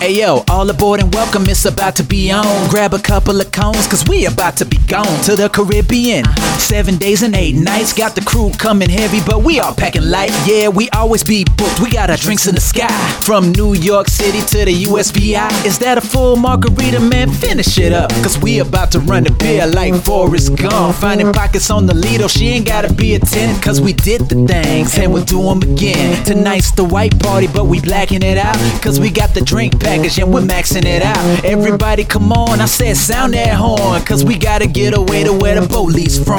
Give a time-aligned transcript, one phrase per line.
[0.00, 2.70] Hey yo, all aboard and welcome, it's about to be on.
[2.70, 6.24] Grab a couple of cones, cause we about to be gone to the Caribbean.
[6.56, 10.30] Seven days and eight nights, got the crew coming heavy, but we all packing light.
[10.46, 12.86] Yeah, we always be booked, we got our drinks in the sky.
[13.22, 15.66] From New York City to the USVI.
[15.66, 17.32] Is that a full margarita, man?
[17.32, 20.94] Finish it up, cause we about to run the beer like Forrest Gump.
[20.94, 24.46] Finding pockets on the Lido, she ain't gotta be a 10, cause we did the
[24.46, 26.24] things and we'll do them again.
[26.24, 29.74] Tonight's the white party, but we blacking it out, cause we got the drink
[30.04, 31.44] and we're maxing it out.
[31.44, 35.60] Everybody come on, I said sound that horn, cause we gotta get away to where
[35.60, 36.38] the police from.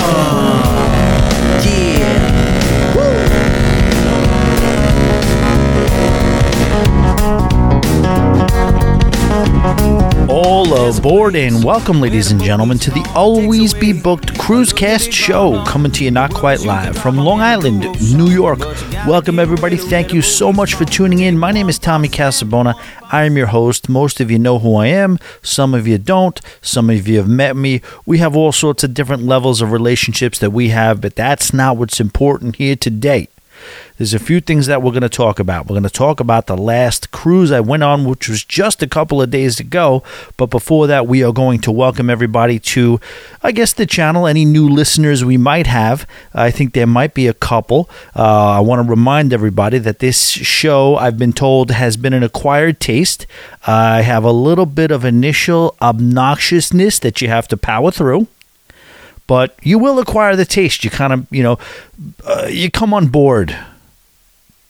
[1.66, 2.59] Yeah.
[10.42, 15.92] All aboard and welcome, ladies and gentlemen, to the Always Be Booked Cruisecast show, coming
[15.92, 17.82] to you not quite live from Long Island,
[18.16, 18.60] New York.
[19.06, 19.76] Welcome, everybody.
[19.76, 21.38] Thank you so much for tuning in.
[21.38, 22.74] My name is Tommy Casabona.
[23.12, 23.90] I am your host.
[23.90, 25.20] Most of you know who I am.
[25.42, 26.40] Some of you don't.
[26.62, 27.82] Some of you have met me.
[28.06, 31.76] We have all sorts of different levels of relationships that we have, but that's not
[31.76, 33.28] what's important here today.
[33.98, 35.66] There's a few things that we're going to talk about.
[35.66, 38.88] We're going to talk about the last cruise I went on, which was just a
[38.88, 40.04] couple of days ago.
[40.38, 43.00] But before that, we are going to welcome everybody to,
[43.44, 44.28] I guess, the channel.
[44.28, 46.08] Any new listeners we might have.
[46.34, 47.90] I think there might be a couple.
[48.16, 52.24] Uh, I want to remind everybody that this show, I've been told, has been an
[52.24, 53.28] acquired taste.
[53.68, 58.28] I have a little bit of initial obnoxiousness that you have to power through
[59.30, 60.84] but you will acquire the taste.
[60.84, 61.60] You kind of, you know,
[62.26, 63.56] uh, you come on board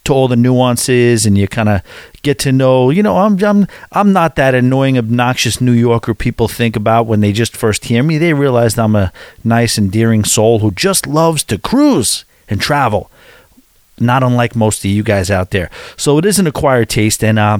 [0.03, 1.81] to all the nuances and you kind of
[2.23, 6.49] get to know, you know, I'm I'm I'm not that annoying obnoxious New Yorker people
[6.49, 8.17] think about when they just first hear me.
[8.17, 9.13] They realize I'm a
[9.45, 13.09] nice endearing soul who just loves to cruise and travel.
[13.97, 15.69] Not unlike most of you guys out there.
[15.95, 17.59] So it is an acquired taste and uh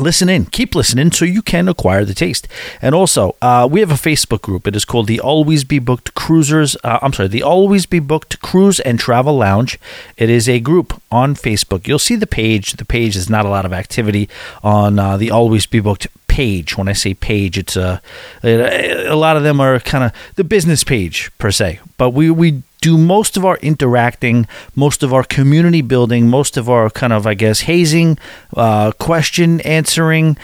[0.00, 0.46] listen in.
[0.46, 2.48] Keep listening so you can acquire the taste.
[2.80, 4.66] And also uh, we have a facebook group.
[4.66, 8.40] It is called the always be booked cruisers uh, i'm sorry the always be booked
[8.40, 9.78] cruise and travel lounge.
[10.16, 11.86] It is a group on facebook.
[11.86, 12.72] You'll see the page.
[12.72, 14.28] The page is not a lot of activity
[14.62, 16.76] on uh, the always be booked page.
[16.76, 18.02] When i say page it's a
[18.42, 21.80] a lot of them are kind of the business page per se.
[21.96, 24.46] But we we do most of our interacting,
[24.76, 28.18] most of our community building, most of our kind of, I guess, hazing,
[28.54, 30.36] uh, question answering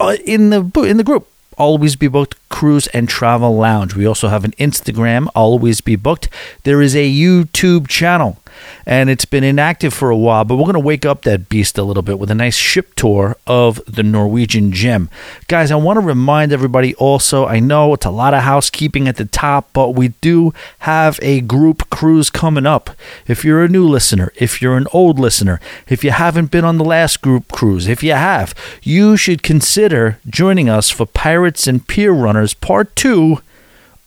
[0.00, 1.28] uh, in the in the group.
[1.58, 3.94] Always be booked cruise and travel lounge.
[3.94, 6.30] We also have an Instagram, always be booked.
[6.62, 8.38] There is a YouTube channel
[8.86, 11.78] and it's been inactive for a while, but we're going to wake up that beast
[11.78, 15.08] a little bit with a nice ship tour of the Norwegian gem.
[15.48, 19.16] Guys, I want to remind everybody also, I know it's a lot of housekeeping at
[19.16, 22.90] the top, but we do have a group cruise coming up.
[23.26, 26.78] If you're a new listener, if you're an old listener, if you haven't been on
[26.78, 31.86] the last group cruise, if you have, you should consider joining us for Pirates and
[31.86, 33.38] Pier Runners Part 2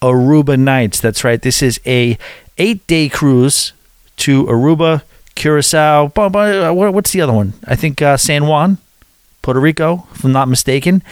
[0.02, 1.00] Aruba Nights.
[1.00, 1.42] That's right.
[1.42, 2.18] This is a
[2.58, 3.74] 8-day cruise
[4.18, 5.04] to Aruba,
[5.36, 6.08] Curacao.
[6.10, 7.54] What's the other one?
[7.66, 8.78] I think uh, San Juan,
[9.42, 11.04] Puerto Rico, if I'm not mistaken.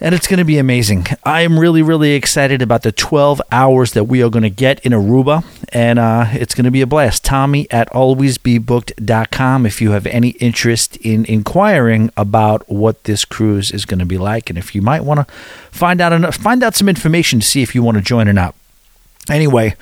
[0.00, 1.06] And it's going to be amazing.
[1.22, 4.84] I am really, really excited about the 12 hours that we are going to get
[4.84, 5.44] in Aruba.
[5.68, 7.24] And uh, it's going to be a blast.
[7.24, 13.84] Tommy at alwaysbebooked.com if you have any interest in inquiring about what this cruise is
[13.84, 14.50] going to be like.
[14.50, 15.32] And if you might want to
[15.70, 18.56] find out, find out some information to see if you want to join or not.
[19.30, 19.76] Anyway,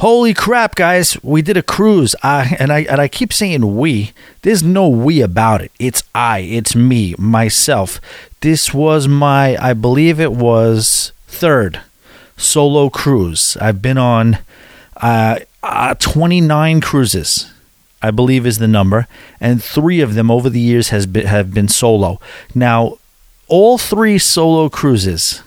[0.00, 1.22] Holy crap, guys!
[1.22, 4.12] We did a cruise, I, and I and I keep saying we.
[4.40, 5.72] There's no we about it.
[5.78, 6.38] It's I.
[6.38, 8.00] It's me, myself.
[8.40, 11.82] This was my, I believe it was third
[12.38, 13.58] solo cruise.
[13.60, 14.38] I've been on
[14.96, 17.52] uh, uh, 29 cruises.
[18.00, 19.06] I believe is the number,
[19.38, 22.18] and three of them over the years has been, have been solo.
[22.54, 22.96] Now,
[23.48, 25.42] all three solo cruises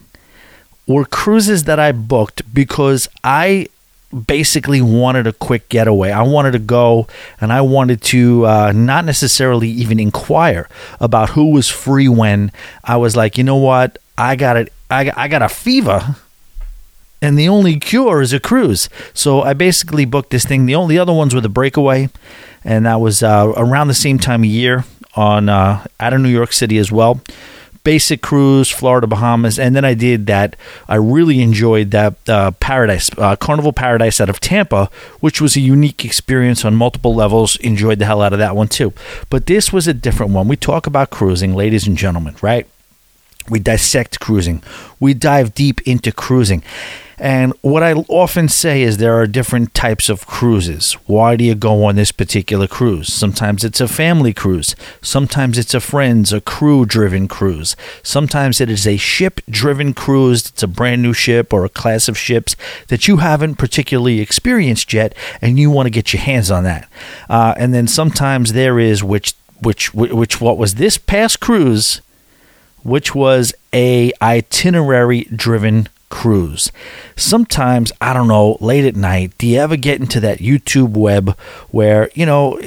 [0.86, 3.66] were cruises that I booked because I
[4.14, 6.12] basically wanted a quick getaway.
[6.12, 7.08] I wanted to go
[7.42, 10.70] and I wanted to uh, not necessarily even inquire
[11.00, 12.52] about who was free when.
[12.84, 13.98] I was like, you know what?
[14.18, 14.72] I got it.
[14.90, 16.16] I, I got a fever.
[17.22, 18.90] And the only cure is a cruise.
[19.14, 20.66] So I basically booked this thing.
[20.66, 22.10] The only other ones were the breakaway,
[22.66, 24.84] and that was uh, around the same time of year
[25.16, 27.22] on uh, out of New York City as well
[27.84, 30.56] basic cruise, Florida, Bahamas, and then I did that.
[30.88, 34.90] I really enjoyed that uh, Paradise, uh, Carnival Paradise out of Tampa,
[35.20, 37.56] which was a unique experience on multiple levels.
[37.58, 38.94] Enjoyed the hell out of that one too.
[39.30, 40.48] But this was a different one.
[40.48, 42.68] We talk about cruising, ladies and gentlemen, right?
[43.50, 44.64] We dissect cruising.
[45.00, 46.64] We dive deep into cruising.
[47.20, 50.94] And what I often say is there are different types of cruises.
[51.06, 53.14] Why do you go on this particular cruise?
[53.14, 54.76] Sometimes it's a family cruise.
[55.02, 57.76] Sometimes it's a friends, a crew driven cruise.
[58.02, 60.48] Sometimes it is a ship driven cruise.
[60.50, 62.56] It's a brand new ship or a class of ships
[62.88, 66.90] that you haven't particularly experienced yet and you want to get your hands on that.
[67.30, 72.02] Uh, and then sometimes there is which which which what was this past cruise
[72.84, 76.72] which was a itinerary driven cruise.
[77.16, 81.36] Sometimes, I don't know, late at night, do you ever get into that YouTube web
[81.72, 82.60] where, you know,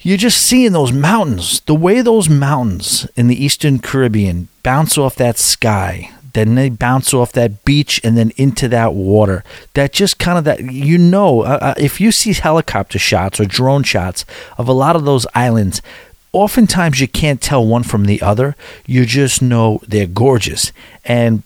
[0.00, 5.16] you're just seeing those mountains, the way those mountains in the Eastern Caribbean bounce off
[5.16, 9.44] that sky, then they bounce off that beach and then into that water.
[9.74, 13.44] That just kind of that you know, uh, uh if you see helicopter shots or
[13.44, 14.24] drone shots
[14.56, 15.82] of a lot of those islands,
[16.32, 18.56] oftentimes you can't tell one from the other.
[18.86, 20.72] You just know they're gorgeous.
[21.04, 21.42] And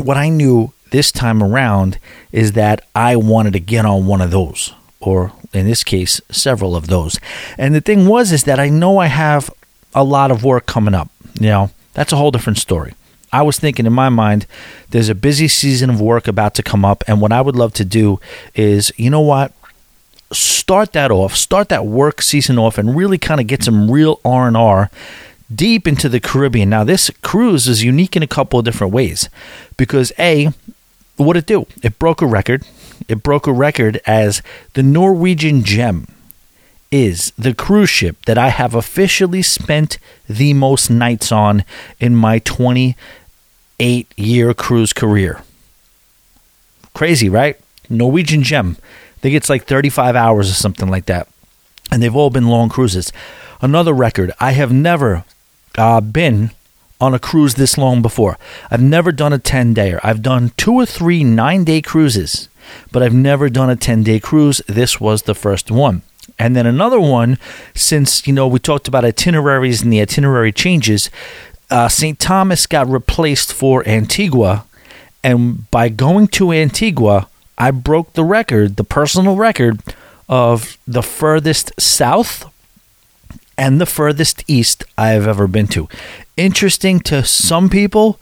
[0.00, 1.98] what I knew this time around
[2.32, 6.76] is that I wanted to get on one of those, or in this case, several
[6.76, 7.18] of those.
[7.58, 9.50] And the thing was, is that I know I have
[9.94, 11.10] a lot of work coming up.
[11.40, 12.94] You know, that's a whole different story.
[13.32, 14.46] I was thinking in my mind,
[14.90, 17.72] there's a busy season of work about to come up, and what I would love
[17.74, 18.18] to do
[18.54, 19.52] is, you know what?
[20.32, 24.20] Start that off, start that work season off, and really kind of get some real
[24.24, 24.90] R and R
[25.54, 26.70] deep into the Caribbean.
[26.70, 29.28] Now, this cruise is unique in a couple of different ways
[29.76, 30.52] because A,
[31.16, 31.66] what it do?
[31.82, 32.64] It broke a record.
[33.08, 34.42] It broke a record as
[34.74, 36.06] the Norwegian Gem
[36.90, 39.98] is the cruise ship that I have officially spent
[40.28, 41.64] the most nights on
[42.00, 45.42] in my 28 year cruise career.
[46.94, 47.58] Crazy, right?
[47.88, 48.76] Norwegian Gem.
[48.80, 51.28] I think it's like 35 hours or something like that.
[51.92, 53.12] And they've all been long cruises.
[53.60, 55.24] Another record, I have never
[55.76, 56.50] uh, been
[57.00, 58.36] on a cruise this long before.
[58.70, 59.98] I've never done a 10 dayer.
[60.02, 62.48] I've done two or three nine day cruises,
[62.92, 64.60] but I've never done a 10 day cruise.
[64.66, 66.02] This was the first one.
[66.38, 67.38] And then another one,
[67.74, 71.10] since, you know, we talked about itineraries and the itinerary changes,
[71.70, 72.18] uh, St.
[72.18, 74.64] Thomas got replaced for Antigua.
[75.22, 77.28] And by going to Antigua,
[77.58, 79.80] I broke the record, the personal record
[80.28, 82.50] of the furthest south
[83.60, 85.86] and the furthest east I've ever been to.
[86.38, 88.18] Interesting to some people.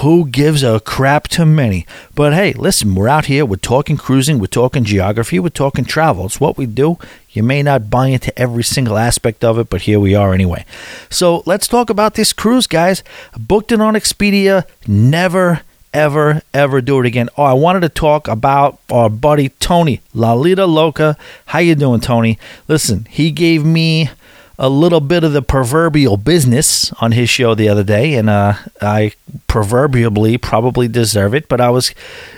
[0.00, 1.86] Who gives a crap to many?
[2.14, 3.44] But hey, listen, we're out here.
[3.44, 4.38] We're talking cruising.
[4.38, 5.38] We're talking geography.
[5.38, 6.24] We're talking travel.
[6.24, 6.96] It's what we do.
[7.28, 10.64] You may not buy into every single aspect of it, but here we are anyway.
[11.10, 13.04] So let's talk about this cruise, guys.
[13.38, 14.64] Booked it on Expedia.
[14.86, 15.60] Never
[15.92, 17.28] ever, ever do it again.
[17.36, 21.16] Oh, I wanted to talk about our buddy Tony Lalita Loca.
[21.46, 22.38] How you doing, Tony?
[22.66, 24.10] Listen, he gave me
[24.58, 28.54] a little bit of the proverbial business on his show the other day, and uh,
[28.80, 29.12] I
[29.48, 31.48] proverbially probably deserve it.
[31.48, 31.92] But I was,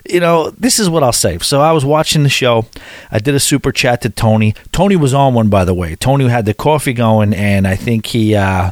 [0.09, 1.39] you know, this is what I'll say.
[1.39, 2.67] So I was watching the show.
[3.11, 4.55] I did a super chat to Tony.
[4.73, 5.95] Tony was on one, by the way.
[5.97, 8.35] Tony had the coffee going, and I think he.
[8.35, 8.71] Uh,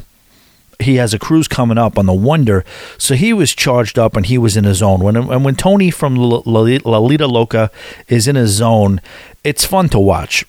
[0.77, 2.65] he has a cruise coming up on the Wonder,
[2.97, 4.99] so he was charged up and he was in his zone.
[4.99, 7.71] When and when Tony from Lalita Loca
[8.09, 8.99] is in his zone,
[9.45, 10.43] it's fun to watch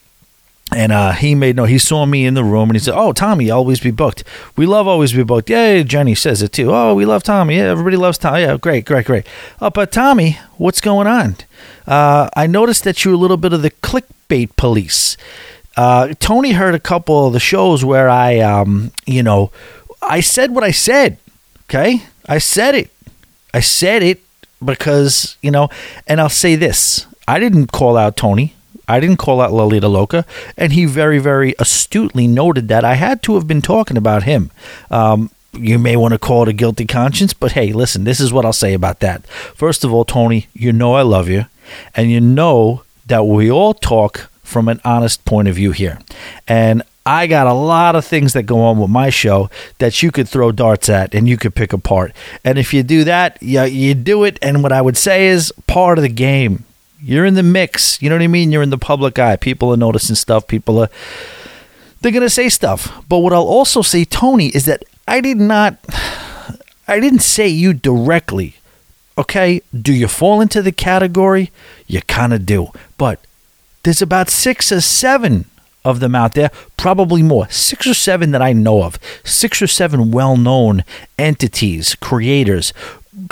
[0.74, 1.64] and uh, he made no.
[1.64, 4.24] He saw me in the room and he said, "Oh, Tommy, always be booked.
[4.56, 6.72] We love always be booked." Yeah, Jenny says it too.
[6.72, 7.56] Oh, we love Tommy.
[7.56, 8.40] Yeah, everybody loves Tommy.
[8.40, 9.26] Yeah, great, great, great.
[9.60, 11.36] Oh, but Tommy, what's going on?
[11.86, 15.16] Uh, I noticed that you're a little bit of the clickbait police.
[15.76, 19.52] Uh, Tony heard a couple of the shows where I, um, you know,
[20.02, 21.18] I said what I said.
[21.70, 22.90] Okay, I said it.
[23.54, 24.20] I said it
[24.64, 25.68] because you know,
[26.08, 28.55] and I'll say this: I didn't call out Tony.
[28.88, 30.24] I didn't call out Lalita Loca,
[30.56, 34.50] and he very, very astutely noted that I had to have been talking about him.
[34.90, 38.32] Um, you may want to call it a guilty conscience, but hey, listen, this is
[38.32, 39.26] what I'll say about that.
[39.26, 41.46] First of all, Tony, you know I love you,
[41.94, 45.98] and you know that we all talk from an honest point of view here.
[46.46, 50.10] And I got a lot of things that go on with my show that you
[50.10, 52.12] could throw darts at and you could pick apart.
[52.44, 54.38] And if you do that, you, you do it.
[54.42, 56.64] And what I would say is part of the game.
[57.00, 58.00] You're in the mix.
[58.00, 58.52] You know what I mean?
[58.52, 59.36] You're in the public eye.
[59.36, 60.46] People are noticing stuff.
[60.46, 60.88] People are
[62.00, 63.04] they're gonna say stuff.
[63.08, 65.78] But what I'll also say, Tony, is that I did not
[66.88, 68.56] I didn't say you directly.
[69.18, 69.62] Okay?
[69.78, 71.50] Do you fall into the category?
[71.86, 72.68] You kinda do.
[72.98, 73.20] But
[73.82, 75.46] there's about six or seven
[75.84, 77.48] of them out there, probably more.
[77.48, 78.98] Six or seven that I know of.
[79.22, 80.84] Six or seven well known
[81.18, 82.72] entities, creators,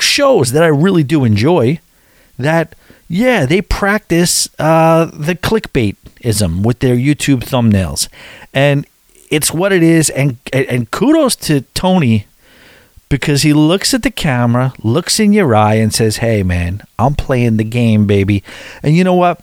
[0.01, 1.81] shows that I really do enjoy
[2.39, 2.75] that
[3.09, 8.09] yeah, they practice uh, the clickbaitism with their YouTube thumbnails,
[8.53, 8.87] and
[9.31, 10.11] it's what it is.
[10.11, 12.27] And and kudos to Tony
[13.09, 17.15] because he looks at the camera, looks in your eye, and says, Hey, man, I'm
[17.15, 18.43] playing the game, baby.
[18.83, 19.41] And you know what?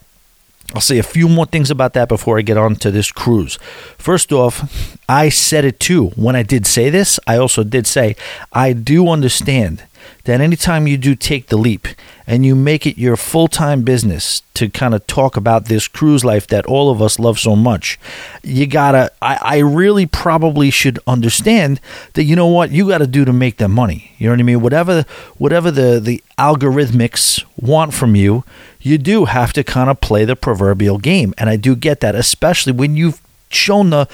[0.74, 3.58] I'll say a few more things about that before I get on to this cruise.
[3.98, 6.08] First off, I said it too.
[6.18, 8.16] When I did say this, I also did say
[8.54, 9.84] I do understand
[10.24, 11.88] that anytime you do take the leap
[12.32, 16.24] and you make it your full time business to kind of talk about this cruise
[16.24, 18.00] life that all of us love so much,
[18.42, 21.82] you gotta, I, I really probably should understand
[22.14, 24.14] that you know what you gotta do to make that money.
[24.18, 24.62] You know what I mean?
[24.62, 25.04] Whatever,
[25.40, 28.46] whatever the, the algorithmics want from you,
[28.80, 31.34] you do have to kind of play the proverbial game.
[31.38, 34.08] And I do get that, especially when you've shown the,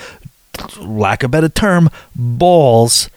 [0.79, 3.11] lack of better term, balls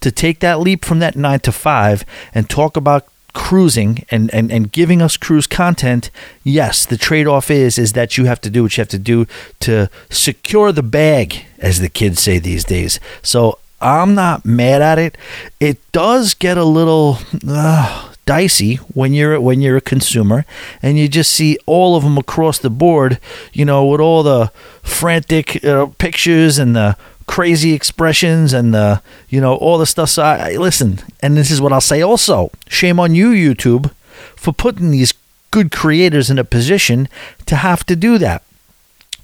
[0.00, 3.06] to take that leap from that nine to five and talk about
[3.36, 6.10] cruising and, and, and giving us cruise content,
[6.42, 8.98] yes, the trade off is is that you have to do what you have to
[8.98, 9.26] do
[9.60, 12.98] to secure the bag, as the kids say these days.
[13.22, 15.18] So I'm not mad at it.
[15.60, 20.46] It does get a little uh, dicey when you're when you're a consumer
[20.82, 23.20] and you just see all of them across the board,
[23.52, 24.50] you know, with all the
[24.82, 30.10] frantic uh, pictures and the crazy expressions and the you know all the stuff.
[30.10, 32.50] So I, I listen, and this is what I'll say also.
[32.68, 33.92] Shame on you, YouTube,
[34.36, 35.14] for putting these
[35.50, 37.08] good creators in a position
[37.46, 38.42] to have to do that.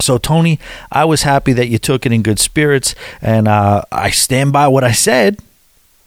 [0.01, 0.59] So, Tony,
[0.91, 4.67] I was happy that you took it in good spirits, and uh, I stand by
[4.67, 5.39] what I said.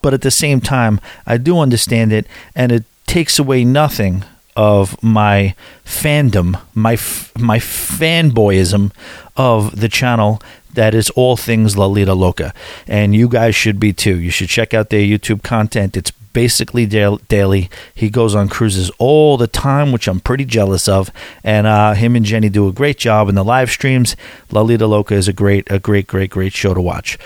[0.01, 4.23] But at the same time, I do understand it, and it takes away nothing
[4.55, 8.91] of my fandom, my f- my fanboyism
[9.35, 10.41] of the channel
[10.75, 12.53] that is all things Lalita Loca.
[12.87, 14.19] And you guys should be too.
[14.19, 15.97] You should check out their YouTube content.
[15.97, 17.69] It's basically daily.
[17.93, 21.09] He goes on cruises all the time, which I'm pretty jealous of.
[21.43, 24.15] And uh, him and Jenny do a great job in the live streams.
[24.51, 27.17] Lalita Loca is a great, a great, great, great show to watch.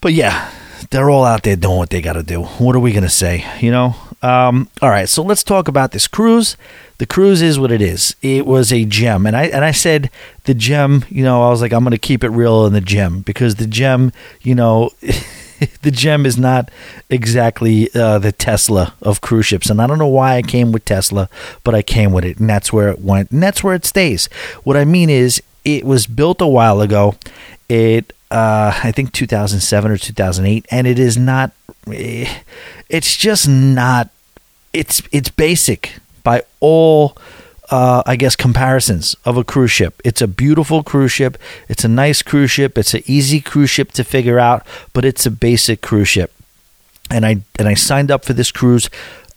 [0.00, 0.50] But yeah,
[0.90, 2.42] they're all out there doing what they got to do.
[2.42, 3.44] What are we to say?
[3.60, 3.94] You know?
[4.22, 6.56] Um, all right, so let's talk about this cruise
[6.98, 8.14] the cruise is what it is.
[8.22, 10.10] It was a gem, and I and I said
[10.44, 11.04] the gem.
[11.08, 13.56] You know, I was like, I'm going to keep it real in the gem because
[13.56, 14.90] the gem, you know.
[15.82, 16.68] the gem is not
[17.08, 20.84] exactly uh, the Tesla of cruise ships, and I don't know why I came with
[20.84, 21.28] Tesla,
[21.62, 24.26] but I came with it, and that's where it went, and that's where it stays.
[24.64, 27.14] What I mean is, it was built a while ago.
[27.68, 31.52] It, uh, I think, 2007 or 2008, and it is not.
[31.90, 32.42] Eh,
[32.88, 34.10] it's just not.
[34.72, 37.16] It's it's basic by all
[37.70, 40.00] uh, I guess comparisons of a cruise ship.
[40.04, 41.38] It's a beautiful cruise ship.
[41.68, 42.76] It's a nice cruise ship.
[42.76, 46.32] It's an easy cruise ship to figure out, but it's a basic cruise ship.
[47.10, 48.90] And I and I signed up for this cruise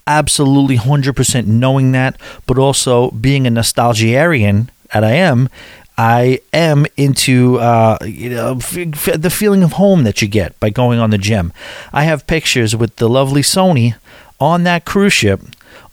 [0.06, 5.50] absolutely 100% knowing that, but also being a nostalgiarian that I am,
[5.98, 10.58] I am into uh, you know f- f- the feeling of home that you get
[10.60, 11.51] by going on the gem.
[11.91, 13.96] I have pictures with the lovely Sony
[14.39, 15.41] on that cruise ship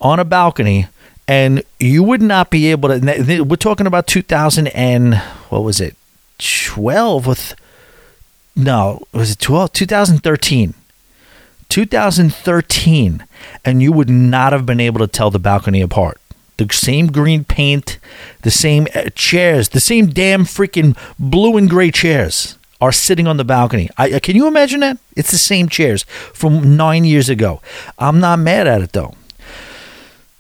[0.01, 0.87] on a balcony
[1.27, 5.17] and you would not be able to we're talking about 2000 and
[5.49, 5.97] what was it
[6.39, 7.55] 12 with
[8.55, 10.75] no was it 12 2013
[11.69, 13.27] 2013
[13.65, 16.21] and you would not have been able to tell the balcony apart
[16.57, 17.99] the same green paint
[18.43, 23.39] the same uh, chairs the same damn freaking blue and gray chairs are sitting on
[23.39, 23.89] the balcony.
[23.97, 24.99] I, can you imagine that?
[25.17, 26.03] It's the same chairs
[26.35, 27.63] from nine years ago.
[27.99, 29.15] I'm not mad at it though.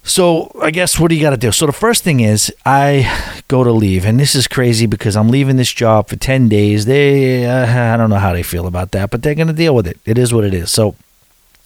[0.05, 1.51] So I guess what do you got to do?
[1.51, 5.29] So the first thing is I go to leave, and this is crazy because I'm
[5.29, 6.85] leaving this job for ten days.
[6.85, 9.75] They uh, I don't know how they feel about that, but they're going to deal
[9.75, 9.99] with it.
[10.05, 10.71] It is what it is.
[10.71, 10.95] So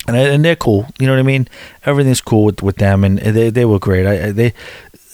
[0.07, 0.87] and, and they're cool.
[1.00, 1.49] You know what I mean?
[1.85, 4.07] Everything's cool with, with them, and they they were great.
[4.07, 4.54] I, they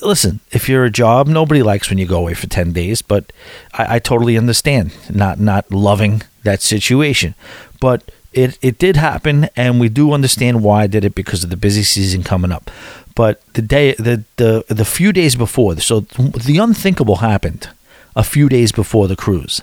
[0.02, 0.40] listen.
[0.50, 3.32] If you're a job, nobody likes when you go away for ten days, but
[3.72, 7.34] I, I totally understand not not loving that situation,
[7.80, 11.50] but it, it did happen, and we do understand why I did it because of
[11.50, 12.70] the busy season coming up.
[13.14, 17.68] But the day, the the the few days before, so the unthinkable happened.
[18.16, 19.60] A few days before the cruise,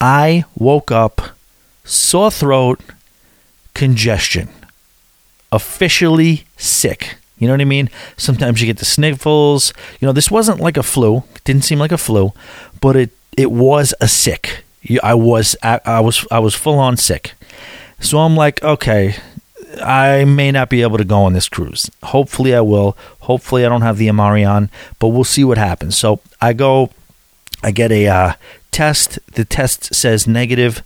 [0.00, 1.20] I woke up
[1.84, 2.80] sore throat,
[3.74, 4.48] congestion,
[5.50, 7.16] officially sick.
[7.38, 7.90] You know what I mean?
[8.16, 9.74] Sometimes you get the sniffles.
[10.00, 11.24] You know, this wasn't like a flu.
[11.34, 12.32] It didn't seem like a flu,
[12.80, 14.64] but it it was a sick.
[15.02, 17.34] I was I, I was I was full on sick.
[18.02, 19.14] So I'm like, okay,
[19.82, 21.90] I may not be able to go on this cruise.
[22.02, 22.96] Hopefully, I will.
[23.20, 24.08] Hopefully, I don't have the
[24.44, 25.96] on, but we'll see what happens.
[25.96, 26.90] So I go,
[27.62, 28.32] I get a uh,
[28.70, 29.18] test.
[29.32, 30.82] The test says negative.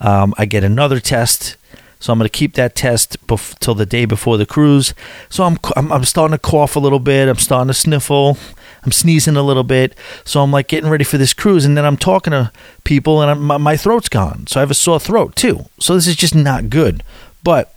[0.00, 1.56] Um, I get another test.
[2.00, 4.94] So I'm going to keep that test bef- till the day before the cruise.
[5.28, 7.28] So I'm, I'm I'm starting to cough a little bit.
[7.28, 8.38] I'm starting to sniffle.
[8.82, 9.94] I'm sneezing a little bit.
[10.24, 12.50] So I'm like getting ready for this cruise, and then I'm talking to
[12.84, 14.46] people, and my, my throat's gone.
[14.46, 15.66] So I have a sore throat too.
[15.78, 17.02] So this is just not good.
[17.44, 17.74] But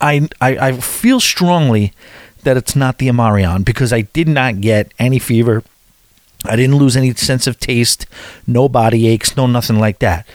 [0.00, 1.92] I, I, I feel strongly
[2.42, 5.62] that it's not the Omicron because I did not get any fever.
[6.44, 8.06] I didn't lose any sense of taste,
[8.46, 10.26] no body aches, no nothing like that.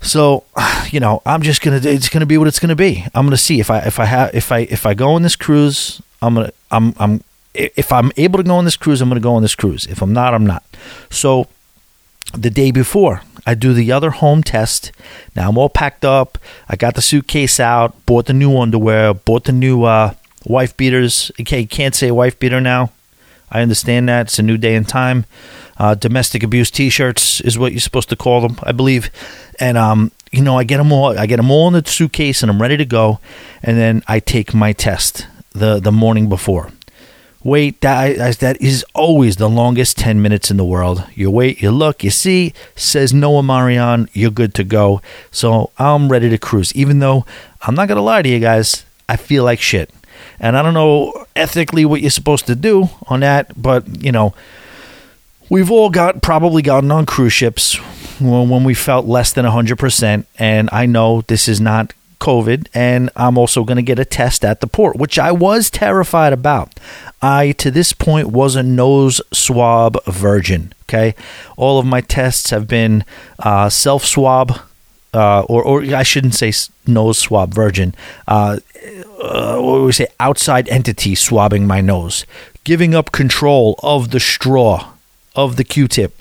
[0.00, 0.44] So,
[0.90, 1.80] you know, I'm just gonna.
[1.82, 3.06] It's gonna be what it's gonna be.
[3.14, 5.36] I'm gonna see if I if I have if I if I go on this
[5.36, 6.00] cruise.
[6.22, 6.52] I'm gonna.
[6.70, 7.24] I'm I'm.
[7.52, 9.86] If I'm able to go on this cruise, I'm gonna go on this cruise.
[9.86, 10.62] If I'm not, I'm not.
[11.10, 11.48] So,
[12.32, 14.92] the day before, I do the other home test.
[15.34, 16.38] Now I'm all packed up.
[16.68, 18.06] I got the suitcase out.
[18.06, 19.14] Bought the new underwear.
[19.14, 20.14] Bought the new uh,
[20.44, 21.32] wife beaters.
[21.40, 22.90] Okay, can't say wife beater now.
[23.50, 25.24] I understand that it's a new day and time.
[25.80, 29.10] Uh, domestic abuse T-shirts is what you're supposed to call them, I believe.
[29.58, 31.18] And um, you know, I get them all.
[31.18, 33.18] I get them all in the suitcase, and I'm ready to go.
[33.62, 36.70] And then I take my test the the morning before.
[37.42, 41.02] Wait, that that is always the longest ten minutes in the world.
[41.14, 45.00] You wait, you look, you see, says no Omicron, you're good to go.
[45.30, 46.76] So I'm ready to cruise.
[46.76, 47.24] Even though
[47.62, 49.88] I'm not gonna lie to you guys, I feel like shit.
[50.38, 54.34] And I don't know ethically what you're supposed to do on that, but you know,
[55.50, 57.74] we've all got probably gotten on cruise ships
[58.20, 60.24] when we felt less than 100%.
[60.38, 64.44] And I know this is not COVID, and I'm also going to get a test
[64.44, 66.78] at the port, which I was terrified about.
[67.20, 70.72] I, to this point, was a nose swab virgin.
[70.84, 71.14] Okay.
[71.56, 73.04] All of my tests have been
[73.38, 74.58] uh, self swab.
[75.12, 76.52] Uh, or, or I shouldn't say
[76.86, 77.96] nose swab virgin.
[78.28, 78.60] Uh,
[79.20, 82.24] uh, what do we say, outside entity swabbing my nose,
[82.62, 84.92] giving up control of the straw,
[85.34, 86.14] of the Q-tip.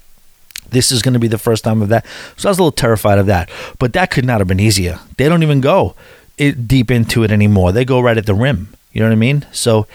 [0.69, 2.05] This is going to be the first time of that.
[2.37, 3.49] So I was a little terrified of that.
[3.79, 4.99] But that could not have been easier.
[5.17, 5.95] They don't even go
[6.37, 7.71] it, deep into it anymore.
[7.71, 8.69] They go right at the rim.
[8.91, 9.45] You know what I mean?
[9.51, 9.87] So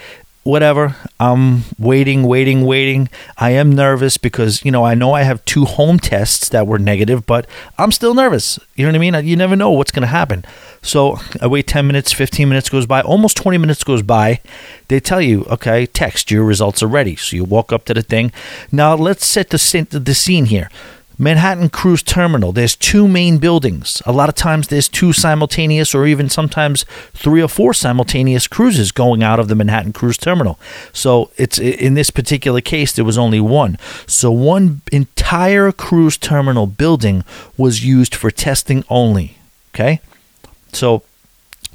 [0.44, 0.94] whatever.
[1.18, 3.08] I'm waiting, waiting, waiting.
[3.38, 6.78] I am nervous because, you know, I know I have two home tests that were
[6.78, 7.46] negative, but
[7.78, 8.58] I'm still nervous.
[8.76, 9.26] You know what I mean?
[9.26, 10.44] You never know what's going to happen.
[10.82, 14.40] So I wait 10 minutes, 15 minutes goes by, almost 20 minutes goes by.
[14.88, 17.16] They tell you, okay, text, your results are ready.
[17.16, 18.30] So you walk up to the thing.
[18.70, 20.70] Now let's set the, the scene here.
[21.18, 24.02] Manhattan Cruise Terminal, there's two main buildings.
[24.04, 28.90] A lot of times there's two simultaneous or even sometimes three or four simultaneous cruises
[28.90, 30.58] going out of the Manhattan Cruise Terminal.
[30.92, 33.78] So it's in this particular case there was only one.
[34.06, 37.24] So one entire cruise terminal building
[37.56, 39.38] was used for testing only,
[39.72, 40.00] okay?
[40.72, 41.04] So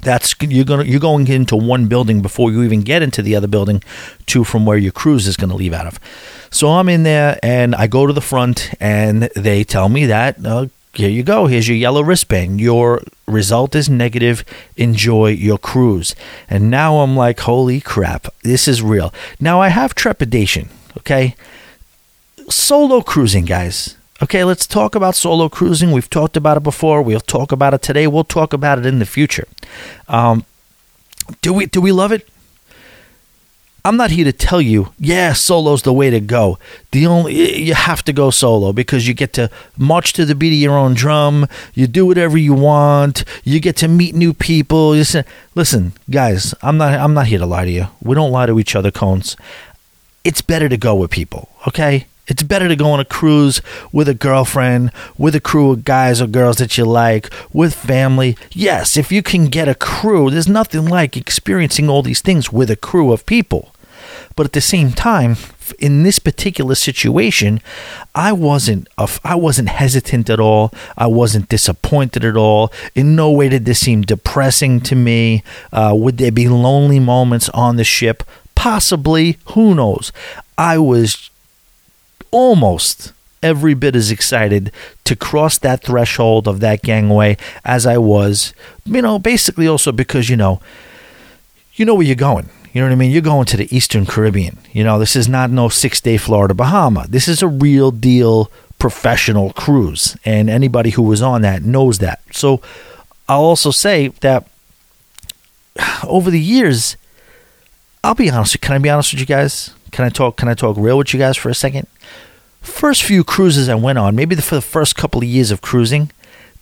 [0.02, 3.48] that's you're going you're going into one building before you even get into the other
[3.48, 3.82] building
[4.26, 5.98] to from where your cruise is going to leave out of.
[6.50, 10.44] So I'm in there and I go to the front and they tell me that
[10.44, 11.46] uh, here you go.
[11.46, 12.60] Here's your yellow wristband.
[12.60, 14.44] Your result is negative.
[14.76, 16.16] Enjoy your cruise.
[16.48, 19.14] And now I'm like, holy crap, this is real.
[19.38, 20.68] Now I have trepidation.
[20.98, 21.36] Okay,
[22.48, 23.96] solo cruising, guys.
[24.22, 25.92] Okay, let's talk about solo cruising.
[25.92, 27.00] We've talked about it before.
[27.00, 28.06] We'll talk about it today.
[28.06, 29.48] We'll talk about it in the future.
[30.08, 30.44] Um,
[31.40, 32.28] do we do we love it?
[33.82, 36.58] I'm not here to tell you, yeah, solo's the way to go.
[36.90, 40.52] The only you have to go solo because you get to march to the beat
[40.52, 41.46] of your own drum.
[41.72, 43.24] You do whatever you want.
[43.42, 45.02] You get to meet new people.
[45.02, 47.86] Say, listen, guys, I'm not I'm not here to lie to you.
[48.02, 49.34] We don't lie to each other, cones.
[50.24, 52.06] It's better to go with people, okay?
[52.30, 56.22] It's better to go on a cruise with a girlfriend, with a crew of guys
[56.22, 58.36] or girls that you like, with family.
[58.52, 62.70] Yes, if you can get a crew, there's nothing like experiencing all these things with
[62.70, 63.74] a crew of people.
[64.36, 65.36] But at the same time,
[65.78, 67.60] in this particular situation,
[68.14, 68.88] I wasn't
[69.24, 70.72] I wasn't hesitant at all.
[70.96, 72.72] I wasn't disappointed at all.
[72.94, 75.42] In no way did this seem depressing to me.
[75.72, 78.22] Uh, would there be lonely moments on the ship?
[78.54, 79.38] Possibly.
[79.46, 80.12] Who knows?
[80.56, 81.30] I was
[82.30, 83.12] almost
[83.42, 84.70] every bit as excited
[85.04, 88.52] to cross that threshold of that gangway as I was,
[88.84, 90.60] you know, basically also because, you know,
[91.74, 92.50] you know where you're going.
[92.72, 93.10] You know what I mean?
[93.10, 94.58] You're going to the Eastern Caribbean.
[94.72, 97.06] You know, this is not no six day Florida Bahama.
[97.08, 100.16] This is a real deal professional cruise.
[100.24, 102.20] And anybody who was on that knows that.
[102.32, 102.60] So
[103.28, 104.46] I'll also say that
[106.04, 106.96] over the years,
[108.04, 108.60] I'll be honest.
[108.60, 109.74] Can I be honest with you guys?
[109.90, 110.36] Can I talk?
[110.36, 111.86] Can I talk real with you guys for a second?
[112.60, 116.10] First few cruises I went on, maybe for the first couple of years of cruising,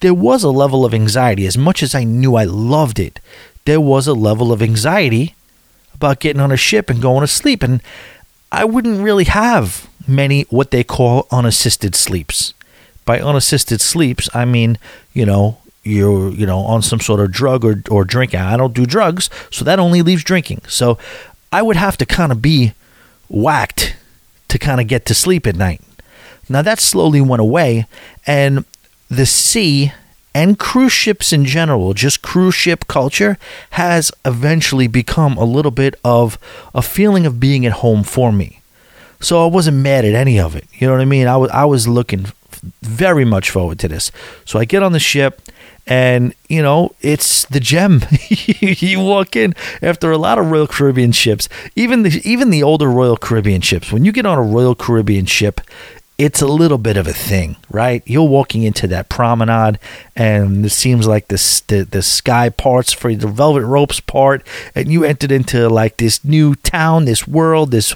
[0.00, 1.46] there was a level of anxiety.
[1.46, 3.20] As much as I knew I loved it,
[3.64, 5.34] there was a level of anxiety
[5.94, 7.62] about getting on a ship and going to sleep.
[7.62, 7.82] And
[8.52, 12.54] I wouldn't really have many what they call unassisted sleeps.
[13.04, 14.78] By unassisted sleeps, I mean,
[15.12, 18.40] you know, you're, you know, on some sort of drug or, or drinking.
[18.40, 20.62] I don't do drugs, so that only leaves drinking.
[20.68, 20.98] So
[21.50, 22.74] I would have to kind of be
[23.28, 23.96] whacked
[24.48, 25.80] to kind of get to sleep at night.
[26.48, 27.86] Now that slowly went away,
[28.26, 28.64] and
[29.08, 29.92] the sea
[30.34, 33.38] and cruise ships in general, just cruise ship culture,
[33.70, 36.38] has eventually become a little bit of
[36.74, 38.60] a feeling of being at home for me.
[39.20, 40.64] So I wasn't mad at any of it.
[40.74, 41.26] You know what I mean?
[41.26, 42.26] I was I was looking
[42.82, 44.12] very much forward to this.
[44.44, 45.40] So I get on the ship
[45.88, 51.12] and you know it's the gem you walk in after a lot of royal caribbean
[51.12, 54.74] ships even the even the older royal caribbean ships when you get on a royal
[54.74, 55.62] caribbean ship
[56.18, 58.02] it's a little bit of a thing, right?
[58.04, 59.78] You're walking into that promenade,
[60.16, 65.04] and it seems like the, the sky parts for the velvet ropes part, and you
[65.04, 67.94] entered into like this new town, this world, this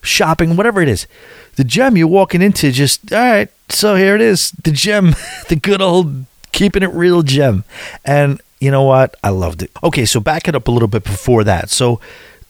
[0.00, 1.08] shopping, whatever it is.
[1.56, 3.48] The gem you're walking into, just all right.
[3.68, 5.16] So here it is, the gem,
[5.48, 7.64] the good old keeping it real gem,
[8.04, 9.16] and you know what?
[9.24, 9.72] I loved it.
[9.82, 11.70] Okay, so back it up a little bit before that.
[11.70, 12.00] So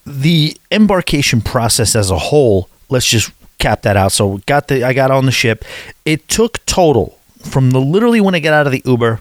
[0.04, 4.12] the embarkation process as a whole let's just cap that out.
[4.12, 5.64] So got the I got on the ship.
[6.04, 9.20] It took total from the literally when I get out of the Uber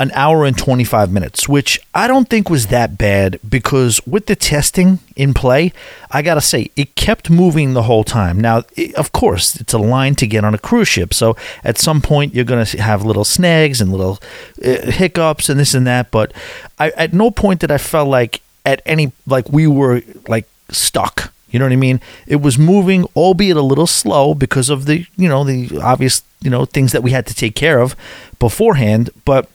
[0.00, 4.34] an hour and 25 minutes, which I don't think was that bad because with the
[4.34, 5.74] testing in play,
[6.10, 8.40] I got to say, it kept moving the whole time.
[8.40, 11.12] Now, it, of course, it's a line to get on a cruise ship.
[11.12, 14.20] So at some point, you're to have little snags and little
[14.64, 16.10] uh, hiccups and this and that.
[16.10, 16.32] But
[16.78, 21.30] I, at no point did I felt like at any, like we were like stuck
[21.50, 22.00] you know what I mean?
[22.26, 26.50] It was moving, albeit a little slow because of the, you know, the obvious, you
[26.50, 27.94] know, things that we had to take care of
[28.38, 29.10] beforehand.
[29.24, 29.48] But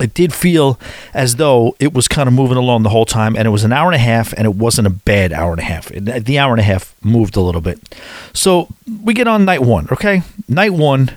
[0.00, 0.80] it did feel
[1.12, 3.72] as though it was kind of moving along the whole time, and it was an
[3.72, 5.88] hour and a half, and it wasn't a bad hour and a half.
[5.88, 7.94] The hour and a half moved a little bit.
[8.32, 8.68] So
[9.02, 10.22] we get on night one, okay?
[10.48, 11.12] Night one,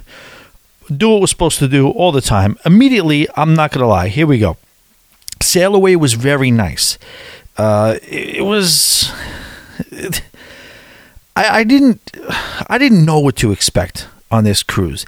[0.95, 2.57] do what we're supposed to do all the time.
[2.65, 4.09] Immediately, I'm not going to lie.
[4.09, 4.57] Here we go.
[5.41, 6.97] Sail away was very nice.
[7.57, 9.11] Uh, it was
[11.35, 12.11] I, I didn't
[12.69, 15.05] I didn't know what to expect on this cruise.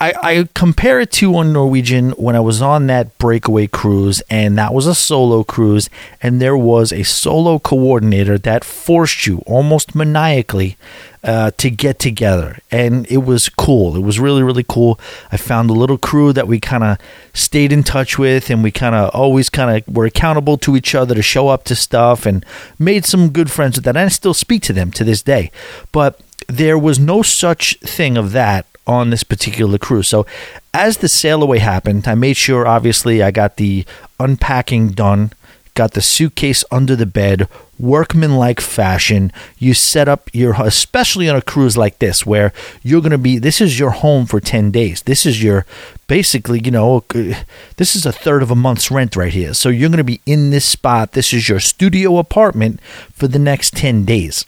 [0.00, 4.56] I, I, compare it to on Norwegian when I was on that breakaway cruise, and
[4.56, 5.90] that was a solo cruise,
[6.22, 10.78] and there was a solo coordinator that forced you almost maniacally
[11.22, 13.94] uh, to get together, and it was cool.
[13.94, 14.98] It was really really cool.
[15.30, 16.96] I found a little crew that we kind of
[17.34, 20.94] stayed in touch with, and we kind of always kind of were accountable to each
[20.94, 22.46] other to show up to stuff, and
[22.78, 23.96] made some good friends with that.
[23.96, 25.50] And I still speak to them to this day,
[25.92, 30.08] but there was no such thing of that on this particular cruise.
[30.08, 30.26] So,
[30.72, 33.84] as the sail away happened, I made sure, obviously, I got the
[34.18, 35.32] unpacking done,
[35.74, 39.32] got the suitcase under the bed, workmanlike fashion.
[39.58, 43.38] You set up your, especially on a cruise like this, where you're going to be,
[43.38, 45.02] this is your home for 10 days.
[45.02, 45.66] This is your,
[46.06, 47.42] basically, you know, uh,
[47.76, 49.54] this is a third of a month's rent right here.
[49.54, 51.12] So, you're going to be in this spot.
[51.12, 52.80] This is your studio apartment
[53.12, 54.46] for the next 10 days.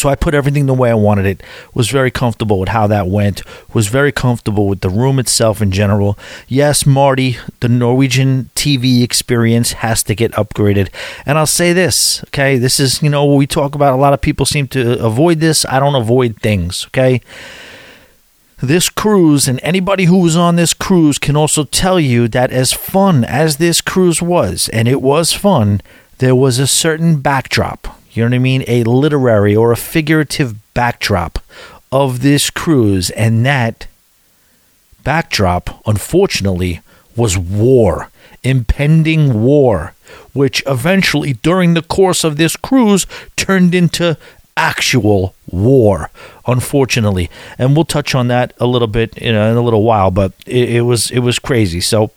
[0.00, 1.42] So I put everything the way I wanted it.
[1.74, 3.42] Was very comfortable with how that went.
[3.74, 6.18] Was very comfortable with the room itself in general.
[6.48, 10.88] Yes, Marty, the Norwegian TV experience has to get upgraded.
[11.26, 12.56] And I'll say this, okay?
[12.56, 15.66] This is, you know, we talk about a lot of people seem to avoid this.
[15.66, 17.20] I don't avoid things, okay?
[18.62, 22.72] This cruise and anybody who was on this cruise can also tell you that as
[22.72, 25.82] fun as this cruise was, and it was fun,
[26.20, 28.64] there was a certain backdrop you know what I mean?
[28.66, 31.38] A literary or a figurative backdrop
[31.92, 33.10] of this cruise.
[33.10, 33.86] And that
[35.04, 36.80] backdrop, unfortunately,
[37.16, 38.10] was war,
[38.42, 39.94] impending war,
[40.32, 44.16] which eventually, during the course of this cruise, turned into
[44.56, 46.10] actual war,
[46.46, 47.30] unfortunately.
[47.58, 50.32] And we'll touch on that a little bit in a, in a little while, but
[50.46, 51.80] it, it was it was crazy.
[51.80, 52.10] So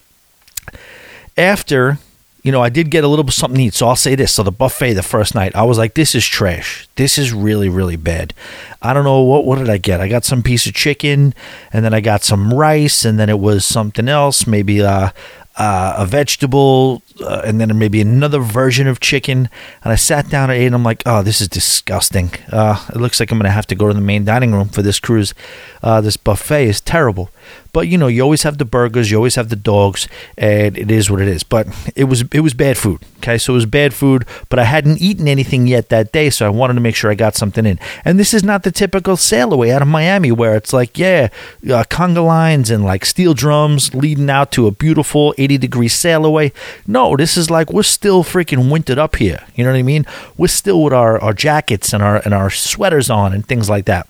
[1.38, 2.00] after
[2.44, 3.74] you know, I did get a little bit something to eat.
[3.74, 4.34] So I'll say this.
[4.34, 6.88] So the buffet the first night, I was like, this is trash.
[6.96, 8.34] This is really, really bad.
[8.82, 10.02] I don't know what what did I get?
[10.02, 11.34] I got some piece of chicken
[11.72, 15.12] and then I got some rice and then it was something else, maybe uh,
[15.56, 19.50] uh, a vegetable, uh, and then maybe another version of chicken.
[19.84, 22.32] And I sat down and ate, and I'm like, oh, this is disgusting.
[22.52, 24.70] Uh, it looks like I'm going to have to go to the main dining room
[24.70, 25.34] for this cruise.
[25.82, 27.30] Uh, this buffet is terrible.
[27.74, 30.92] But you know, you always have the burgers, you always have the dogs, and it
[30.92, 31.44] is what it is.
[31.44, 33.02] But it was it was bad food.
[33.18, 34.26] Okay, so it was bad food.
[34.50, 37.16] But I hadn't eaten anything yet that day, so I wanted to make sure I
[37.16, 37.80] got something in.
[38.06, 41.30] And this is not the typical sail away out of Miami where it's like, yeah,
[41.66, 46.26] uh, conga lines and like steel drums leading out to a beautiful 80 degree sail
[46.26, 46.54] away.
[46.86, 49.44] No, this is like we're still freaking wintered up here.
[49.56, 50.06] You know what I mean?
[50.38, 53.86] We're still with our, our jackets and our and our sweaters on and things like
[53.86, 54.08] that.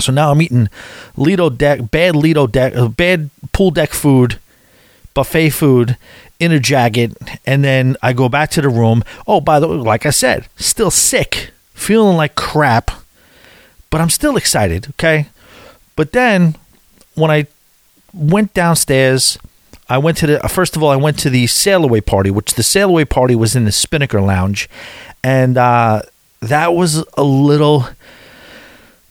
[0.00, 0.68] So now I'm eating
[1.16, 4.38] Lido deck, bad Lido deck, uh, bad pool deck food,
[5.14, 5.96] buffet food
[6.38, 9.02] in a jacket, and then I go back to the room.
[9.26, 12.90] Oh, by the way, like I said, still sick, feeling like crap,
[13.90, 14.88] but I'm still excited.
[14.90, 15.28] Okay,
[15.96, 16.56] but then
[17.14, 17.46] when I
[18.12, 19.38] went downstairs,
[19.88, 22.54] I went to the first of all I went to the sail away party, which
[22.54, 24.68] the sail away party was in the Spinnaker Lounge,
[25.22, 26.02] and uh,
[26.40, 27.88] that was a little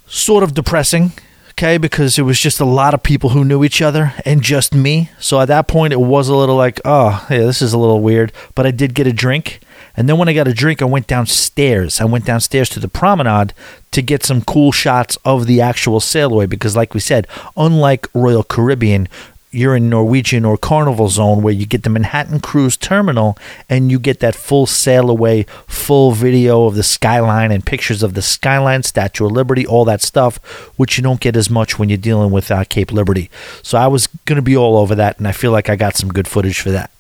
[0.08, 1.12] sort of depressing.
[1.52, 4.76] Okay, because it was just a lot of people who knew each other and just
[4.76, 5.10] me.
[5.20, 8.02] So at that point, it was a little like, oh, yeah, this is a little
[8.02, 8.34] weird.
[8.56, 9.62] But I did get a drink.
[9.96, 12.02] And then when I got a drink, I went downstairs.
[12.02, 13.54] I went downstairs to the promenade
[13.92, 18.44] to get some cool shots of the actual sailaway because, like we said, unlike Royal
[18.44, 19.08] Caribbean,
[19.56, 23.38] you're in Norwegian or Carnival Zone where you get the Manhattan Cruise Terminal
[23.70, 28.14] and you get that full sail away, full video of the skyline and pictures of
[28.14, 30.38] the skyline, Statue of Liberty, all that stuff,
[30.78, 33.30] which you don't get as much when you're dealing with uh, Cape Liberty.
[33.64, 35.96] So I was going to be all over that, and I feel like I got
[35.96, 36.92] some good footage for that.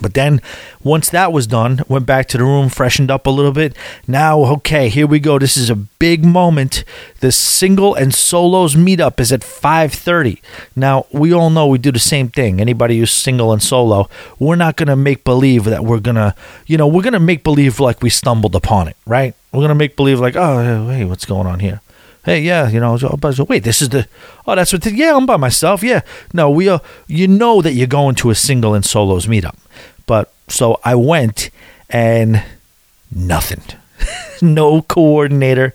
[0.00, 0.40] But then
[0.82, 3.76] once that was done, went back to the room, freshened up a little bit.
[4.06, 5.38] Now, okay, here we go.
[5.38, 6.84] This is a big moment.
[7.20, 10.40] The single and solos meetup is at 5:30.
[10.74, 12.60] Now, we all know we do the same thing.
[12.60, 16.34] Anybody who's single and solo, we're not going to make believe that we're going to,
[16.66, 19.34] you know, we're going to make believe like we stumbled upon it, right?
[19.52, 21.80] We're going to make believe like, "Oh, hey, what's going on here?"
[22.26, 22.98] hey, yeah, you know,
[23.48, 24.06] wait, this is the,
[24.48, 26.00] oh, that's what, the, yeah, I'm by myself, yeah.
[26.34, 29.56] No, we are, you know that you're going to a single and solos meetup.
[30.48, 31.50] So I went
[31.90, 32.42] and
[33.14, 33.62] nothing.
[34.42, 35.74] no coordinator.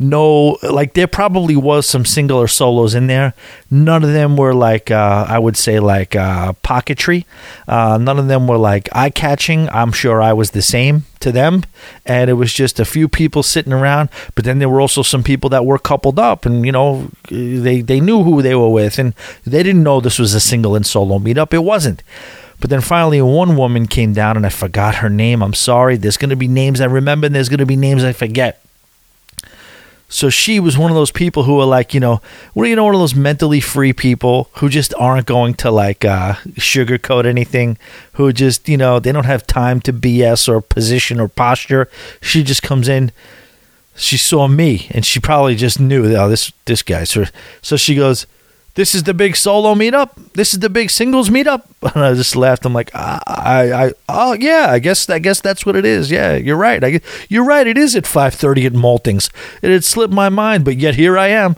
[0.00, 3.34] No, like there probably was some single or solos in there.
[3.68, 7.24] None of them were like uh, I would say like uh, pocketry.
[7.66, 9.68] Uh, none of them were like eye catching.
[9.70, 11.64] I'm sure I was the same to them,
[12.06, 14.08] and it was just a few people sitting around.
[14.36, 17.80] But then there were also some people that were coupled up, and you know they
[17.80, 20.86] they knew who they were with, and they didn't know this was a single and
[20.86, 21.52] solo meetup.
[21.52, 22.04] It wasn't.
[22.60, 25.42] But then finally, one woman came down and I forgot her name.
[25.42, 25.96] I'm sorry.
[25.96, 28.62] There's going to be names I remember and there's going to be names I forget.
[30.10, 32.22] So she was one of those people who are like, you know,
[32.54, 36.04] what you know, one of those mentally free people who just aren't going to like
[36.04, 37.76] uh, sugarcoat anything,
[38.12, 41.90] who just, you know, they don't have time to BS or position or posture.
[42.22, 43.12] She just comes in.
[43.96, 47.04] She saw me and she probably just knew, oh, this this guy.
[47.04, 47.24] So,
[47.60, 48.26] so she goes,
[48.78, 50.10] this is the big solo meetup.
[50.34, 51.64] This is the big singles meetup.
[51.94, 52.64] And I just laughed.
[52.64, 56.12] I'm like, I, I, I oh yeah, I guess, I guess that's what it is.
[56.12, 56.84] Yeah, you're right.
[56.84, 57.66] I, you're right.
[57.66, 59.30] It is at 5:30 at Maltings.
[59.62, 61.56] It had slipped my mind, but yet here I am.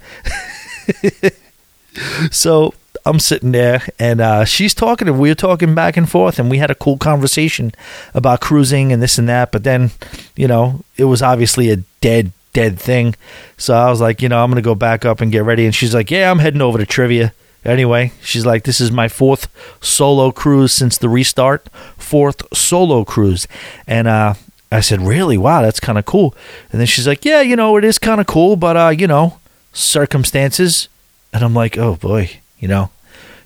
[2.30, 2.72] so
[3.04, 6.48] I'm sitting there, and uh, she's talking, and we were talking back and forth, and
[6.48, 7.72] we had a cool conversation
[8.14, 9.52] about cruising and this and that.
[9.52, 9.90] But then,
[10.36, 13.14] you know, it was obviously a dead dead thing.
[13.56, 15.64] So I was like, you know, I'm going to go back up and get ready.
[15.64, 17.32] And she's like, yeah, I'm heading over to trivia.
[17.64, 19.48] Anyway, she's like, this is my fourth
[19.82, 23.46] solo cruise since the restart, fourth solo cruise.
[23.86, 24.34] And uh,
[24.72, 25.36] I said, really?
[25.36, 26.34] Wow, that's kind of cool.
[26.72, 29.06] And then she's like, yeah, you know, it is kind of cool, but, uh, you
[29.06, 29.38] know,
[29.72, 30.88] circumstances.
[31.32, 32.90] And I'm like, oh boy, you know,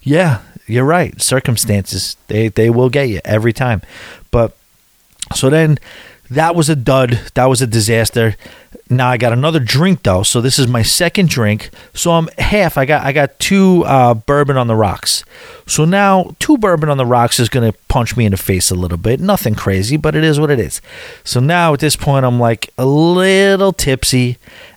[0.02, 1.20] yeah, you're right.
[1.20, 3.82] Circumstances, they, they will get you every time.
[4.30, 4.56] But
[5.34, 5.78] so then
[6.30, 7.20] that was a dud.
[7.34, 8.36] That was a disaster.
[8.90, 11.70] Now I got another drink though, so this is my second drink.
[11.94, 12.76] So I'm half.
[12.76, 15.24] I got I got two uh, bourbon on the rocks.
[15.66, 18.74] So now two bourbon on the rocks is gonna punch me in the face a
[18.74, 19.20] little bit.
[19.20, 20.82] Nothing crazy, but it is what it is.
[21.24, 24.36] So now at this point I'm like a little tipsy,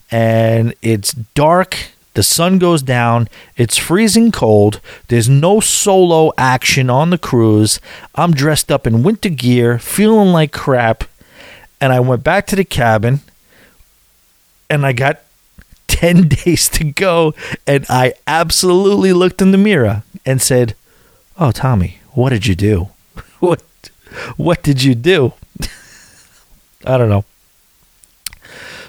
[0.10, 1.76] and it's dark.
[2.13, 3.28] The sun goes down.
[3.58, 4.80] It's freezing cold.
[5.10, 7.80] There's no solo action on the cruise.
[8.15, 11.04] I'm dressed up in winter gear, feeling like crap.
[11.80, 13.20] And I went back to the cabin
[14.69, 15.21] and I got
[15.88, 17.34] 10 days to go.
[17.65, 20.75] And I absolutely looked in the mirror and said,
[21.39, 22.89] Oh, Tommy, what did you do?
[23.39, 23.62] What,
[24.36, 25.34] what did you do?
[26.86, 27.23] I don't know.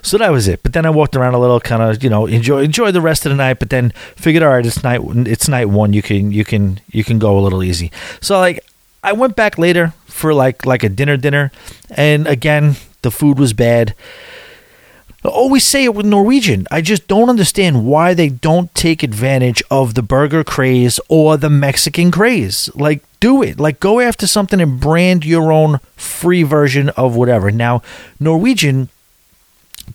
[0.00, 0.62] So that was it.
[0.62, 3.26] But then I walked around a little, kind of, you know, enjoy enjoy the rest
[3.26, 3.58] of the night.
[3.58, 5.92] But then figured, all right, it's night, it's night one.
[5.92, 7.92] You can you can you can go a little easy.
[8.22, 8.64] So like,
[9.04, 11.52] I went back later for like like a dinner dinner,
[11.90, 13.94] and again the food was bad.
[15.28, 16.66] Always say it with Norwegian.
[16.70, 21.50] I just don't understand why they don't take advantage of the burger craze or the
[21.50, 22.68] Mexican craze.
[22.74, 23.60] Like, do it.
[23.60, 27.50] Like, go after something and brand your own free version of whatever.
[27.50, 27.82] Now,
[28.18, 28.88] Norwegian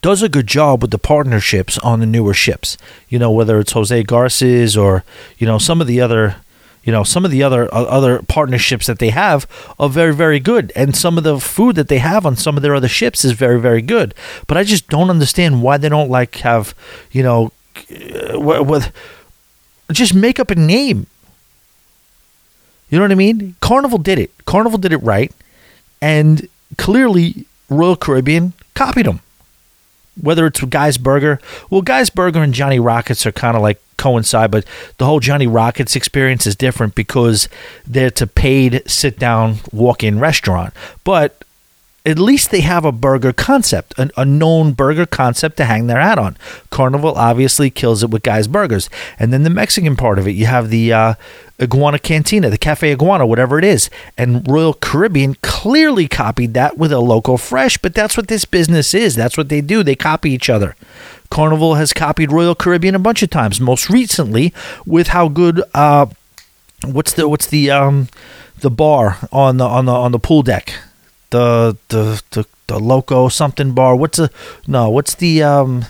[0.02, 2.78] does a good job with the partnerships on the newer ships.
[3.10, 5.04] You know, whether it's Jose Garces or,
[5.38, 6.38] you know, some of the other
[6.84, 9.48] you know some of the other uh, other partnerships that they have
[9.80, 10.72] are very very good.
[10.76, 13.32] And some of the food that they have on some of their other ships is
[13.32, 14.14] very very good.
[14.48, 16.76] But i just don't understand why they don't like have
[17.12, 17.52] you know
[17.92, 18.92] uh, with
[19.92, 21.08] just make up a name.
[22.90, 23.56] You know what i mean?
[23.60, 24.32] Carnival did it.
[24.46, 25.32] Carnival did it right.
[26.02, 29.22] And clearly royal caribbean copied them
[30.20, 31.40] whether it's Guy's Burger.
[31.70, 34.66] Well, Guy's Burger and Johnny Rockets are kind of like coincide, but
[34.98, 37.48] the whole Johnny Rockets experience is different because
[37.86, 40.74] they're to paid sit down walk in restaurant.
[41.04, 41.44] But
[42.06, 46.02] at least they have a burger concept, a, a, known burger concept to hang their
[46.02, 46.36] hat on.
[46.70, 48.90] Carnival obviously kills it with Guy's Burgers.
[49.18, 51.14] And then the Mexican part of it, you have the uh,
[51.62, 53.90] Iguana Cantina, the Cafe Iguana, whatever it is.
[54.18, 58.94] And Royal Caribbean clearly copied that with El Loco Fresh, but that's what this business
[58.94, 59.16] is.
[59.16, 59.82] That's what they do.
[59.82, 60.76] They copy each other.
[61.30, 64.54] Carnival has copied Royal Caribbean a bunch of times, most recently
[64.86, 65.64] with how good.
[65.74, 66.08] Uh,
[66.86, 68.10] what's the what's the um,
[68.60, 70.76] the bar on the on the on the pool deck?
[71.34, 73.96] The the the, the loco something bar.
[73.96, 74.30] What's the
[74.68, 74.90] no?
[74.90, 75.86] What's the um?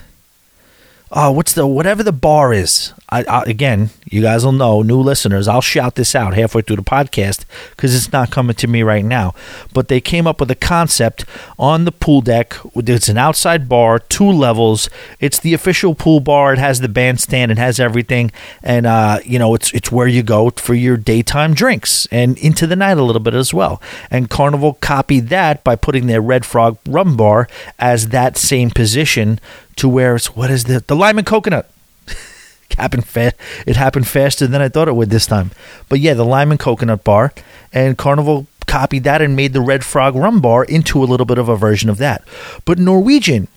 [1.15, 2.91] Oh, what's the whatever the bar is?
[3.07, 5.47] I, I, again, you guys will know, new listeners.
[5.47, 9.05] I'll shout this out halfway through the podcast because it's not coming to me right
[9.05, 9.35] now.
[9.71, 11.23] But they came up with a concept
[11.59, 12.55] on the pool deck.
[12.75, 14.89] It's an outside bar, two levels.
[15.19, 16.53] It's the official pool bar.
[16.53, 17.51] It has the bandstand.
[17.51, 18.31] It has everything,
[18.63, 22.65] and uh, you know, it's it's where you go for your daytime drinks and into
[22.65, 23.79] the night a little bit as well.
[24.09, 27.47] And Carnival copied that by putting their Red Frog rum bar
[27.77, 29.39] as that same position
[29.77, 31.69] to where it's what is the the lime and coconut
[32.77, 33.35] happened fast.
[33.65, 35.51] It happened faster than I thought it would this time.
[35.89, 37.33] But yeah, the lime and coconut bar
[37.71, 41.37] and Carnival copied that and made the Red Frog rum bar into a little bit
[41.37, 42.23] of a version of that.
[42.65, 43.47] But Norwegian,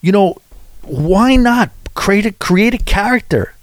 [0.00, 0.36] you know,
[0.82, 3.54] why not create a create a character?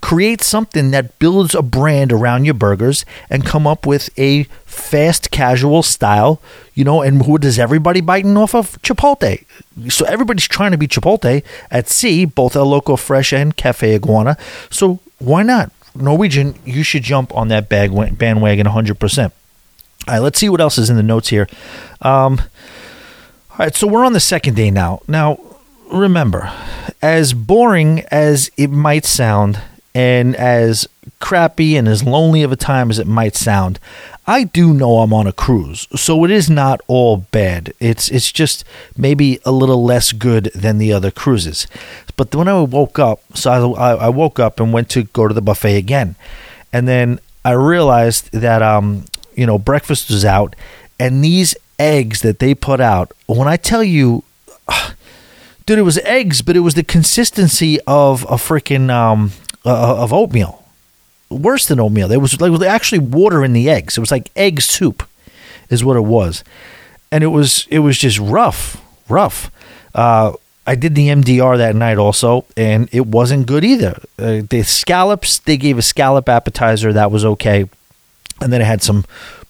[0.00, 5.30] Create something that builds a brand around your burgers and come up with a fast
[5.30, 6.40] casual style,
[6.74, 8.80] you know, and who does everybody biting off of?
[8.82, 9.44] Chipotle.
[9.88, 14.36] So everybody's trying to be Chipotle at sea, both El Loco Fresh and Cafe Iguana.
[14.70, 15.72] So why not?
[15.94, 19.24] Norwegian, you should jump on that bandwagon 100%.
[20.08, 21.48] All right, let's see what else is in the notes here.
[22.02, 22.40] Um,
[23.50, 25.00] all right, so we're on the second day now.
[25.08, 25.40] Now,
[25.90, 26.52] remember,
[27.02, 29.60] as boring as it might sound,
[29.96, 30.86] and as
[31.20, 33.80] crappy and as lonely of a time as it might sound,
[34.26, 37.72] I do know I'm on a cruise, so it is not all bad.
[37.80, 38.62] It's it's just
[38.94, 41.66] maybe a little less good than the other cruises.
[42.14, 45.32] But when I woke up, so I, I woke up and went to go to
[45.32, 46.14] the buffet again,
[46.74, 50.54] and then I realized that um you know breakfast was out,
[51.00, 53.12] and these eggs that they put out.
[53.24, 54.24] When I tell you.
[55.64, 59.32] Dude, it was eggs, but it was the consistency of a freaking um,
[59.66, 60.64] uh, of oatmeal.
[61.28, 62.08] Worse than oatmeal.
[62.08, 63.96] There was like actually water in the eggs.
[63.96, 65.06] It was like egg soup,
[65.68, 66.44] is what it was,
[67.10, 69.50] and it was it was just rough, rough.
[69.94, 70.34] Uh,
[70.68, 74.00] I did the MDR that night also, and it wasn't good either.
[74.18, 77.68] Uh, the scallops, they gave a scallop appetizer that was okay,
[78.40, 79.04] and then it had some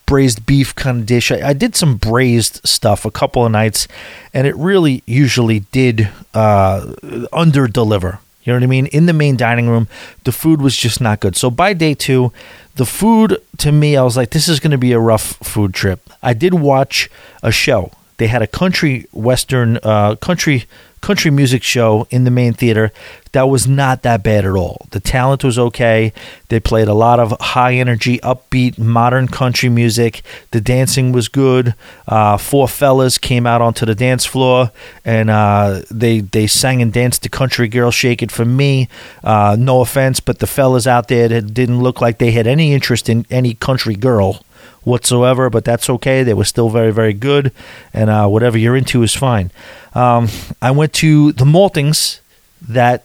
[0.06, 1.30] braised beef kind of dish.
[1.30, 3.88] I, I, did some braised stuff a couple of nights,
[4.32, 6.92] and it really usually did uh,
[7.32, 8.20] under deliver.
[8.46, 8.86] You know what I mean?
[8.86, 9.88] In the main dining room,
[10.22, 11.36] the food was just not good.
[11.36, 12.32] So by day two,
[12.76, 15.74] the food to me, I was like, this is going to be a rough food
[15.74, 16.08] trip.
[16.22, 17.10] I did watch
[17.42, 17.90] a show.
[18.18, 20.64] They had a country western, uh, country
[21.06, 22.90] country music show in the main theater
[23.36, 24.86] that was not that bad at all.
[24.92, 26.14] The talent was okay.
[26.48, 30.22] They played a lot of high energy, upbeat, modern country music.
[30.52, 31.74] The dancing was good.
[32.08, 34.72] Uh, four fellas came out onto the dance floor
[35.04, 38.88] and uh, they they sang and danced to "Country Girl Shake It for Me."
[39.22, 43.08] Uh, no offense, but the fellas out there didn't look like they had any interest
[43.08, 44.40] in any country girl
[44.86, 46.22] whatsoever, but that's okay.
[46.22, 47.52] They were still very, very good,
[47.92, 49.50] and uh, whatever you're into is fine.
[49.94, 50.28] Um,
[50.62, 52.20] I went to the Maltings
[52.62, 53.04] that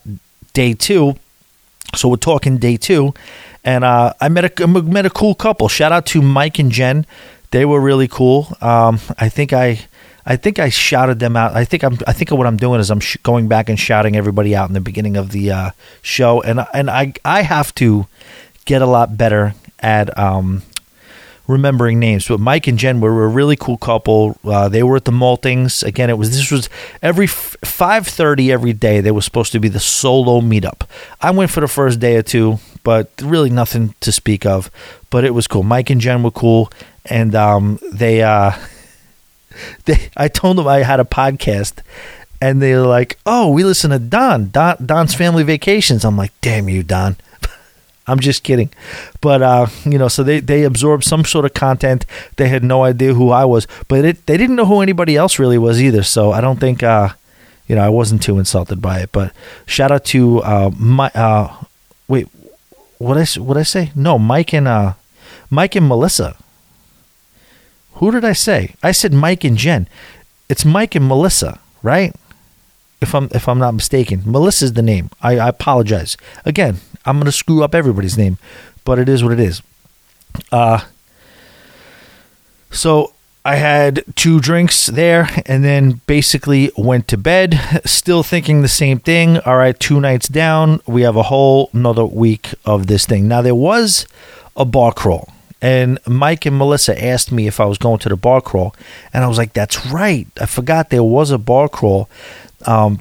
[0.54, 1.16] day two,
[1.96, 3.14] so we're talking day two,
[3.64, 5.68] and uh, I met a met a cool couple.
[5.68, 7.06] Shout out to Mike and Jen;
[7.50, 8.56] they were really cool.
[8.62, 9.82] Um, I think I.
[10.24, 11.56] I think I shouted them out.
[11.56, 11.98] I think I'm.
[12.06, 14.76] I think what I'm doing is I'm sh- going back and shouting everybody out in
[14.76, 15.70] the beginning of the uh,
[16.04, 18.06] show, and and I I have to
[18.66, 20.62] get a lot better at um,
[21.52, 24.38] remembering names, but Mike and Jen were a really cool couple.
[24.44, 26.10] Uh, they were at the Maltings again.
[26.10, 26.70] It was this was
[27.02, 29.02] every five thirty every day.
[29.02, 30.88] They were supposed to be the solo meetup.
[31.20, 34.72] I went for the first day or two, but really nothing to speak of.
[35.10, 35.64] But it was cool.
[35.64, 36.72] Mike and Jen were cool,
[37.06, 38.54] and um, they uh,
[39.86, 40.10] they.
[40.18, 41.82] I told them I had a podcast.
[42.44, 46.70] And they're like, "Oh, we listen to Don, Don, Don's Family Vacations." I'm like, "Damn
[46.70, 47.18] you, Don!"
[48.08, 48.70] I'm just kidding.
[49.22, 52.06] But uh, you know, so they they absorbed some sort of content.
[52.38, 55.40] They had no idea who I was, but it, they didn't know who anybody else
[55.40, 56.04] really was either.
[56.04, 57.10] So I don't think uh,
[57.68, 59.12] you know I wasn't too insulted by it.
[59.12, 59.34] But
[59.66, 61.56] shout out to uh, my uh,
[62.08, 62.28] wait,
[62.98, 63.92] what I what I say?
[63.96, 64.94] No, Mike and uh,
[65.50, 66.36] Mike and Melissa.
[67.96, 68.74] Who did I say?
[68.82, 69.88] I said Mike and Jen.
[70.50, 72.16] It's Mike and Melissa, right?
[73.02, 74.22] if I'm if I'm not mistaken.
[74.26, 75.10] Melissa's the name.
[75.22, 76.16] I, I apologize.
[76.46, 78.38] Again, I'm gonna screw up everybody's name,
[78.86, 79.62] but it is what it is.
[80.52, 80.82] Uh
[82.70, 88.68] so I had two drinks there and then basically went to bed, still thinking the
[88.68, 89.40] same thing.
[89.40, 93.28] All right, two nights down, we have a whole another week of this thing.
[93.28, 94.06] Now there was
[94.56, 95.28] a bar crawl.
[95.60, 98.76] And Mike and Melissa asked me if I was going to the bar crawl,
[99.14, 102.10] and I was like, "That's right, I forgot there was a bar crawl."
[102.66, 103.00] Um,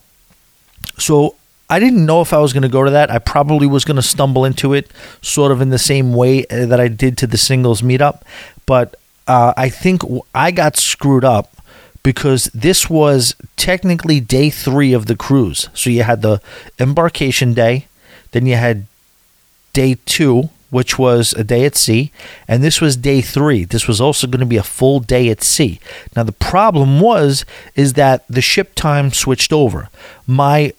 [0.98, 1.36] so
[1.70, 3.10] I didn't know if I was going to go to that.
[3.10, 4.90] I probably was going to stumble into it,
[5.22, 8.22] sort of in the same way uh, that I did to the singles meetup.
[8.66, 8.96] But
[9.28, 10.02] uh, I think
[10.34, 11.56] I got screwed up
[12.02, 15.68] because this was technically day three of the cruise.
[15.72, 16.40] So you had the
[16.78, 17.86] embarkation day,
[18.32, 18.86] then you had
[19.72, 22.10] day two, which was a day at sea,
[22.48, 23.64] and this was day three.
[23.64, 25.78] This was also going to be a full day at sea.
[26.16, 27.44] Now the problem was
[27.76, 29.88] is that the ship time switched over.
[30.26, 30.72] My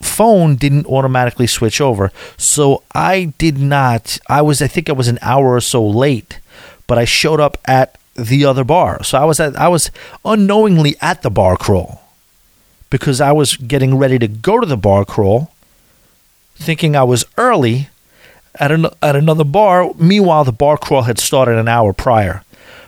[0.00, 4.18] phone didn't automatically switch over, so I did not.
[4.28, 6.40] I was I think I was an hour or so late,
[6.86, 9.02] but I showed up at the other bar.
[9.02, 9.90] So I was at I was
[10.24, 12.02] unknowingly at the bar crawl
[12.90, 15.52] because I was getting ready to go to the bar crawl,
[16.56, 17.88] thinking I was early
[18.56, 19.92] at an, at another bar.
[19.96, 22.42] Meanwhile, the bar crawl had started an hour prior.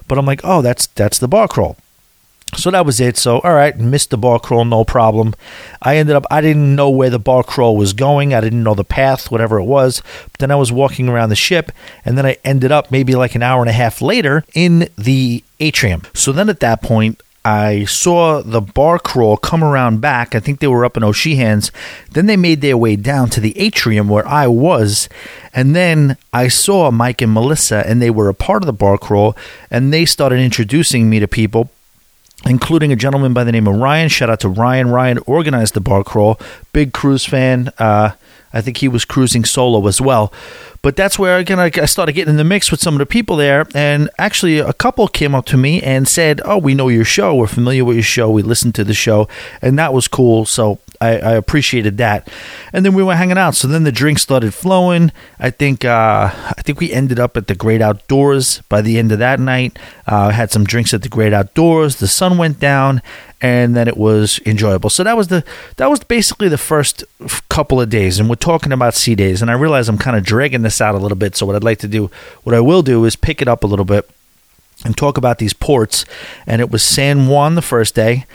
[0.09, 1.77] But I'm like, oh, that's that's the bar crawl.
[2.55, 3.17] So that was it.
[3.17, 5.35] So all right, missed the bar crawl, no problem.
[5.81, 8.35] I ended up I didn't know where the bar crawl was going.
[8.35, 10.03] I didn't know the path, whatever it was.
[10.31, 11.73] But then I was walking around the ship,
[12.05, 15.43] and then I ended up maybe like an hour and a half later in the
[15.61, 16.03] atrium.
[16.15, 20.35] So then at that point, I saw the bar crawl come around back.
[20.35, 21.73] I think they were up in O'Sheehan's.
[22.13, 25.09] Then they made their way down to the atrium where I was.
[25.53, 28.97] And then I saw Mike and Melissa, and they were a part of the bar
[28.97, 29.37] crawl.
[29.71, 31.71] And they started introducing me to people,
[32.47, 34.09] including a gentleman by the name of Ryan.
[34.09, 34.91] Shout out to Ryan.
[34.91, 36.39] Ryan organized the bar crawl.
[36.73, 37.71] Big cruise fan.
[37.79, 38.13] Uh,
[38.53, 40.33] I think he was cruising solo as well.
[40.83, 43.37] But that's where again I started getting in the mix with some of the people
[43.37, 47.05] there, and actually a couple came up to me and said, "Oh, we know your
[47.05, 47.35] show.
[47.35, 48.31] We're familiar with your show.
[48.31, 49.29] We listened to the show,
[49.63, 52.29] and that was cool." So I, I appreciated that.
[52.73, 53.55] And then we were hanging out.
[53.55, 55.11] So then the drinks started flowing.
[55.39, 59.11] I think uh, I think we ended up at the Great Outdoors by the end
[59.11, 59.79] of that night.
[60.07, 61.97] Uh, had some drinks at the Great Outdoors.
[61.97, 63.03] The sun went down,
[63.41, 64.91] and then it was enjoyable.
[64.91, 65.45] So that was the
[65.77, 67.05] that was basically the first
[67.49, 69.43] couple of days, and we're talking about sea days.
[69.43, 71.37] And I realize I'm kind of dragging this out a little bit.
[71.37, 72.11] So what I'd like to do,
[72.45, 74.09] what I will do, is pick it up a little bit
[74.85, 76.05] and talk about these ports.
[76.47, 78.27] And it was San Juan the first day,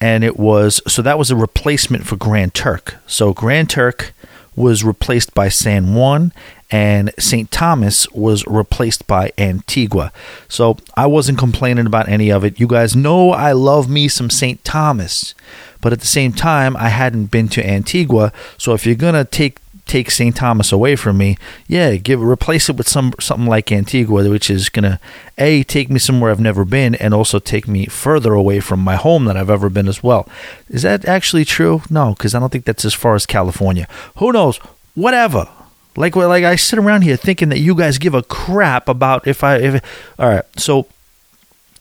[0.00, 2.96] and it was so that was a replacement for Grand Turk.
[3.06, 4.12] So Grand Turk
[4.54, 6.32] was replaced by San Juan,
[6.70, 7.50] and St.
[7.50, 10.12] Thomas was replaced by Antigua.
[10.48, 12.58] So I wasn't complaining about any of it.
[12.58, 14.64] You guys know I love me some St.
[14.64, 15.34] Thomas,
[15.80, 18.32] but at the same time, I hadn't been to Antigua.
[18.58, 20.34] So if you're gonna take take St.
[20.36, 24.68] Thomas away from me, yeah, give replace it with some something like Antigua, which is
[24.68, 25.00] gonna
[25.38, 28.96] a take me somewhere I've never been, and also take me further away from my
[28.96, 30.28] home than I've ever been as well.
[30.68, 31.82] Is that actually true?
[31.88, 33.86] No, because I don't think that's as far as California.
[34.18, 34.58] Who knows?
[34.94, 35.48] Whatever.
[35.96, 39.42] Like like I sit around here thinking that you guys give a crap about if
[39.42, 39.82] I if
[40.18, 40.44] all right.
[40.58, 40.86] So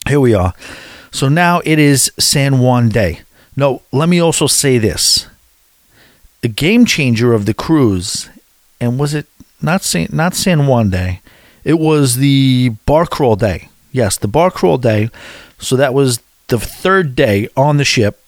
[0.08, 0.53] here we are.
[1.12, 3.22] So now it is San Juan Day.
[3.58, 5.28] No, let me also say this.
[6.45, 8.29] The game changer of the cruise,
[8.79, 9.25] and was it
[9.63, 11.21] not San, not San Juan Day?
[11.63, 13.69] It was the bar crawl day.
[13.91, 15.09] Yes, the bar crawl day.
[15.57, 18.21] So that was the third day on the ship.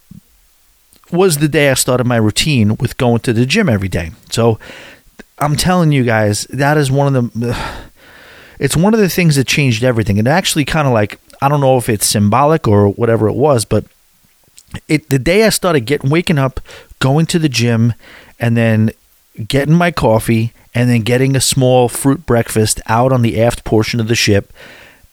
[1.12, 4.10] Was the day I started my routine with going to the gym every day.
[4.32, 4.58] So
[5.38, 7.56] I'm telling you guys, that is one of the.
[8.60, 10.18] It's one of the things that changed everything.
[10.18, 13.64] And actually, kind of like I don't know if it's symbolic or whatever it was,
[13.64, 13.86] but
[14.88, 16.60] it the day I started getting waking up,
[17.00, 17.94] going to the gym,
[18.40, 18.92] and then
[19.48, 24.00] getting my coffee, and then getting a small fruit breakfast out on the aft portion
[24.00, 24.52] of the ship,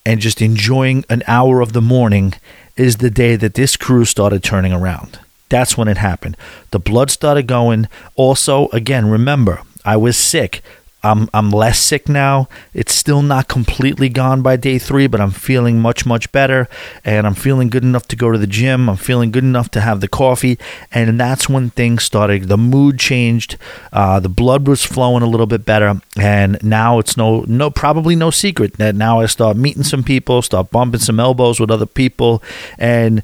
[0.05, 2.35] and just enjoying an hour of the morning
[2.77, 5.19] is the day that this crew started turning around.
[5.49, 6.37] That's when it happened.
[6.71, 7.87] The blood started going.
[8.17, 10.63] Also, again, remember, I was sick.
[11.05, 12.49] I'm I'm less sick now.
[12.73, 16.67] It's still not completely gone by day three, but I'm feeling much much better,
[17.05, 18.89] and I'm feeling good enough to go to the gym.
[18.89, 20.59] I'm feeling good enough to have the coffee,
[20.91, 22.49] and that's when things started.
[22.49, 23.59] The mood changed.
[23.93, 28.17] Uh, the blood was flowing a little bit better, and now it's no no probably
[28.17, 31.87] no secret that now I start meeting some people, start bumping some elbows with other
[31.87, 32.43] people,
[32.79, 33.23] and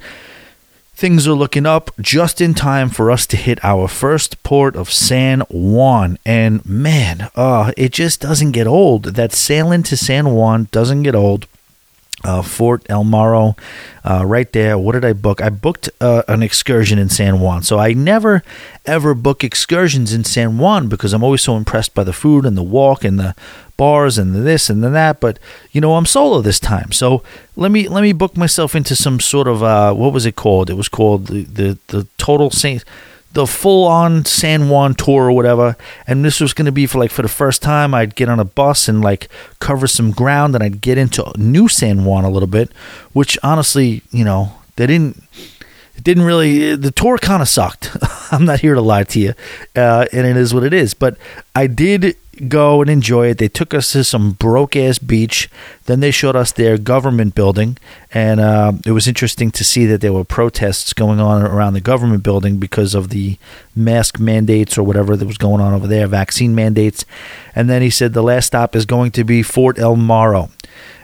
[1.00, 4.92] Things are looking up just in time for us to hit our first port of
[4.92, 6.18] San Juan.
[6.26, 9.04] And man, uh, it just doesn't get old.
[9.04, 11.46] That sailing to San Juan doesn't get old.
[12.24, 13.56] Uh, Fort El Morro,
[14.04, 14.78] uh, right there.
[14.78, 15.40] What did I book?
[15.40, 17.62] I booked uh, an excursion in San Juan.
[17.62, 18.42] So I never
[18.86, 22.56] ever book excursions in San Juan because I'm always so impressed by the food and
[22.56, 23.34] the walk and the
[23.76, 25.20] bars and the this and the that.
[25.20, 25.38] But
[25.72, 27.22] you know, I'm solo this time, so
[27.56, 30.70] let me let me book myself into some sort of uh, what was it called?
[30.70, 32.84] It was called the the, the Total Saint
[33.32, 35.76] the full on San Juan tour or whatever.
[36.06, 37.94] And this was going to be for like for the first time.
[37.94, 39.28] I'd get on a bus and like
[39.58, 42.70] cover some ground and I'd get into New San Juan a little bit,
[43.12, 45.22] which honestly, you know, they didn't.
[45.96, 46.74] It didn't really.
[46.76, 47.94] The tour kind of sucked.
[48.32, 49.34] I'm not here to lie to you,
[49.76, 50.94] uh, and it is what it is.
[50.94, 51.18] But
[51.54, 52.16] I did
[52.48, 53.38] go and enjoy it.
[53.38, 55.50] They took us to some broke ass beach.
[55.86, 57.76] Then they showed us their government building,
[58.12, 61.80] and uh, it was interesting to see that there were protests going on around the
[61.80, 63.38] government building because of the
[63.74, 67.04] mask mandates or whatever that was going on over there, vaccine mandates.
[67.54, 70.50] And then he said the last stop is going to be Fort El Morro.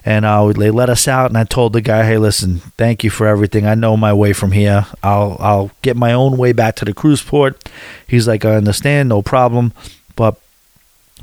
[0.05, 3.11] And uh, they let us out, and I told the guy, "Hey, listen, thank you
[3.11, 3.67] for everything.
[3.67, 4.87] I know my way from here.
[5.03, 7.69] I'll I'll get my own way back to the cruise port."
[8.07, 9.73] He's like, "I understand, no problem."
[10.15, 10.39] But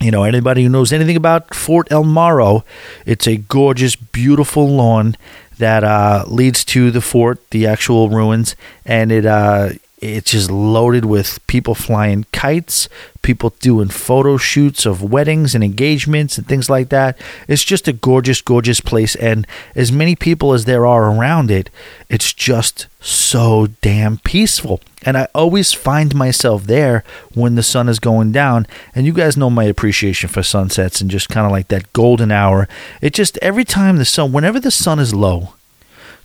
[0.03, 2.63] you know, anybody who knows anything about Fort El Morro,
[3.05, 5.15] it's a gorgeous, beautiful lawn
[5.57, 9.69] that uh, leads to the fort, the actual ruins, and it uh,
[10.03, 12.89] it's just loaded with people flying kites,
[13.21, 17.17] people doing photo shoots of weddings and engagements and things like that.
[17.47, 19.15] It's just a gorgeous, gorgeous place.
[19.15, 21.69] And as many people as there are around it,
[22.09, 24.81] it's just so damn peaceful.
[25.03, 28.67] And I always find myself there when the sun is going down.
[28.93, 32.31] And you guys know my appreciation for sunsets and just kind of like that golden
[32.31, 32.67] hour.
[33.01, 35.53] It just, every time the sun, whenever the sun is low,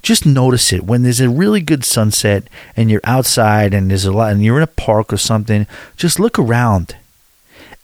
[0.02, 0.84] just notice it.
[0.84, 4.56] When there's a really good sunset and you're outside and there's a lot and you're
[4.56, 6.96] in a park or something just look around.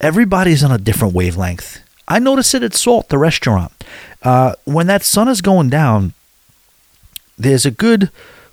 [0.01, 1.79] Everybody's on a different wavelength.
[2.07, 3.71] I notice it at salt the restaurant.
[4.21, 6.13] Uh, when that sun is going down
[7.37, 8.09] there's a good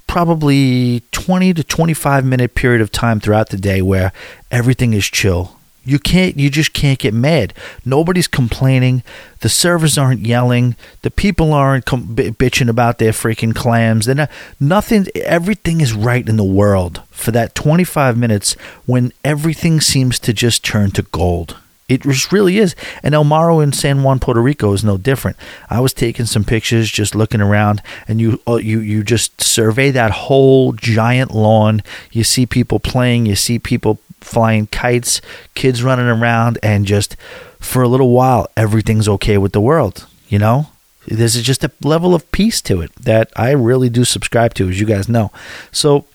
[0.07, 4.13] probably 20 to 25 minute period of time throughout the day where
[4.51, 7.55] everything is chill you can't you just can't get mad.
[7.85, 9.03] Nobody's complaining.
[9.41, 10.77] The servers aren't yelling.
[11.03, 14.07] The people aren't com- bitching about their freaking clams.
[14.07, 14.31] They're not,
[14.61, 18.55] nothing everything is right in the world for that 25 minutes
[18.87, 21.57] when everything seems to just turn to gold.
[21.89, 22.75] It just really is.
[23.03, 25.37] And El Morro in San Juan, Puerto Rico is no different.
[25.69, 29.91] I was taking some pictures, just looking around, and you uh, you you just survey
[29.91, 31.83] that whole giant lawn.
[32.11, 35.21] You see people playing, you see people flying kites,
[35.55, 37.17] kids running around, and just
[37.61, 40.07] for a little while, everything's okay with the world.
[40.29, 40.69] You know,
[41.07, 44.81] there's just a level of peace to it that I really do subscribe to, as
[44.81, 45.31] you guys know.
[45.71, 46.07] So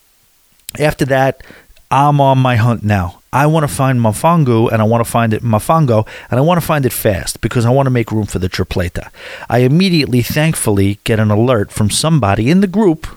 [0.80, 1.44] after that,
[1.90, 3.22] I'm on my hunt now.
[3.32, 6.60] I want to find Mofongo and I want to find it Mofongo and I want
[6.60, 9.10] to find it fast because I want to make room for the tripleta.
[9.50, 13.08] I immediately, thankfully, get an alert from somebody in the group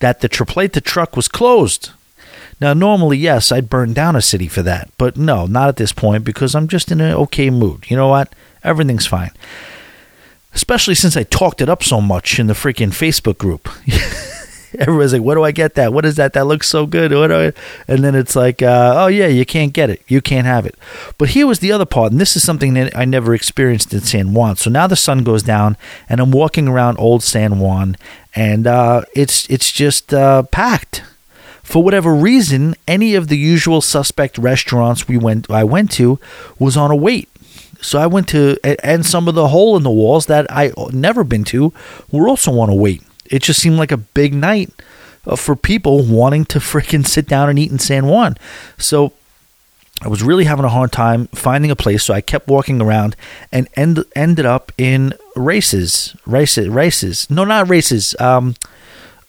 [0.00, 1.90] that the tripleta truck was closed.
[2.60, 5.92] Now, normally, yes, I'd burn down a city for that, but no, not at this
[5.92, 7.90] point because I'm just in an okay mood.
[7.90, 8.34] You know what?
[8.64, 9.30] Everything's fine.
[10.54, 13.68] Especially since I talked it up so much in the freaking Facebook group.
[14.78, 15.92] Everybody's like, "What do I get that?
[15.92, 16.34] What is that?
[16.34, 17.52] That looks so good." What do I?
[17.86, 20.02] And then it's like, uh, "Oh yeah, you can't get it.
[20.08, 20.74] You can't have it."
[21.16, 24.00] But here was the other part, and this is something that I never experienced in
[24.00, 24.56] San Juan.
[24.56, 25.76] So now the sun goes down,
[26.08, 27.96] and I'm walking around Old San Juan,
[28.34, 31.02] and uh, it's it's just uh, packed
[31.68, 36.18] for whatever reason, any of the usual suspect restaurants we went I went to
[36.58, 37.28] was on a wait.
[37.82, 41.24] So I went to and some of the hole in the walls that I never
[41.24, 41.74] been to
[42.10, 43.02] were also on a wait.
[43.26, 44.72] It just seemed like a big night
[45.26, 48.38] uh, for people wanting to freaking sit down and eat in San Juan.
[48.78, 49.12] So
[50.00, 53.14] I was really having a hard time finding a place, so I kept walking around
[53.52, 57.30] and end, ended up in Raíces, Raíces, Raíces.
[57.30, 58.18] No, not Raíces.
[58.18, 58.54] Um,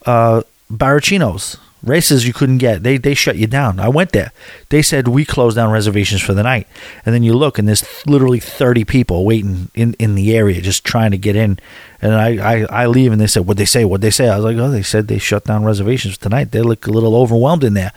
[0.05, 2.84] uh, Barrachina's Raíces you couldn't get.
[2.84, 3.80] They they shut you down.
[3.80, 4.34] I went there.
[4.67, 6.67] They said we closed down reservations for the night.
[7.05, 10.84] And then you look and there's literally 30 people waiting in, in the area just
[10.84, 11.57] trying to get in.
[12.01, 13.86] And I, I, I leave and they said, what they say?
[13.86, 14.27] What they say?
[14.27, 16.51] I was like, oh, they said they shut down reservations tonight.
[16.51, 17.93] They look a little overwhelmed in there.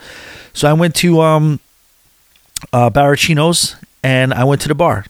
[0.53, 1.59] So I went to um,
[2.71, 5.05] uh, Barrachina's and I went to the bar.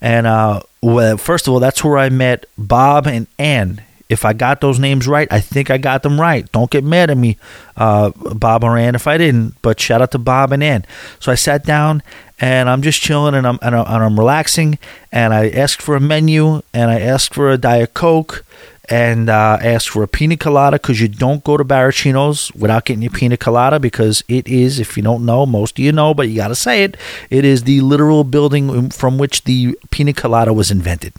[0.00, 4.32] And uh, well, first of all, that's where I met Bob and Ann if I
[4.32, 6.50] got those names right, I think I got them right.
[6.52, 7.36] Don't get mad at me,
[7.76, 9.60] uh, Bob or Ann, if I didn't.
[9.60, 10.86] But shout out to Bob and Ann.
[11.20, 12.02] So I sat down
[12.40, 14.78] and I'm just chilling and I'm and I'm relaxing.
[15.12, 18.44] And I asked for a menu and I asked for a diet coke
[18.88, 23.02] and uh, asked for a pina colada because you don't go to Barrachina's without getting
[23.02, 26.28] your pina colada because it is, if you don't know, most of you know, but
[26.28, 26.96] you got to say it,
[27.28, 31.12] it is the literal building from which the pina colada was invented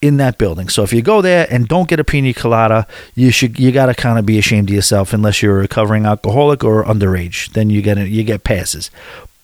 [0.00, 0.68] in that building.
[0.68, 3.86] So if you go there and don't get a pina colada, you should you got
[3.86, 7.52] to kind of be ashamed of yourself unless you're a recovering alcoholic or underage.
[7.52, 8.90] Then you get you get passes.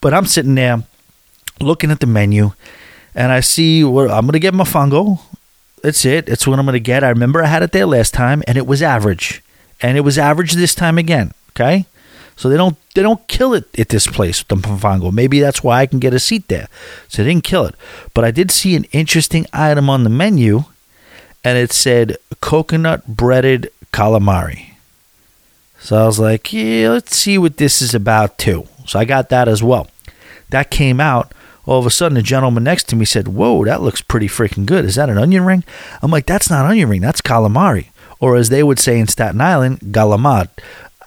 [0.00, 0.82] But I'm sitting there
[1.60, 2.52] looking at the menu
[3.14, 5.20] and I see what I'm going to get mofongo.
[5.82, 6.28] That's it.
[6.28, 7.04] It's what I'm going to get.
[7.04, 9.42] I remember I had it there last time and it was average.
[9.80, 11.86] And it was average this time again, okay?
[12.36, 15.12] So they don't they don't kill it at this place, the mofongo.
[15.12, 16.68] Maybe that's why I can get a seat there.
[17.08, 17.74] So they didn't kill it.
[18.12, 20.64] But I did see an interesting item on the menu,
[21.42, 24.74] and it said coconut breaded calamari.
[25.78, 28.66] So I was like, yeah, let's see what this is about too.
[28.86, 29.88] So I got that as well.
[30.50, 31.32] That came out.
[31.66, 34.66] All of a sudden, the gentleman next to me said, Whoa, that looks pretty freaking
[34.66, 34.84] good.
[34.84, 35.64] Is that an onion ring?
[36.02, 37.88] I'm like, That's not onion ring, that's calamari.
[38.20, 40.48] Or as they would say in Staten Island, galamad.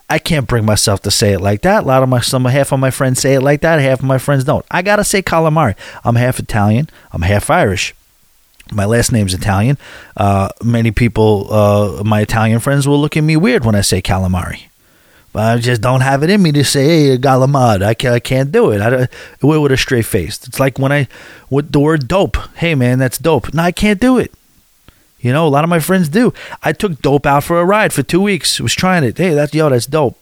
[0.10, 1.84] I can't bring myself to say it like that.
[1.84, 4.06] A lot of my some half of my friends say it like that, half of
[4.06, 4.66] my friends don't.
[4.72, 5.76] I gotta say calamari.
[6.04, 6.90] I'm half Italian.
[7.12, 7.94] I'm half Irish.
[8.72, 9.78] My last name's Italian.
[10.16, 14.02] Uh, many people, uh, my Italian friends, will look at me weird when I say
[14.02, 14.64] calamari.
[15.34, 18.20] But I just don't have it in me to say, "Hey, galamad." I can't, I
[18.20, 18.82] can't do it.
[18.82, 19.08] I
[19.40, 20.40] do it with a straight face.
[20.48, 21.08] It's like when I
[21.50, 22.38] with the word dope.
[22.56, 23.54] Hey, man, that's dope.
[23.54, 24.32] No, I can't do it.
[25.20, 26.34] You know, a lot of my friends do.
[26.64, 28.60] I took dope out for a ride for two weeks.
[28.60, 29.18] Was trying it.
[29.18, 30.20] Hey, that's yo, that's dope.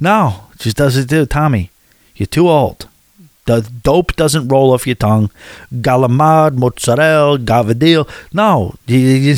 [0.00, 1.26] No, just doesn't do.
[1.26, 1.70] Tommy,
[2.14, 2.88] you're too old.
[3.46, 5.30] The dope doesn't roll off your tongue.
[5.72, 8.08] Galamad, mozzarella, gavadil.
[8.32, 9.36] No, you, you,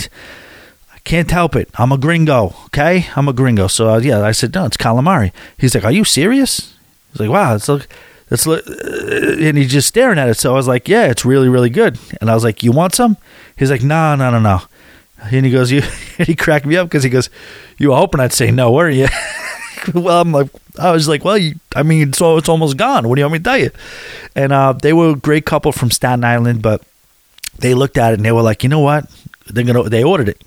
[0.92, 1.70] I can't help it.
[1.76, 2.55] I'm a gringo.
[2.66, 3.68] Okay, I'm a gringo.
[3.68, 5.32] So uh, yeah, I said no, it's calamari.
[5.57, 6.74] He's like, are you serious?
[7.12, 7.88] He's like, wow, it's like.
[8.32, 8.61] It's, uh,
[9.40, 10.34] and he's just staring at it.
[10.36, 12.94] So I was like, "Yeah, it's really, really good." And I was like, "You want
[12.94, 13.16] some?"
[13.57, 14.62] He's like, "No, no, no, no."
[15.23, 15.83] And he goes, "You."
[16.21, 17.31] He cracked me up because he goes,
[17.79, 19.09] "You were hoping I'd say no, weren't you?"
[19.95, 20.49] well, I'm like,
[20.79, 23.09] I was like, "Well, you, I mean, so it's almost gone.
[23.09, 23.71] What do you want me to tell you?"
[24.35, 26.83] And uh, they were a great couple from Staten Island, but
[27.59, 29.11] they looked at it and they were like, "You know what?
[29.47, 30.43] They're gonna." They ordered it,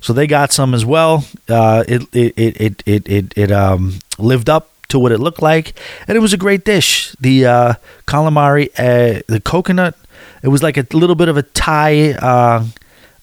[0.00, 1.24] so they got some as well.
[1.48, 5.42] Uh, it, it it it it it it um lived up to what it looked
[5.42, 7.14] like, and it was a great dish.
[7.20, 7.74] The uh,
[8.06, 9.96] calamari, uh, the coconut.
[10.42, 12.12] It was like a little bit of a Thai.
[12.12, 12.66] Uh,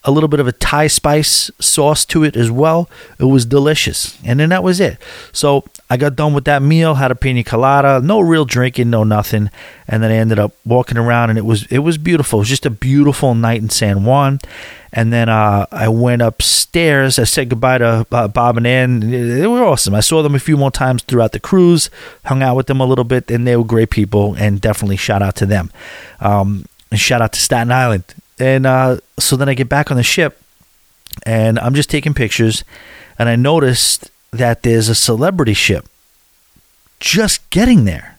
[0.04, 2.88] a little bit of a Thai spice sauce to it as well.
[3.18, 4.18] It was delicious.
[4.24, 4.98] And then that was it.
[5.32, 9.04] So I got done with that meal, had a pina colada, no real drinking, no
[9.04, 9.50] nothing.
[9.86, 12.38] And then I ended up walking around and it was it was beautiful.
[12.38, 14.40] It was just a beautiful night in San Juan.
[14.92, 17.18] And then uh, I went upstairs.
[17.18, 19.00] I said goodbye to uh, Bob and Ann.
[19.00, 19.94] They were awesome.
[19.94, 21.88] I saw them a few more times throughout the cruise,
[22.26, 24.34] hung out with them a little bit, and they were great people.
[24.34, 25.70] And definitely shout out to them.
[26.20, 28.04] Um, and shout out to Staten Island.
[28.38, 30.40] And uh, so then I get back on the ship
[31.24, 32.64] and I'm just taking pictures
[33.18, 35.86] and I noticed that there's a celebrity ship
[36.98, 38.18] just getting there.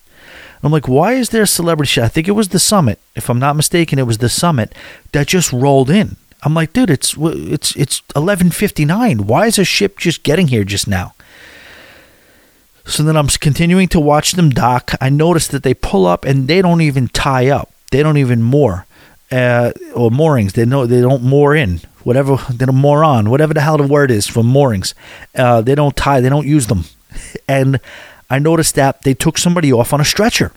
[0.61, 2.05] I'm like, why is there a celebrity ship?
[2.05, 2.99] I think it was the summit.
[3.15, 4.73] If I'm not mistaken, it was the summit
[5.11, 6.15] that just rolled in.
[6.43, 9.21] I'm like, dude, it's it's it's 11:59.
[9.21, 11.13] Why is a ship just getting here just now?
[12.85, 14.91] So then I'm continuing to watch them dock.
[14.99, 17.71] I notice that they pull up and they don't even tie up.
[17.91, 18.85] They don't even moor
[19.33, 20.53] uh, or moorings.
[20.53, 23.87] They know they don't moor in whatever they don't moor on whatever the hell the
[23.87, 24.93] word is for moorings.
[25.35, 26.21] Uh, they don't tie.
[26.21, 26.85] They don't use them.
[27.47, 27.79] And
[28.29, 30.51] I noticed that they took somebody off on a stretcher.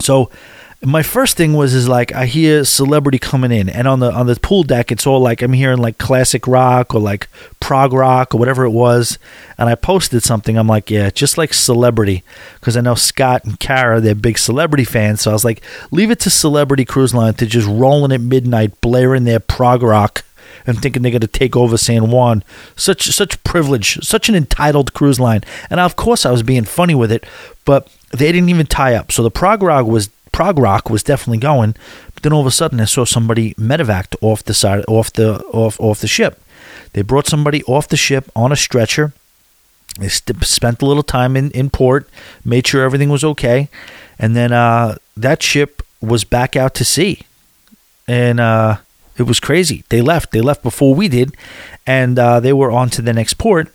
[0.00, 0.30] So
[0.84, 4.26] my first thing was is like I hear celebrity coming in, and on the on
[4.26, 7.28] the pool deck, it's all like I'm hearing like classic rock or like
[7.60, 9.18] prog rock or whatever it was.
[9.58, 10.58] And I posted something.
[10.58, 12.24] I'm like, yeah, just like celebrity,
[12.54, 15.20] because I know Scott and Kara, they're big celebrity fans.
[15.20, 15.62] So I was like,
[15.92, 20.24] leave it to Celebrity Cruise Line to just rolling at midnight, blaring their prog rock.
[20.64, 22.44] And thinking they're going to take over San Juan,
[22.76, 26.94] such such privilege, such an entitled cruise line, and of course I was being funny
[26.94, 27.26] with it,
[27.64, 29.10] but they didn't even tie up.
[29.10, 31.74] So the prog rock was prog rock was definitely going.
[32.14, 35.40] But then all of a sudden, I saw somebody medevaced off the side, off the
[35.52, 36.42] off off the ship.
[36.92, 39.12] They brought somebody off the ship on a stretcher.
[39.98, 42.08] They st- spent a little time in, in port,
[42.44, 43.68] made sure everything was okay,
[44.18, 47.22] and then uh, that ship was back out to sea,
[48.08, 48.78] and uh,
[49.18, 49.84] it was crazy.
[49.90, 50.32] They left.
[50.32, 51.34] They left before we did,
[51.86, 53.70] and uh, they were on to the next port.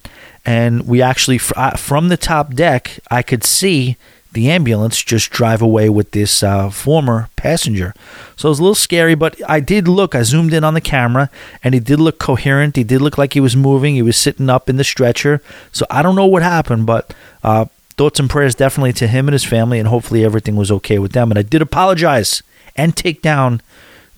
[0.46, 3.98] And we actually, from the top deck, I could see
[4.34, 7.94] the ambulance just drive away with this uh, former passenger.
[8.36, 10.14] So it was a little scary, but I did look.
[10.14, 11.30] I zoomed in on the camera,
[11.64, 12.76] and he did look coherent.
[12.76, 13.96] He did look like he was moving.
[13.96, 15.42] He was sitting up in the stretcher.
[15.72, 17.14] So I don't know what happened, but
[17.44, 17.66] uh,
[17.98, 21.14] thoughts and prayers definitely to him and his family, and hopefully everything was okay with
[21.14, 21.32] them.
[21.32, 22.44] And I did apologize
[22.76, 23.62] and take down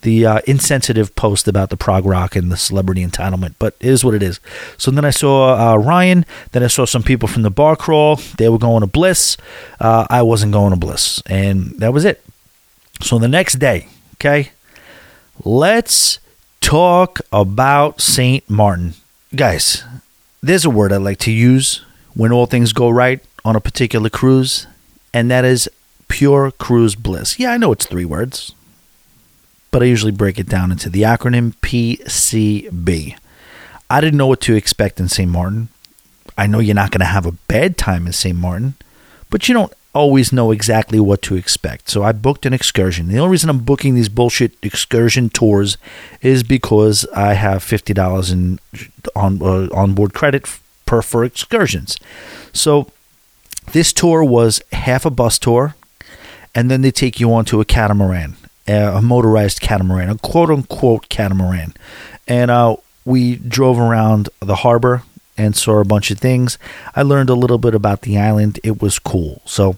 [0.02, 4.04] the uh, insensitive post about the prog rock and the celebrity entitlement, but it is
[4.04, 4.40] what it is.
[4.78, 6.26] So then I saw uh, Ryan.
[6.52, 8.18] Then I saw some people from the bar crawl.
[8.38, 9.38] They were going to Bliss.
[9.80, 12.24] Uh, I wasn't going to Bliss, and that was it.
[13.02, 14.52] So the next day, okay,
[15.44, 16.20] let's
[16.62, 18.48] talk about St.
[18.50, 18.94] Martin.
[19.36, 19.84] Guys,
[20.42, 21.84] there's a word I like to use
[22.14, 24.68] when all things go right on a particular cruise,
[25.14, 25.70] and that is
[26.08, 27.40] pure cruise bliss.
[27.40, 28.54] Yeah, I know it's three words,
[29.72, 33.18] but I usually break it down into the acronym PCB.
[33.90, 35.30] I didn't know what to expect in St.
[35.30, 35.70] Martin.
[36.38, 38.38] I know you're not going to have a bad time in St.
[38.38, 38.76] Martin,
[39.30, 41.90] but you don't always know exactly what to expect.
[41.90, 43.08] So I booked an excursion.
[43.08, 45.78] The only reason I'm booking these bullshit excursion tours
[46.22, 48.60] is because I have fifty dollars in
[49.16, 50.48] on uh, onboard credit
[50.86, 51.98] per for excursions.
[52.54, 52.92] So
[53.74, 55.76] this tour was half a bus tour,
[56.54, 58.36] and then they take you onto a catamaran,
[58.70, 61.74] a motorized catamaran, a quote unquote catamaran,
[62.28, 65.04] and uh, we drove around the harbor
[65.38, 66.58] and saw a bunch of things.
[66.96, 68.60] I learned a little bit about the island.
[68.64, 69.42] It was cool.
[69.46, 69.78] So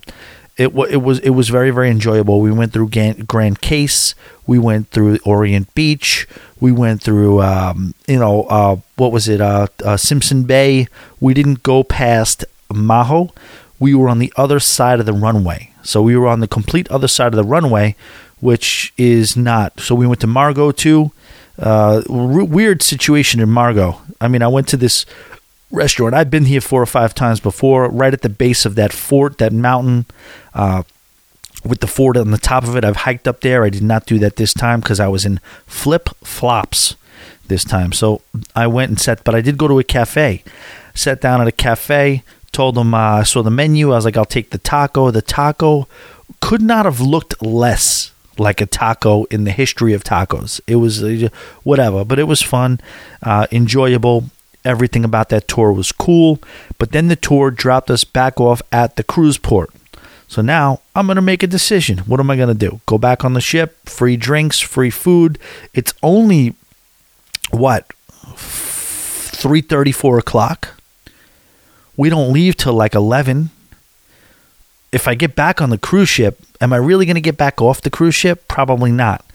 [0.57, 2.41] it it was it was very very enjoyable.
[2.41, 4.15] We went through Grand Case,
[4.45, 6.27] we went through Orient Beach,
[6.59, 10.87] we went through um, you know uh, what was it uh, uh, Simpson Bay.
[11.19, 13.31] We didn't go past Maho.
[13.79, 16.89] We were on the other side of the runway, so we were on the complete
[16.91, 17.95] other side of the runway,
[18.41, 19.79] which is not.
[19.79, 21.11] So we went to Marigot too.
[21.57, 23.95] Uh, weird situation in Marigot.
[24.19, 25.05] I mean, I went to this
[25.69, 26.13] restaurant.
[26.13, 29.37] I've been here four or five times before, right at the base of that fort,
[29.37, 30.05] that mountain,
[30.53, 30.83] uh,
[31.63, 32.83] with the fort on the top of it.
[32.83, 33.63] I've hiked up there.
[33.63, 36.95] I did not do that this time because I was in flip flops
[37.47, 37.91] this time.
[37.91, 38.21] So
[38.55, 40.43] I went and sat, but I did go to a cafe.
[40.95, 43.91] Sat down at a cafe, told them uh, I saw the menu.
[43.91, 45.11] I was like, I'll take the taco.
[45.11, 45.87] The taco
[46.39, 48.11] could not have looked less
[48.41, 50.59] like a taco in the history of tacos.
[50.67, 51.29] It was uh,
[51.63, 52.79] whatever, but it was fun,
[53.21, 54.25] uh, enjoyable.
[54.65, 56.39] Everything about that tour was cool,
[56.77, 59.71] but then the tour dropped us back off at the cruise port.
[60.27, 61.99] So now I'm going to make a decision.
[61.99, 62.81] What am I going to do?
[62.85, 65.39] Go back on the ship, free drinks, free food.
[65.73, 66.55] It's only
[67.49, 67.91] what
[68.35, 70.81] 3:30 4 o'clock.
[71.97, 73.49] We don't leave till like 11.
[74.91, 77.61] If I get back on the cruise ship, am I really going to get back
[77.61, 78.47] off the cruise ship?
[78.47, 79.25] Probably not.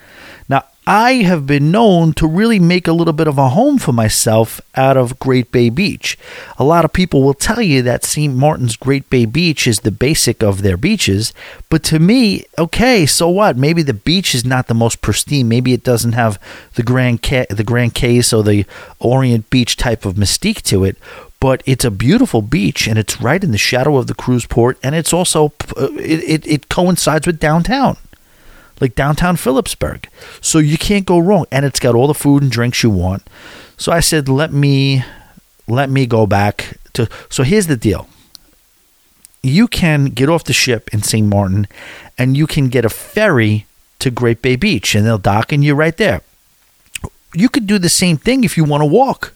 [0.49, 3.93] Now, I have been known to really make a little bit of a home for
[3.93, 6.17] myself out of Great Bay Beach.
[6.59, 8.33] A lot of people will tell you that St.
[8.33, 11.33] Martin's Great Bay Beach is the basic of their beaches,
[11.71, 13.57] but to me, okay, so what?
[13.57, 15.49] Maybe the beach is not the most pristine.
[15.49, 16.39] Maybe it doesn't have
[16.75, 18.65] the Grand Ca- the Grand Case or the
[19.01, 20.97] Orient Beach type of mystique to it,
[21.41, 24.79] but it's a beautiful beach and it's right in the shadow of the cruise port
[24.83, 27.97] and it's also uh, it, it, it coincides with downtown
[28.81, 30.07] like downtown Philipsburg.
[30.41, 31.47] So you can't go wrong.
[31.51, 33.29] And it's got all the food and drinks you want.
[33.77, 35.05] So I said, let me
[35.69, 38.09] let me go back to so here's the deal.
[39.43, 41.27] You can get off the ship in St.
[41.27, 41.69] Martin
[42.19, 43.67] and you can get a ferry
[43.99, 46.23] to Great Bay Beach and they'll dock and you're right there.
[47.35, 49.35] You could do the same thing if you want to walk.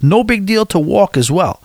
[0.00, 1.62] No big deal to walk as well.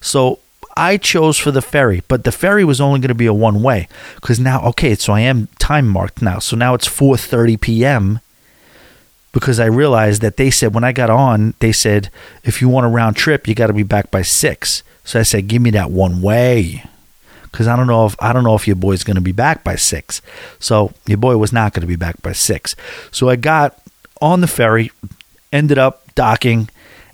[0.00, 0.40] So
[0.76, 3.62] I chose for the ferry, but the ferry was only going to be a one
[3.62, 6.38] way because now, okay, so I am time marked now.
[6.38, 8.20] So now it's 4:30 p.m.
[9.32, 12.10] because I realized that they said when I got on, they said
[12.44, 14.82] if you want a round trip, you got to be back by six.
[15.04, 16.84] So I said, give me that one way
[17.56, 19.64] because I don't know if I don't know if your boy's going to be back
[19.64, 20.20] by six.
[20.58, 22.76] So your boy was not going to be back by six.
[23.10, 23.78] So I got
[24.20, 24.90] on the ferry,
[25.52, 26.68] ended up docking,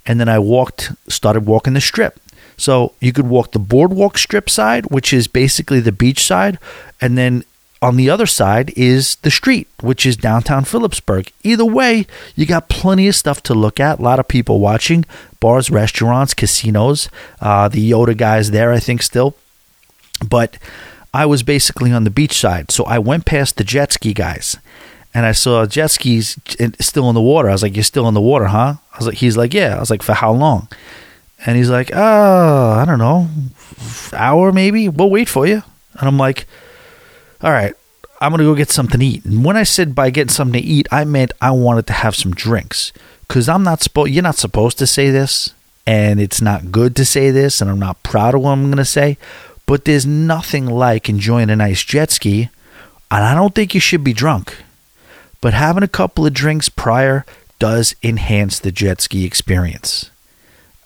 [0.07, 2.19] and then I walked, started walking the strip.
[2.57, 6.59] So you could walk the boardwalk strip side, which is basically the beach side,
[7.01, 7.45] and then
[7.81, 11.33] on the other side is the street, which is downtown Philipsburg.
[11.43, 13.99] Either way, you got plenty of stuff to look at.
[13.99, 15.05] A lot of people watching
[15.41, 17.09] bars, restaurants, casinos.
[17.41, 19.35] Uh, the Yoda guys there, I think, still.
[20.25, 20.59] But
[21.13, 24.57] I was basically on the beach side, so I went past the jet ski guys,
[25.15, 26.39] and I saw jet skis
[26.81, 27.49] still in the water.
[27.49, 29.77] I was like, "You're still in the water, huh?" I was like, "He's like, yeah."
[29.77, 30.69] I was like, "For how long?"
[31.45, 33.29] And he's like, oh, I don't know,
[34.13, 34.89] hour maybe.
[34.89, 35.63] We'll wait for you.
[35.99, 36.47] And I'm like,
[37.43, 37.75] all right,
[38.21, 39.25] I'm gonna go get something to eat.
[39.25, 42.15] And when I said by getting something to eat, I meant I wanted to have
[42.15, 42.93] some drinks
[43.27, 44.13] because I'm not supposed.
[44.13, 45.53] You're not supposed to say this,
[45.87, 48.85] and it's not good to say this, and I'm not proud of what I'm gonna
[48.85, 49.19] say.
[49.67, 52.51] But there's nothing like enjoying a nice jet ski,
[53.11, 54.57] and I don't think you should be drunk.
[55.43, 57.27] But having a couple of drinks prior
[57.59, 60.11] does enhance the jet ski experience.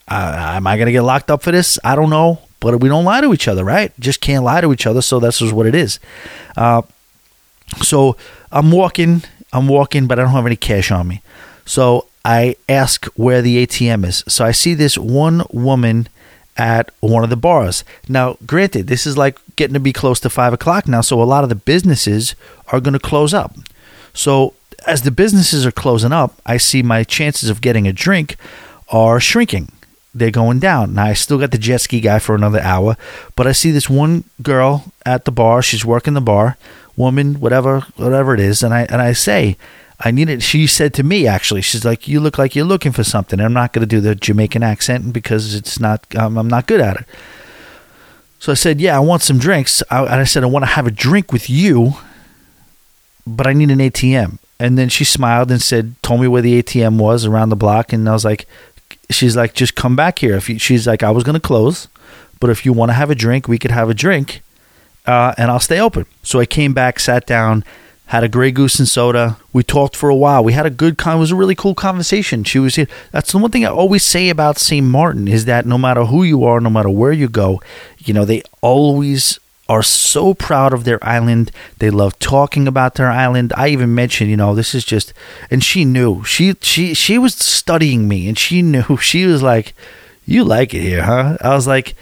[0.09, 1.79] Uh, am I going to get locked up for this?
[1.85, 2.41] I don't know.
[2.59, 3.97] But we don't lie to each other, right?
[3.99, 5.01] Just can't lie to each other.
[5.01, 5.99] So that's just what it is.
[6.57, 6.81] Uh,
[7.83, 8.17] so
[8.51, 11.21] I'm walking, I'm walking, but I don't have any cash on me.
[11.65, 14.23] So I ask where the ATM is.
[14.27, 16.09] So I see this one woman
[16.57, 17.83] at one of the bars.
[18.09, 21.23] Now, granted, this is like getting to be close to five o'clock now, so a
[21.23, 22.35] lot of the businesses
[22.71, 23.55] are going to close up.
[24.17, 24.55] So
[24.87, 28.35] as the businesses are closing up, I see my chances of getting a drink
[28.89, 29.71] are shrinking.
[30.13, 30.95] They're going down.
[30.95, 32.97] Now I still got the jet ski guy for another hour,
[33.35, 35.61] but I see this one girl at the bar.
[35.61, 36.57] She's working the bar,
[36.95, 39.55] woman, whatever, whatever it is, and I and I say,
[39.99, 40.41] I need it.
[40.41, 43.53] She said to me, actually, she's like, "You look like you're looking for something." I'm
[43.53, 46.03] not going to do the Jamaican accent because it's not.
[46.15, 47.05] Um, I'm not good at it.
[48.39, 50.71] So I said, "Yeah, I want some drinks." I, and I said, "I want to
[50.71, 51.93] have a drink with you,
[53.35, 56.61] but I need an ATM." And then she smiled and said, told me where the
[56.61, 58.47] ATM was around the block, and I was like,
[59.09, 61.87] "She's like, just come back here." If you, she's like, "I was going to close,
[62.39, 64.41] but if you want to have a drink, we could have a drink,
[65.05, 67.63] uh, and I'll stay open." So I came back, sat down
[68.07, 69.37] had a Grey Goose and soda.
[69.51, 70.43] We talked for a while.
[70.43, 71.17] We had a good con.
[71.17, 72.43] It was a really cool conversation.
[72.45, 72.87] She was here.
[73.11, 74.85] That's the one thing I always say about St.
[74.85, 77.61] Martin is that no matter who you are, no matter where you go,
[77.99, 79.39] you know they always
[79.69, 81.51] are so proud of their island.
[81.79, 83.53] They love talking about their island.
[83.55, 85.13] I even mentioned, you know, this is just,
[85.51, 86.23] and she knew.
[86.23, 88.97] She she she was studying me, and she knew.
[88.97, 89.73] She was like,
[90.25, 91.95] "You like it here, huh?" I was like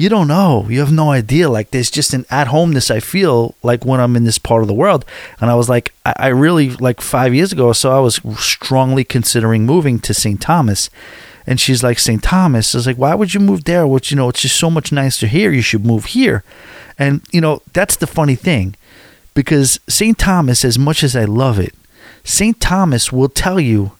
[0.00, 0.66] you don't know.
[0.70, 1.50] You have no idea.
[1.50, 4.68] Like there's just an at homeness I feel like when I'm in this part of
[4.68, 5.04] the world.
[5.40, 9.04] And I was like, I, I really like five years ago so, I was strongly
[9.04, 10.40] considering moving to St.
[10.40, 10.88] Thomas.
[11.46, 12.22] And she's like, St.
[12.22, 12.74] Thomas.
[12.74, 13.86] I was like, why would you move there?
[13.86, 15.50] Which, you know, it's just so much nicer here.
[15.50, 16.44] You should move here.
[16.98, 18.76] And, you know, that's the funny thing
[19.34, 20.18] because St.
[20.18, 21.74] Thomas, as much as I love it,
[22.24, 22.60] St.
[22.60, 23.92] Thomas will tell you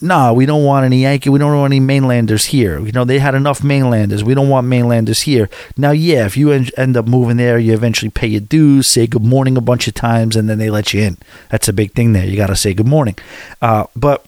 [0.00, 1.30] nah, we don't want any Yankee.
[1.30, 2.78] We don't want any mainlanders here.
[2.80, 4.24] You know, they had enough mainlanders.
[4.24, 5.48] We don't want mainlanders here.
[5.76, 9.24] Now, yeah, if you end up moving there, you eventually pay your dues, say good
[9.24, 11.18] morning a bunch of times, and then they let you in.
[11.50, 12.26] That's a big thing there.
[12.26, 13.16] You got to say good morning.
[13.62, 14.24] Uh, but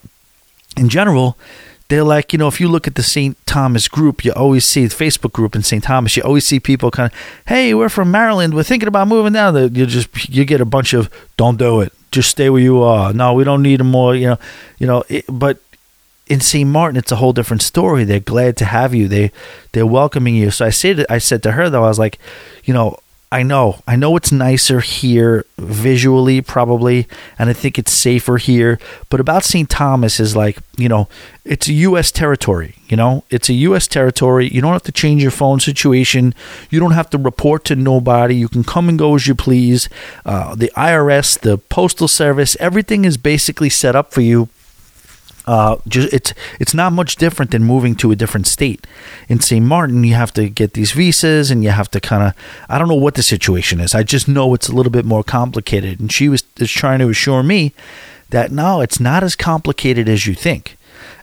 [0.76, 1.36] in general,
[1.89, 3.37] they're like, you know, if you look at the St.
[3.47, 5.84] Thomas group, you always see the Facebook group in St.
[5.84, 8.55] Thomas, you always see people kind of, hey, we're from Maryland.
[8.55, 9.55] We're thinking about moving down.
[9.74, 13.12] You just, you get a bunch of, don't do it just stay where you are.
[13.12, 14.14] No, we don't need more.
[14.14, 14.39] You know,
[14.78, 15.05] you know.
[15.09, 15.59] It, but
[16.26, 16.68] in St.
[16.68, 18.05] Martin, it's a whole different story.
[18.05, 19.07] They're glad to have you.
[19.07, 19.30] They
[19.72, 20.51] they're welcoming you.
[20.51, 22.18] So I said I said to her though, I was like,
[22.64, 22.99] you know,
[23.32, 27.08] I know, I know it's nicer here visually, probably,
[27.38, 28.78] and I think it's safer here.
[29.10, 29.68] But about St.
[29.68, 31.08] Thomas is like, you know,
[31.44, 32.12] it's a U.S.
[32.12, 32.76] territory.
[32.88, 33.88] You know, it's a U.S.
[33.88, 34.48] territory.
[34.48, 36.34] You don't have to change your phone situation.
[36.70, 38.36] You don't have to report to nobody.
[38.36, 39.88] You can come and go as you please.
[40.24, 44.48] Uh, the IRS, the Postal Service, everything is basically set up for you
[45.47, 48.86] uh, just it's it's not much different than moving to a different state.
[49.28, 49.64] In St.
[49.64, 52.34] Martin, you have to get these visas, and you have to kind of
[52.68, 53.94] I don't know what the situation is.
[53.94, 56.01] I just know it's a little bit more complicated.
[56.01, 57.72] And she was is trying to assure me
[58.30, 60.76] that no, it's not as complicated as you think.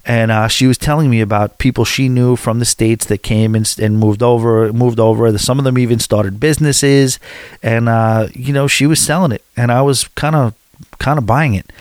[0.05, 3.55] And uh, she was telling me about people she knew from the states that came
[3.55, 5.37] and, and moved over, moved over.
[5.37, 7.19] Some of them even started businesses,
[7.61, 10.53] and uh, you know she was selling it, and I was kind of
[10.99, 11.71] kind of buying it.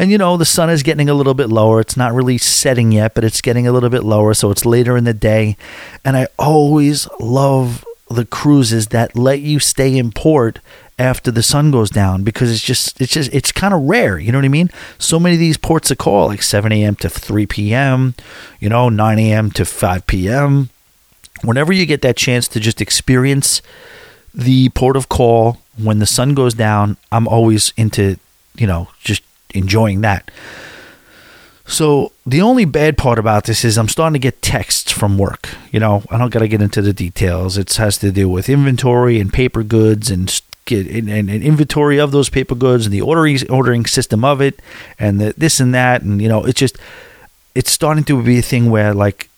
[0.00, 1.78] And you know, the sun is getting a little bit lower.
[1.78, 4.96] It's not really setting yet, but it's getting a little bit lower, so it's later
[4.96, 5.58] in the day.
[6.06, 10.58] And I always love the cruises that let you stay in port
[10.98, 14.32] after the sun goes down because it's just it's just it's kind of rare you
[14.32, 17.08] know what i mean so many of these ports of call like 7 a.m to
[17.08, 18.14] 3 p.m
[18.58, 20.68] you know 9 a.m to 5 p.m
[21.42, 23.62] whenever you get that chance to just experience
[24.34, 28.18] the port of call when the sun goes down i'm always into
[28.56, 29.22] you know just
[29.54, 30.30] enjoying that.
[31.66, 35.48] So the only bad part about this is I'm starting to get texts from work.
[35.70, 37.56] You know, I don't got to get into the details.
[37.56, 42.28] It has to do with inventory and paper goods and and, and, inventory of those
[42.28, 44.60] paper goods and the ordering ordering system of it
[45.00, 46.78] and the, this and that and you know it's just
[47.56, 49.28] it's starting to be a thing where like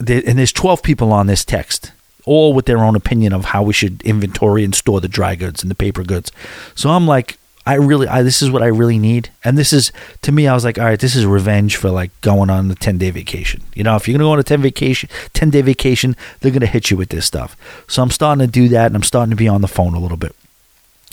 [0.00, 1.92] and there's 12 people on this text
[2.24, 5.62] all with their own opinion of how we should inventory and store the dry goods
[5.62, 6.30] and the paper goods.
[6.74, 9.30] So I'm like I really, I, this is what I really need.
[9.44, 9.92] And this is,
[10.22, 12.74] to me, I was like, all right, this is revenge for like going on a
[12.74, 13.62] 10 day vacation.
[13.74, 16.50] You know, if you're going to go on a 10 vacation, 10 day vacation, they're
[16.50, 17.56] going to hit you with this stuff.
[17.88, 20.00] So I'm starting to do that and I'm starting to be on the phone a
[20.00, 20.34] little bit.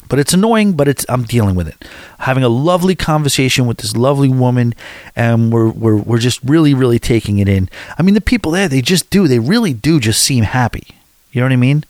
[0.08, 1.88] But it's annoying, but it's I'm dealing with it.
[2.18, 4.74] Having a lovely conversation with this lovely woman,
[5.16, 7.70] and we're we're we're just really really taking it in.
[7.96, 10.88] I mean, the people there, they just do, they really do just seem happy.
[11.32, 11.84] You know what I mean?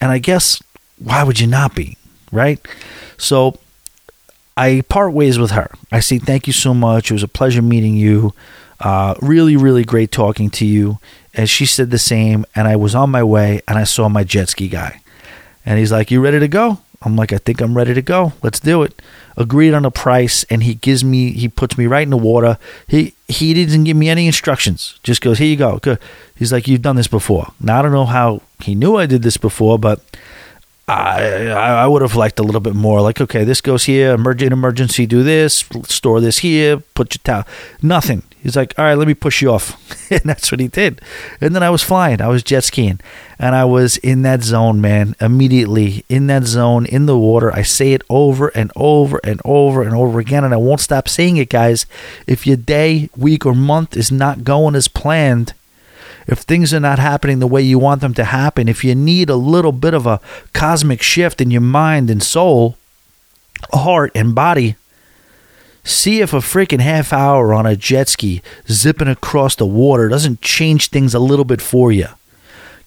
[0.00, 0.60] And I guess
[0.98, 1.96] why would you not be,
[2.32, 2.58] right?
[3.18, 3.56] So
[4.60, 5.70] I part ways with her.
[5.90, 7.10] I say thank you so much.
[7.10, 8.34] It was a pleasure meeting you.
[8.78, 10.98] Uh, really, really great talking to you.
[11.32, 12.44] And she said the same.
[12.54, 15.00] And I was on my way and I saw my jet ski guy.
[15.64, 16.78] And he's like, You ready to go?
[17.02, 18.34] I'm like, I think I'm ready to go.
[18.42, 19.00] Let's do it.
[19.34, 22.58] Agreed on a price, and he gives me, he puts me right in the water.
[22.86, 25.00] He he didn't give me any instructions.
[25.02, 25.80] Just goes, here you go.
[26.36, 27.52] He's like, you've done this before.
[27.58, 30.02] Now I don't know how he knew I did this before, but
[30.90, 33.00] I I would have liked a little bit more.
[33.00, 34.12] Like, okay, this goes here.
[34.12, 35.64] Emergent emergency, do this.
[35.84, 36.78] Store this here.
[36.94, 37.46] Put your towel.
[37.82, 38.22] Nothing.
[38.42, 39.76] He's like, all right, let me push you off,
[40.10, 41.02] and that's what he did.
[41.42, 42.22] And then I was flying.
[42.22, 42.98] I was jet skiing,
[43.38, 45.14] and I was in that zone, man.
[45.20, 47.52] Immediately in that zone, in the water.
[47.52, 51.06] I say it over and over and over and over again, and I won't stop
[51.06, 51.84] saying it, guys.
[52.26, 55.52] If your day, week, or month is not going as planned
[56.30, 59.28] if things are not happening the way you want them to happen, if you need
[59.28, 60.20] a little bit of a
[60.52, 62.76] cosmic shift in your mind and soul,
[63.72, 64.76] heart and body,
[65.82, 70.40] see if a freaking half hour on a jet ski zipping across the water doesn't
[70.40, 72.06] change things a little bit for you.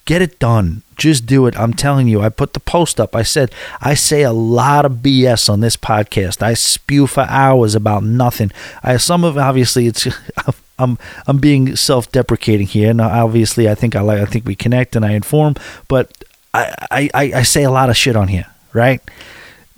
[0.06, 0.82] Get it done.
[0.96, 1.58] Just do it.
[1.58, 2.20] I'm telling you.
[2.22, 3.16] I put the post up.
[3.16, 6.42] I said, I say a lot of BS on this podcast.
[6.42, 8.52] I spew for hours about nothing.
[8.82, 10.06] I some of obviously it's
[10.78, 14.96] I'm I'm being self-deprecating here, and obviously I think I like I think we connect
[14.96, 15.54] and I inform,
[15.88, 16.12] but
[16.52, 19.00] I, I I say a lot of shit on here, right?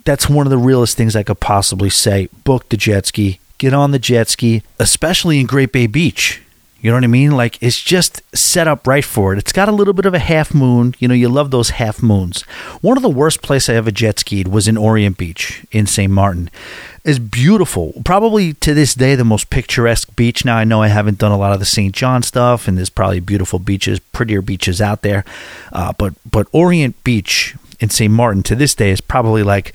[0.05, 2.29] That's one of the realest things I could possibly say.
[2.43, 6.41] Book the jet ski, get on the jet ski, especially in Great Bay Beach.
[6.79, 7.31] You know what I mean?
[7.31, 9.39] Like it's just set up right for it.
[9.39, 10.93] It's got a little bit of a half moon.
[10.99, 12.43] You know, you love those half moons.
[12.81, 16.11] One of the worst places I ever jet skied was in Orient Beach in St.
[16.11, 16.49] Martin.
[17.03, 17.93] It's beautiful.
[18.05, 20.45] Probably to this day the most picturesque beach.
[20.45, 21.95] Now I know I haven't done a lot of the St.
[21.95, 25.25] John stuff, and there's probably beautiful beaches, prettier beaches out there.
[25.71, 28.13] Uh, but but Orient Beach in St.
[28.13, 29.73] Martin to this day is probably like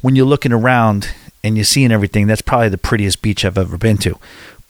[0.00, 1.12] when you're looking around
[1.42, 2.26] and you're seeing everything.
[2.26, 4.18] That's probably the prettiest beach I've ever been to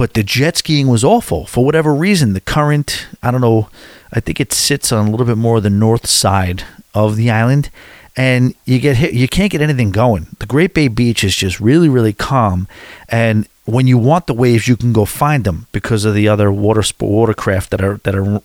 [0.00, 2.32] but the jet skiing was awful for whatever reason.
[2.32, 3.68] The current, I don't know,
[4.10, 6.64] I think it sits on a little bit more of the north side
[6.94, 7.68] of the island,
[8.16, 10.28] and you get hit, you can't get anything going.
[10.38, 12.66] The Great Bay Beach is just really, really calm,
[13.10, 16.50] and when you want the waves, you can go find them because of the other
[16.50, 18.40] water watercraft that are that are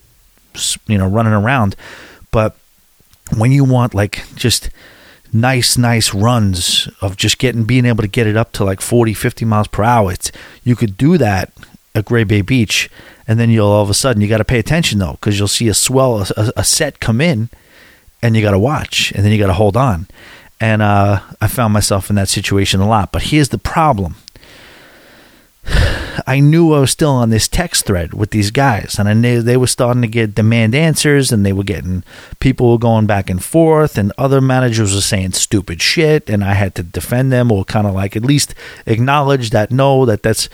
[0.86, 1.74] you know running around.
[2.32, 2.54] But
[3.34, 4.68] when you want like just
[5.32, 9.14] nice, nice runs of just getting, being able to get it up to like 40,
[9.14, 10.12] 50 miles per hour.
[10.12, 10.32] It's,
[10.64, 11.52] you could do that
[11.94, 12.90] at Great Bay Beach,
[13.26, 15.48] and then you'll all of a sudden, you got to pay attention though, because you'll
[15.48, 17.48] see a swell, a, a set come in,
[18.22, 20.08] and you got to watch, and then you got to hold on.
[20.60, 23.12] And uh, I found myself in that situation a lot.
[23.12, 24.16] But here's the problem
[26.26, 29.42] I knew I was still on this text thread with these guys, and I knew
[29.42, 32.02] they were starting to get demand answers, and they were getting
[32.40, 36.54] people were going back and forth, and other managers were saying stupid shit, and I
[36.54, 38.54] had to defend them or kind of like at least
[38.86, 40.48] acknowledge that no, that that's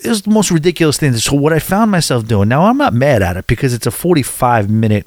[0.00, 1.14] is the most ridiculous thing.
[1.16, 3.90] So what I found myself doing now, I'm not mad at it because it's a
[3.90, 5.06] 45 minute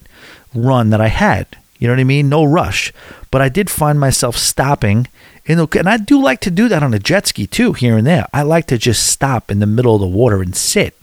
[0.54, 1.48] run that I had.
[1.78, 2.30] You know what I mean?
[2.30, 2.92] No rush,
[3.30, 5.08] but I did find myself stopping
[5.48, 8.28] and I do like to do that on a jet ski too, here and there.
[8.34, 10.96] I like to just stop in the middle of the water and sit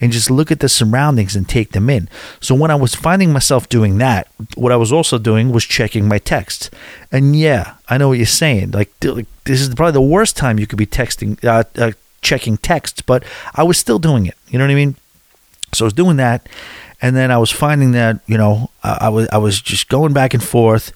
[0.00, 2.08] and just look at the surroundings and take them in.
[2.40, 6.08] So when I was finding myself doing that, what I was also doing was checking
[6.08, 6.70] my texts.
[7.12, 8.70] And yeah, I know what you're saying.
[8.70, 11.92] Like, this is probably the worst time you could be texting, uh, uh,
[12.22, 13.22] checking texts, but
[13.54, 14.36] I was still doing it.
[14.48, 14.96] You know what I mean?
[15.72, 16.48] So I was doing that,
[17.00, 20.12] and then I was finding that you know I, I was I was just going
[20.12, 20.92] back and forth,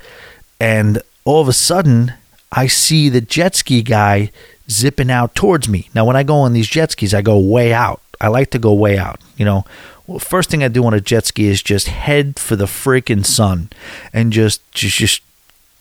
[0.58, 2.12] and all of a sudden
[2.52, 4.30] I see the jet ski guy
[4.70, 5.88] zipping out towards me.
[5.94, 8.00] Now, when I go on these jet skis, I go way out.
[8.20, 9.20] I like to go way out.
[9.36, 9.64] You know,
[10.06, 13.24] well, first thing I do on a jet ski is just head for the freaking
[13.24, 13.70] sun
[14.12, 15.22] and just just just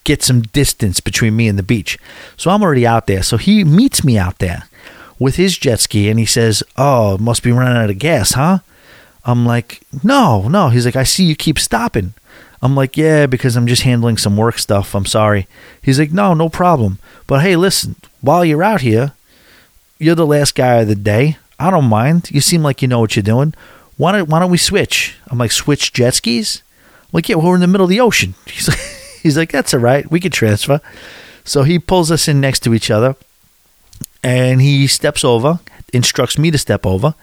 [0.03, 1.97] get some distance between me and the beach.
[2.35, 3.23] So I'm already out there.
[3.23, 4.63] So he meets me out there
[5.19, 8.59] with his jet ski and he says, "Oh, must be running out of gas, huh?"
[9.25, 12.13] I'm like, "No, no." He's like, "I see you keep stopping."
[12.63, 14.95] I'm like, yeah, because I'm just handling some work stuff.
[14.95, 15.47] I'm sorry.
[15.81, 16.97] He's like, no, no problem.
[17.27, 19.11] But hey, listen, while you're out here,
[19.99, 21.37] you're the last guy of the day.
[21.59, 22.31] I don't mind.
[22.31, 23.53] You seem like you know what you're doing.
[23.97, 25.17] Why don't, why don't we switch?
[25.27, 26.63] I'm like, switch jet skis?
[27.01, 28.33] I'm like, yeah, well, we're in the middle of the ocean.
[28.47, 28.79] He's like,
[29.21, 30.09] he's like, that's all right.
[30.09, 30.79] We can transfer.
[31.43, 33.17] So he pulls us in next to each other
[34.23, 35.59] and he steps over,
[35.91, 37.13] instructs me to step over.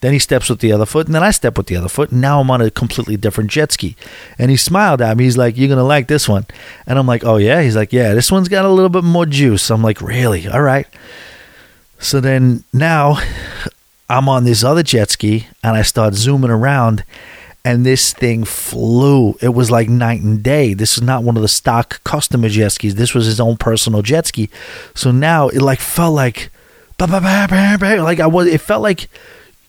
[0.00, 2.10] Then he steps with the other foot, and then I step with the other foot,
[2.10, 3.96] and now I'm on a completely different jet ski.
[4.38, 5.24] And he smiled at me.
[5.24, 6.46] He's like, You're going to like this one.
[6.86, 7.60] And I'm like, Oh, yeah?
[7.62, 9.70] He's like, Yeah, this one's got a little bit more juice.
[9.70, 10.48] I'm like, Really?
[10.48, 10.86] All right.
[11.98, 13.18] So then now
[14.08, 17.04] I'm on this other jet ski, and I start zooming around,
[17.62, 19.36] and this thing flew.
[19.42, 20.72] It was like night and day.
[20.72, 22.94] This is not one of the stock customer jet skis.
[22.94, 24.48] This was his own personal jet ski.
[24.94, 26.50] So now it like felt like,
[26.98, 28.46] like I was.
[28.46, 29.10] It felt like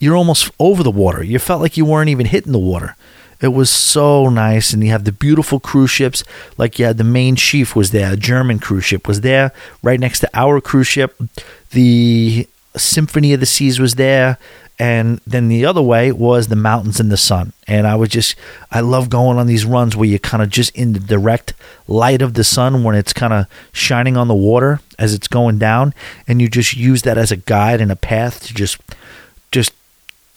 [0.02, 1.24] you're almost over the water.
[1.24, 2.96] You felt like you weren't even hitting the water.
[3.40, 6.24] It was so nice, and you have the beautiful cruise ships.
[6.58, 9.52] Like you had the Mein Schiff was there, a German cruise ship was there,
[9.84, 11.22] right next to our cruise ship.
[11.70, 14.40] The Symphony of the Seas was there.
[14.80, 17.54] And then the other way was the mountains and the sun.
[17.68, 18.36] And I was just,
[18.72, 21.54] I love going on these runs where you're kind of just in the direct
[21.88, 25.60] light of the sun when it's kind of shining on the water as it's going
[25.60, 25.94] down.
[26.28, 28.80] And you just use that as a guide and a path to just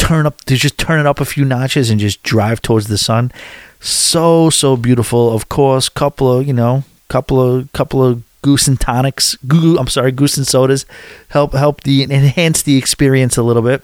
[0.04, 2.98] turn up, to just turn it up a few notches and just drive towards the
[2.98, 3.32] sun.
[3.80, 5.34] So, so beautiful.
[5.34, 9.88] Of course, couple of, you know, couple of, couple of goose and tonics, goo, I'm
[9.88, 10.84] sorry, goose and sodas
[11.28, 13.82] help, help the, enhance the experience a little bit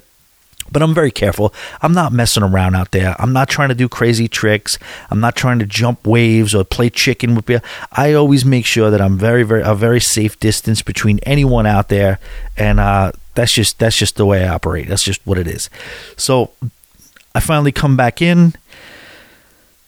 [0.73, 1.53] but I'm very careful.
[1.83, 3.17] I'm not messing around out there.
[3.19, 4.79] I'm not trying to do crazy tricks.
[5.11, 7.61] I'm not trying to jump waves or play chicken with you.
[7.93, 11.89] I always make sure that I'm very, very a very safe distance between anyone out
[11.89, 12.19] there,
[12.57, 14.87] and uh, that's just that's just the way I operate.
[14.87, 15.71] That's just what it is.
[16.19, 16.51] So
[17.35, 18.55] I finally come back in.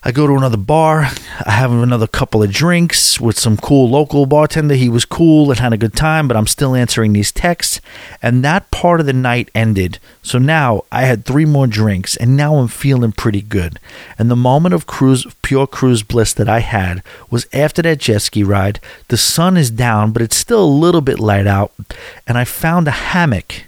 [0.05, 1.11] I go to another bar.
[1.47, 4.75] I have another couple of drinks with some cool local bartender.
[4.75, 7.81] He was cool and had a good time, but I'm still answering these texts.
[8.21, 10.01] And that part of the night ended.
[10.21, 13.79] So now I had three more drinks, and now I'm feeling pretty good.
[14.19, 18.23] And the moment of cruise, pure cruise bliss that I had was after that jet
[18.23, 18.81] ski ride.
[19.07, 21.71] The sun is down, but it's still a little bit light out.
[22.27, 23.67] And I found a hammock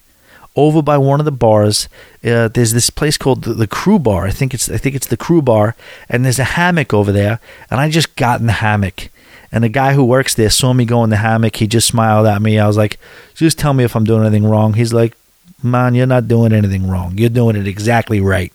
[0.56, 1.88] over by one of the bars.
[2.24, 4.26] Uh, there's this place called the, the, Crew Bar.
[4.26, 5.74] I think it's I think it's the Crew Bar,
[6.08, 7.40] and there's a hammock over there.
[7.70, 9.10] And I just got in the hammock,
[9.50, 11.56] and the guy who works there saw me go in the hammock.
[11.56, 12.58] He just smiled at me.
[12.58, 12.98] I was like,
[13.34, 15.16] "Just tell me if I'm doing anything wrong." He's like,
[15.62, 17.18] "Man, you're not doing anything wrong.
[17.18, 18.52] You're doing it exactly right."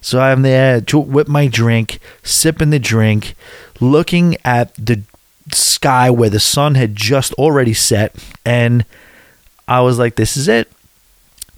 [0.00, 3.34] So I'm there with my drink, sipping the drink,
[3.80, 5.02] looking at the
[5.52, 8.14] sky where the sun had just already set,
[8.46, 8.86] and
[9.68, 10.70] I was like, "This is it."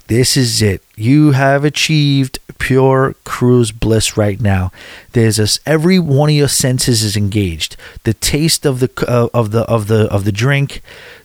[0.08, 0.82] This is it.
[0.96, 4.70] You have achieved pure cruise bliss right now.
[5.12, 7.76] There's a, every one of your senses is engaged.
[8.04, 10.80] The taste of the uh, of the of the of the drink,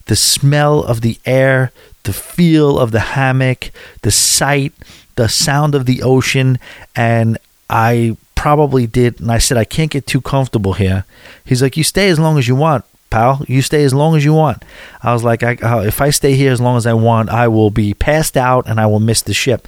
[0.06, 1.72] the smell of the air,
[2.04, 3.72] the feel of the hammock,
[4.02, 4.74] the sight,
[5.16, 6.58] the sound of the ocean,
[6.96, 7.38] and
[7.70, 9.20] I probably did.
[9.20, 11.06] And I said I can't get too comfortable here.
[11.46, 13.46] He's like, you stay as long as you want pal.
[13.48, 14.64] You stay as long as you want.
[15.04, 17.48] I was like, I, uh, if I stay here as long as I want, I
[17.48, 19.68] will be passed out and I will miss the ship.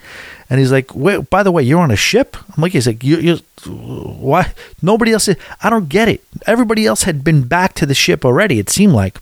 [0.49, 2.35] And he's like, wait, by the way, you're on a ship?
[2.55, 4.53] I'm like, he's like, you, you, why?
[4.81, 5.29] Nobody else,
[5.61, 6.23] I don't get it.
[6.47, 9.19] Everybody else had been back to the ship already, it seemed like.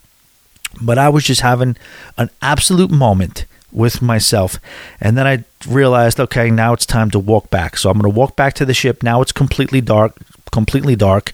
[0.82, 1.76] But I was just having
[2.18, 4.58] an absolute moment with myself.
[5.00, 7.78] And then I realized, okay, now it's time to walk back.
[7.78, 9.04] So I'm going to walk back to the ship.
[9.04, 10.18] Now it's completely dark,
[10.52, 11.34] completely dark.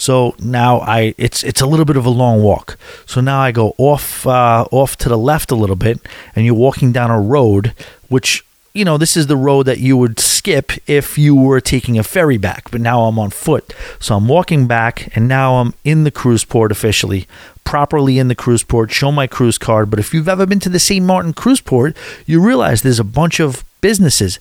[0.00, 2.78] So now I it's it's a little bit of a long walk.
[3.04, 6.00] So now I go off uh, off to the left a little bit,
[6.34, 7.74] and you're walking down a road,
[8.08, 8.42] which
[8.72, 12.02] you know this is the road that you would skip if you were taking a
[12.02, 12.70] ferry back.
[12.70, 16.44] But now I'm on foot, so I'm walking back, and now I'm in the cruise
[16.44, 17.28] port officially,
[17.64, 18.90] properly in the cruise port.
[18.90, 19.90] Show my cruise card.
[19.90, 21.04] But if you've ever been to the St.
[21.04, 21.94] Martin cruise port,
[22.24, 24.38] you realize there's a bunch of businesses.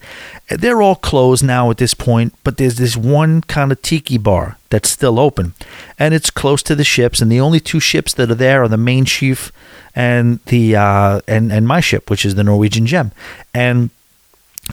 [0.50, 4.58] They're all closed now at this point, but there's this one kind of tiki bar
[4.70, 5.54] that's still open,
[5.98, 7.22] and it's close to the ships.
[7.22, 9.52] And the only two ships that are there are the Mein Schiff
[9.96, 13.12] and the uh, and and my ship, which is the Norwegian Gem.
[13.54, 13.90] And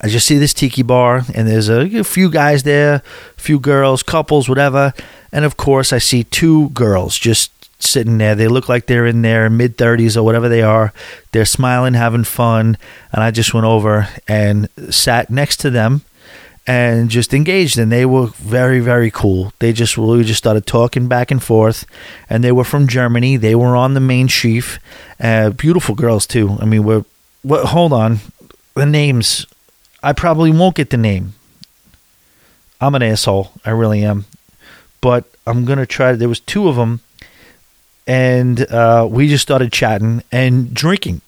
[0.02, 3.58] I just see this tiki bar, and there's a, a few guys there, a few
[3.58, 4.92] girls, couples, whatever.
[5.32, 8.34] And of course, I see two girls just sitting there.
[8.34, 10.92] They look like they're in their mid 30s or whatever they are.
[11.32, 12.78] They're smiling, having fun.
[13.12, 16.02] And I just went over and sat next to them
[16.66, 17.78] and just engaged.
[17.78, 19.52] And they were very, very cool.
[19.58, 21.86] They just really just started talking back and forth.
[22.28, 23.36] And they were from Germany.
[23.36, 24.78] They were on the Mein Schiff.
[25.20, 26.56] Uh, beautiful girls, too.
[26.60, 27.04] I mean, we're,
[27.44, 28.18] well, hold on.
[28.74, 29.46] The names,
[30.02, 31.34] I probably won't get the name.
[32.80, 33.52] I'm an asshole.
[33.64, 34.26] I really am.
[35.00, 36.12] But I'm going to try.
[36.12, 37.00] There was two of them
[38.06, 41.20] and uh, we just started chatting and drinking.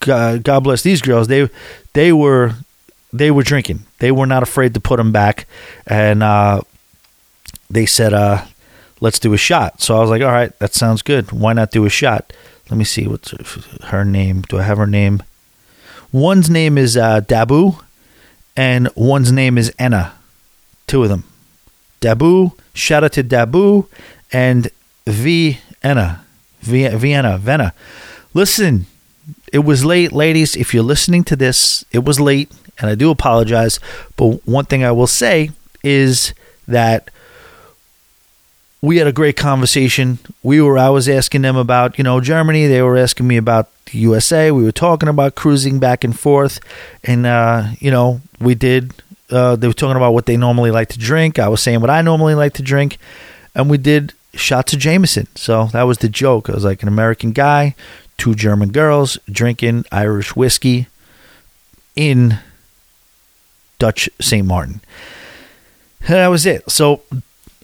[0.00, 1.28] God, God bless these girls.
[1.28, 1.48] They
[1.94, 2.54] they were
[3.12, 3.84] they were drinking.
[3.98, 5.46] They were not afraid to put them back,
[5.86, 6.60] and uh,
[7.70, 8.44] they said, uh,
[9.00, 11.32] "Let's do a shot." So I was like, "All right, that sounds good.
[11.32, 12.32] Why not do a shot?"
[12.70, 13.32] Let me see what's
[13.84, 14.42] her name.
[14.42, 15.22] Do I have her name?
[16.12, 17.82] One's name is uh, Dabu,
[18.56, 20.12] and one's name is Anna.
[20.86, 21.24] Two of them.
[22.00, 22.52] Dabu.
[22.74, 23.88] Shout out to Dabu
[24.32, 24.70] and
[25.06, 26.24] V Vienna,
[26.60, 27.74] Vienna, Vienna.
[28.34, 28.86] Listen,
[29.52, 30.56] it was late, ladies.
[30.56, 33.80] If you're listening to this, it was late, and I do apologize.
[34.16, 35.50] But one thing I will say
[35.82, 36.34] is
[36.66, 37.10] that
[38.80, 40.18] we had a great conversation.
[40.42, 43.68] We were I was asking them about, you know, Germany, they were asking me about
[43.86, 44.50] the USA.
[44.50, 46.60] We were talking about cruising back and forth
[47.02, 48.92] and uh, you know, we did
[49.30, 51.38] uh, they were talking about what they normally like to drink.
[51.38, 52.98] I was saying what I normally like to drink
[53.54, 55.28] and we did shots of Jameson.
[55.34, 56.48] So that was the joke.
[56.48, 57.74] I was like an American guy,
[58.16, 60.86] two German girls drinking Irish whiskey.
[61.96, 62.38] in
[63.80, 64.46] Dutch St.
[64.46, 64.80] Martin.
[66.02, 66.70] And that was it.
[66.70, 67.02] So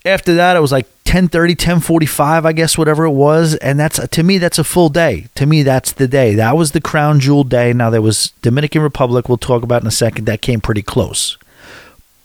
[0.05, 4.23] after that, it was like 10:30, 10:45, I guess, whatever it was, and that's to
[4.23, 5.29] me that's a full day.
[5.37, 6.35] To me, that's the day.
[6.35, 7.73] That was the crown jewel day.
[7.73, 9.29] Now there was Dominican Republic.
[9.29, 10.25] We'll talk about in a second.
[10.25, 11.39] That came pretty close,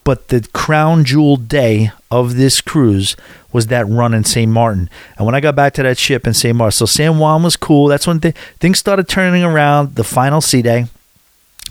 [0.04, 3.16] but the crown jewel day of this cruise
[3.52, 4.52] was that run in St.
[4.52, 4.90] Martin.
[5.18, 6.56] And when I got back to that ship in St.
[6.56, 7.88] Martin, so San Juan was cool.
[7.88, 9.96] That's when th- things started turning around.
[9.96, 10.86] The final sea day.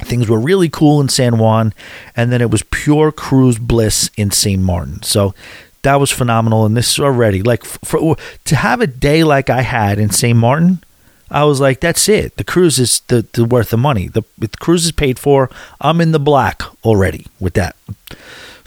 [0.00, 1.74] Things were really cool in San Juan,
[2.14, 4.62] and then it was pure cruise bliss in St.
[4.62, 5.02] Martin.
[5.02, 5.34] So
[5.82, 6.64] that was phenomenal.
[6.64, 10.38] And this already, like, for, to have a day like I had in St.
[10.38, 10.84] Martin,
[11.30, 12.36] I was like, that's it.
[12.36, 14.09] The cruise is the, the worth the money.
[14.09, 15.50] The, the cruise is paid for.
[15.80, 17.76] I'm in the black already with that.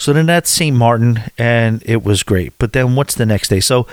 [0.02, 0.76] So then that's St.
[0.76, 2.53] Martin, and it was great.
[2.57, 3.60] But then what's the next day?
[3.60, 3.86] So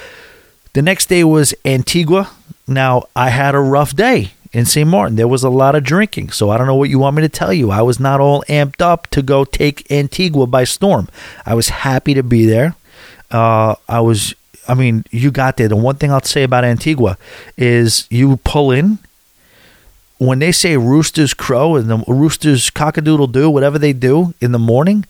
[0.73, 2.31] the next day was Antigua.
[2.67, 4.89] Now, I had a rough day in St.
[4.89, 5.17] Martin.
[5.17, 6.31] There was a lot of drinking.
[6.31, 7.71] So I don't know what you want me to tell you.
[7.71, 11.11] I was not all amped up to go take Antigua by storm.
[11.45, 12.75] I was happy to be there.
[13.31, 14.35] Uh, I was,
[14.67, 15.69] I mean, you got there.
[15.69, 17.19] The one thing I'll say about Antigua
[17.59, 18.99] is you pull in.
[20.17, 24.59] When they say roosters crow and the roosters cockadoodle do, whatever they do in the
[24.59, 25.05] morning,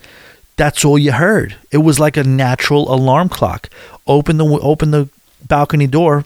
[0.59, 1.57] that's all you heard.
[1.71, 3.71] It was like a natural alarm clock.
[4.07, 5.09] Open the open the
[5.47, 6.25] balcony door,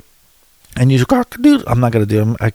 [0.77, 1.65] and you cockadoodle.
[1.69, 2.35] I'm not gonna do.
[2.41, 2.53] I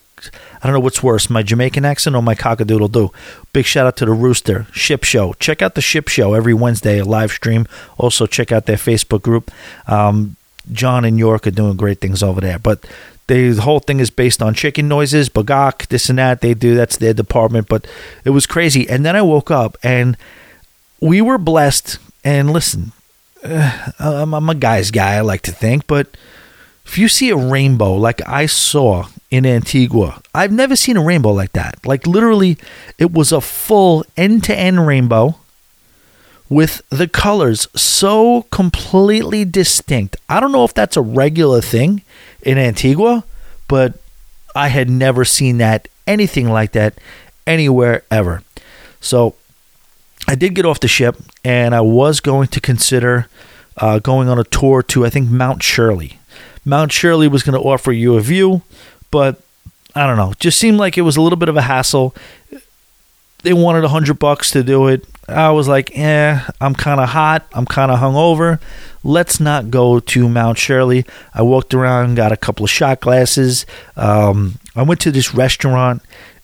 [0.61, 3.11] I don't know what's worse, my Jamaican accent or my cockadoodle do.
[3.53, 5.33] Big shout out to the Rooster Ship Show.
[5.33, 7.67] Check out the Ship Show every Wednesday, a live stream.
[7.97, 9.51] Also check out their Facebook group.
[9.87, 10.35] Um,
[10.71, 12.57] John and York are doing great things over there.
[12.57, 12.85] But
[13.27, 16.41] they, the whole thing is based on chicken noises, bagak, this and that.
[16.41, 17.69] They do that's their department.
[17.69, 17.85] But
[18.25, 18.89] it was crazy.
[18.89, 20.17] And then I woke up and
[20.99, 21.99] we were blessed.
[22.24, 22.91] And listen,
[23.44, 25.15] uh, I'm, I'm a guy's guy.
[25.15, 26.07] I like to think, but
[26.86, 31.32] if you see a rainbow like I saw in Antigua, I've never seen a rainbow
[31.32, 31.86] like that.
[31.86, 32.57] Like literally,
[32.98, 35.36] it was a full end to end rainbow
[36.49, 40.15] with the colors so completely distinct.
[40.30, 42.03] I don't know if that's a regular thing
[42.41, 43.26] in Antigua,
[43.68, 43.99] but
[44.56, 46.98] I had never seen that, anything like that,
[47.45, 48.44] anywhere ever.
[49.02, 49.36] So
[50.27, 53.27] I did get off the ship and I was going to consider
[53.77, 56.19] uh, going on a tour to, I think, Mount Shirley.
[56.65, 58.61] Mount Shirley was going to offer you a view,
[59.09, 59.41] but
[59.95, 60.33] I don't know.
[60.39, 62.13] Just seemed like it was a little bit of a hassle.
[63.43, 65.05] They wanted a hundred bucks to do it.
[65.29, 67.45] I was like, eh, I'm kind of hot.
[67.53, 68.59] I'm kind of hungover.
[69.03, 71.05] Let's not go to Mount Shirley.
[71.33, 73.65] I walked around, got a couple of shot glasses.
[73.95, 76.01] Um, I went to this restaurant.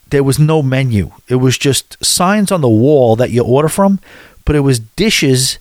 [0.10, 1.12] There was no menu.
[1.28, 4.00] It was just signs on the wall that you order from,
[4.46, 5.58] but it was dishes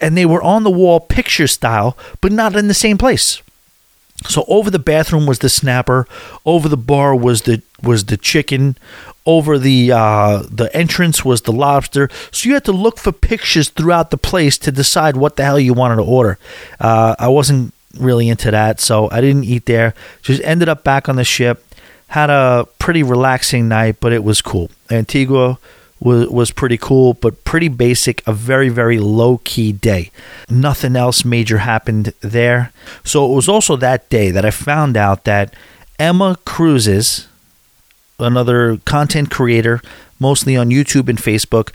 [0.00, 3.42] and they were on the wall picture style, but not in the same place.
[4.28, 6.06] So over the bathroom was the snapper,
[6.46, 8.76] over the bar was the was the chicken,
[9.26, 12.08] over the uh, the entrance was the lobster.
[12.30, 15.58] So you had to look for pictures throughout the place to decide what the hell
[15.58, 16.38] you wanted to order.
[16.80, 19.94] Uh, I wasn't really into that, so I didn't eat there.
[20.22, 21.64] Just ended up back on the ship.
[22.14, 24.70] Had a pretty relaxing night, but it was cool.
[24.88, 25.58] Antigua
[25.98, 28.22] was was pretty cool, but pretty basic.
[28.24, 30.12] A very very low key day.
[30.48, 32.70] Nothing else major happened there.
[33.02, 35.54] So it was also that day that I found out that
[35.98, 37.26] Emma Cruises,
[38.20, 39.80] another content creator,
[40.20, 41.72] mostly on YouTube and Facebook,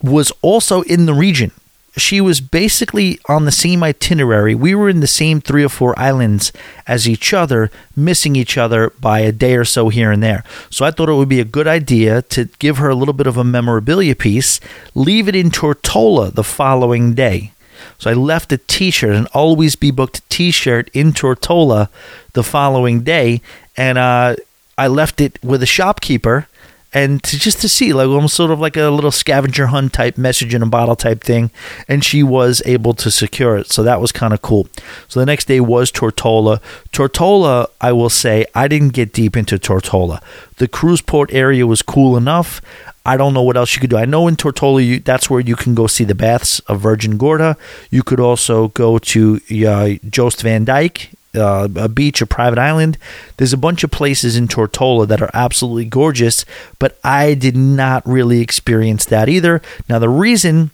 [0.00, 1.50] was also in the region
[1.96, 4.54] she was basically on the same itinerary.
[4.54, 6.52] We were in the same three or four islands
[6.86, 10.42] as each other, missing each other by a day or so here and there.
[10.70, 13.26] So I thought it would be a good idea to give her a little bit
[13.26, 14.58] of a memorabilia piece,
[14.94, 17.52] leave it in Tortola the following day.
[17.98, 21.88] So I left a T-shirt, an always be booked T-shirt in Tortola
[22.32, 23.42] the following day,
[23.76, 24.36] and uh,
[24.78, 26.48] I left it with a shopkeeper
[26.94, 30.18] and to just to see like almost sort of like a little scavenger hunt type
[30.18, 31.50] message in a bottle type thing
[31.88, 33.70] and she was able to secure it.
[33.70, 34.68] So that was kind of cool.
[35.08, 36.60] So the next day was tortola.
[36.92, 40.22] Tortola i will say i didn't get deep into tortola.
[40.56, 42.60] The cruise port area was cool enough.
[43.04, 43.96] I don't know what else you could do.
[43.96, 47.18] I know in Tortola, you, that's where you can go see the baths of Virgin
[47.18, 47.56] Gorda.
[47.90, 52.98] You could also go to uh, van Dyke uh, a beach, a private island.
[53.36, 56.44] There's a bunch of places in Tortola that are absolutely gorgeous,
[56.78, 59.62] but I did not really experience that either.
[59.88, 60.70] Now, the reason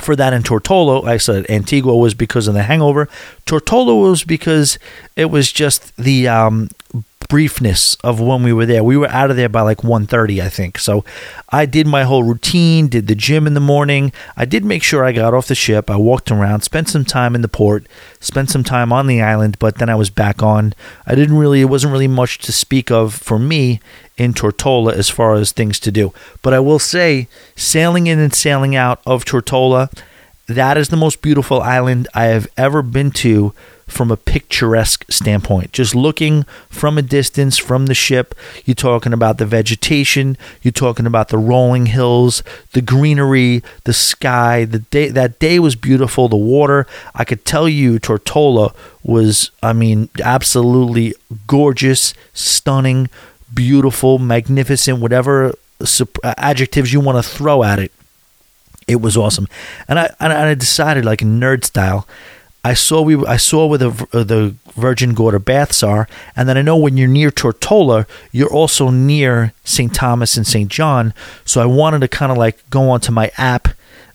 [0.00, 3.08] for that in Tortola, I said Antigua was because of the hangover.
[3.46, 4.78] Tortola was because
[5.16, 6.68] it was just the um,
[7.28, 8.84] briefness of when we were there.
[8.84, 10.78] We were out of there by like 1:30, I think.
[10.78, 11.04] So
[11.50, 14.12] I did my whole routine, did the gym in the morning.
[14.36, 15.90] I did make sure I got off the ship.
[15.90, 17.86] I walked around, spent some time in the port,
[18.20, 20.74] spent some time on the island, but then I was back on.
[21.06, 23.80] I didn't really it wasn't really much to speak of for me
[24.16, 26.12] in Tortola as far as things to do.
[26.42, 29.90] But I will say, sailing in and sailing out of Tortola,
[30.46, 33.52] that is the most beautiful island I have ever been to
[33.86, 35.72] from a picturesque standpoint.
[35.72, 38.34] Just looking from a distance from the ship,
[38.64, 44.64] you're talking about the vegetation, you're talking about the rolling hills, the greenery, the sky.
[44.64, 46.28] The day that day was beautiful.
[46.28, 48.74] The water, I could tell you, Tortola
[49.04, 51.14] was, I mean, absolutely
[51.46, 53.08] gorgeous, stunning,
[53.56, 55.54] beautiful, magnificent, whatever
[56.24, 57.90] adjectives you want to throw at it.
[58.86, 59.48] It was awesome,
[59.88, 62.06] and I and I decided like nerd style
[62.66, 66.58] I saw we I saw where the uh, the Virgin Gorda baths are, and then
[66.58, 69.94] I know when you're near Tortola, you're also near St.
[69.94, 70.68] Thomas and St.
[70.68, 71.14] John.
[71.44, 73.68] So I wanted to kind of like go onto my app,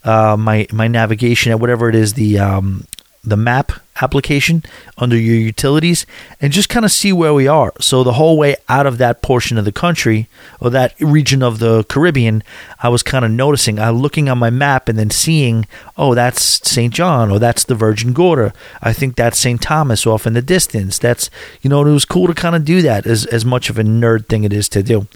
[0.04, 2.84] uh, my my navigation at whatever it is the um,
[3.24, 3.72] the map
[4.02, 4.64] application
[4.98, 6.08] under your utilities
[6.40, 7.72] and just kind of see where we are.
[7.80, 10.28] So the whole way out of that portion of the country
[10.60, 12.44] or that region of the Caribbean,
[12.80, 15.68] I was kind of noticing, I looking on my map and then seeing,
[15.98, 16.94] oh, that's St.
[16.94, 18.54] John or that's the Virgin Gorda.
[18.82, 19.62] I think that's St.
[19.62, 20.98] Thomas off in the distance.
[20.98, 21.30] That's
[21.62, 23.84] you know, it was cool to kind of do that as as much of a
[23.84, 25.08] nerd thing it is to do.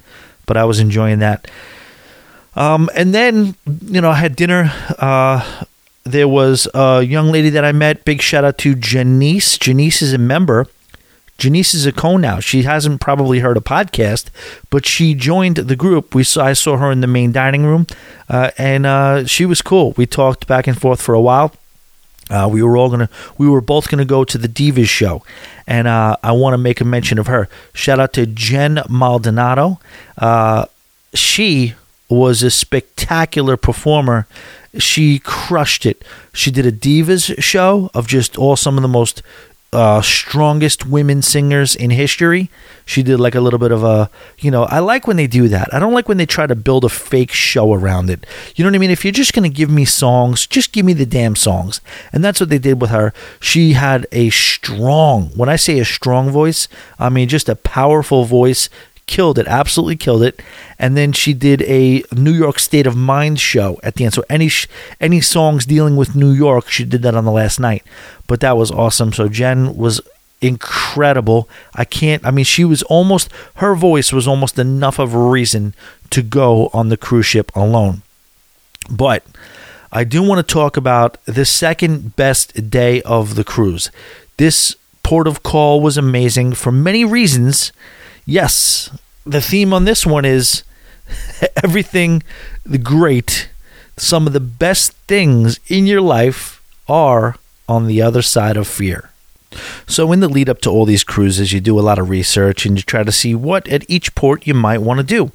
[0.46, 1.50] But I was enjoying that.
[2.56, 5.66] Um, and then, you know, I had dinner uh,
[6.06, 8.06] there was a young lady that I met.
[8.06, 9.58] Big shout out to Janice.
[9.58, 10.68] Janice is a member.
[11.38, 12.40] Janice is a co now.
[12.40, 14.28] She hasn't probably heard a podcast,
[14.70, 16.16] but she joined the group.
[16.16, 17.88] We saw I saw her in the main dining room,
[18.30, 19.94] uh, and uh, she was cool.
[19.98, 21.54] We talked back and forth for a while.
[22.30, 25.24] Uh, we were all gonna, we were both gonna go to the Divas show,
[25.68, 27.50] and uh, I want to make a mention of her.
[27.74, 29.80] Shout out to Jen Maldonado.
[30.18, 30.66] Uh,
[31.14, 31.76] she
[32.10, 34.28] was a spectacular performer
[34.78, 36.04] she crushed it.
[36.34, 39.22] She did a divas show of just all some of the most
[39.74, 42.50] uh, strongest women singers in history.
[42.86, 44.10] She did like a little bit of a,
[44.40, 45.74] you know, I like when they do that.
[45.74, 48.26] I don't like when they try to build a fake show around it.
[48.56, 48.92] You know what I mean?
[48.92, 51.82] If you're just going to give me songs, just give me the damn songs.
[52.14, 53.14] And that's what they did with her.
[53.42, 56.68] She had a strong, when I say a strong voice,
[56.98, 58.70] I mean just a powerful voice
[59.08, 60.42] killed it, absolutely killed it.
[60.80, 64.14] And then she did a New York State of Mind show at the end.
[64.14, 64.50] So any
[65.00, 67.84] any songs dealing with New York, she did that on the last night.
[68.28, 69.14] But that was awesome.
[69.14, 70.02] So Jen was
[70.42, 71.50] incredible.
[71.74, 72.26] I can't.
[72.26, 75.74] I mean, she was almost her voice was almost enough of a reason
[76.12, 78.02] to go on the cruise ship alone.
[78.90, 79.24] But
[79.92, 83.90] I do want to talk about the second best day of the cruise.
[84.38, 87.72] This port of call was amazing for many reasons
[88.26, 88.90] yes,
[89.26, 90.64] the theme on this one is
[91.64, 92.24] everything
[92.66, 93.50] the great,
[93.98, 97.36] some of the best things in your life are
[97.68, 99.10] on the other side of fear.
[99.88, 102.66] So, in the lead up to all these cruises, you do a lot of research
[102.66, 105.32] and you try to see what at each port you might want to do.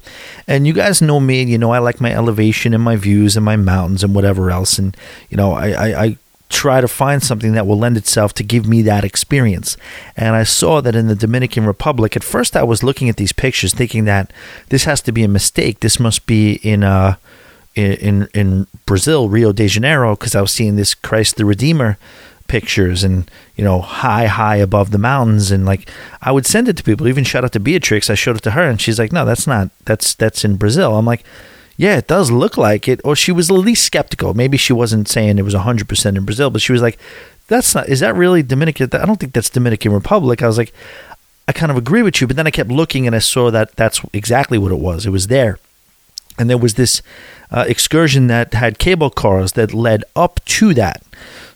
[0.47, 3.35] And you guys know me, and you know I like my elevation and my views
[3.35, 4.77] and my mountains and whatever else.
[4.77, 4.95] And,
[5.29, 6.17] you know, I, I, I
[6.51, 9.77] try to find something that will lend itself to give me that experience.
[10.15, 13.33] And I saw that in the Dominican Republic, at first I was looking at these
[13.33, 14.31] pictures thinking that
[14.69, 15.79] this has to be a mistake.
[15.79, 17.15] This must be in uh,
[17.75, 21.97] in in Brazil, Rio de Janeiro, because I was seeing this Christ the Redeemer
[22.47, 25.89] pictures and you know high high above the mountains and like
[26.21, 28.51] I would send it to people even shout out to Beatrix I showed it to
[28.51, 31.23] her and she's like no that's not that's that's in Brazil I'm like
[31.81, 33.01] yeah, it does look like it.
[33.03, 34.35] Or she was at least skeptical.
[34.35, 36.99] Maybe she wasn't saying it was 100% in Brazil, but she was like,
[37.47, 38.87] that's not, is that really Dominican?
[38.93, 40.43] I don't think that's Dominican Republic.
[40.43, 40.73] I was like,
[41.47, 42.27] I kind of agree with you.
[42.27, 45.07] But then I kept looking and I saw that that's exactly what it was.
[45.07, 45.57] It was there.
[46.37, 47.01] And there was this
[47.49, 51.01] uh, excursion that had cable cars that led up to that.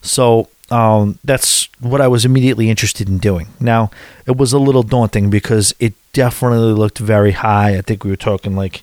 [0.01, 3.49] So um, that's what I was immediately interested in doing.
[3.59, 3.91] Now,
[4.25, 7.77] it was a little daunting because it definitely looked very high.
[7.77, 8.81] I think we were talking like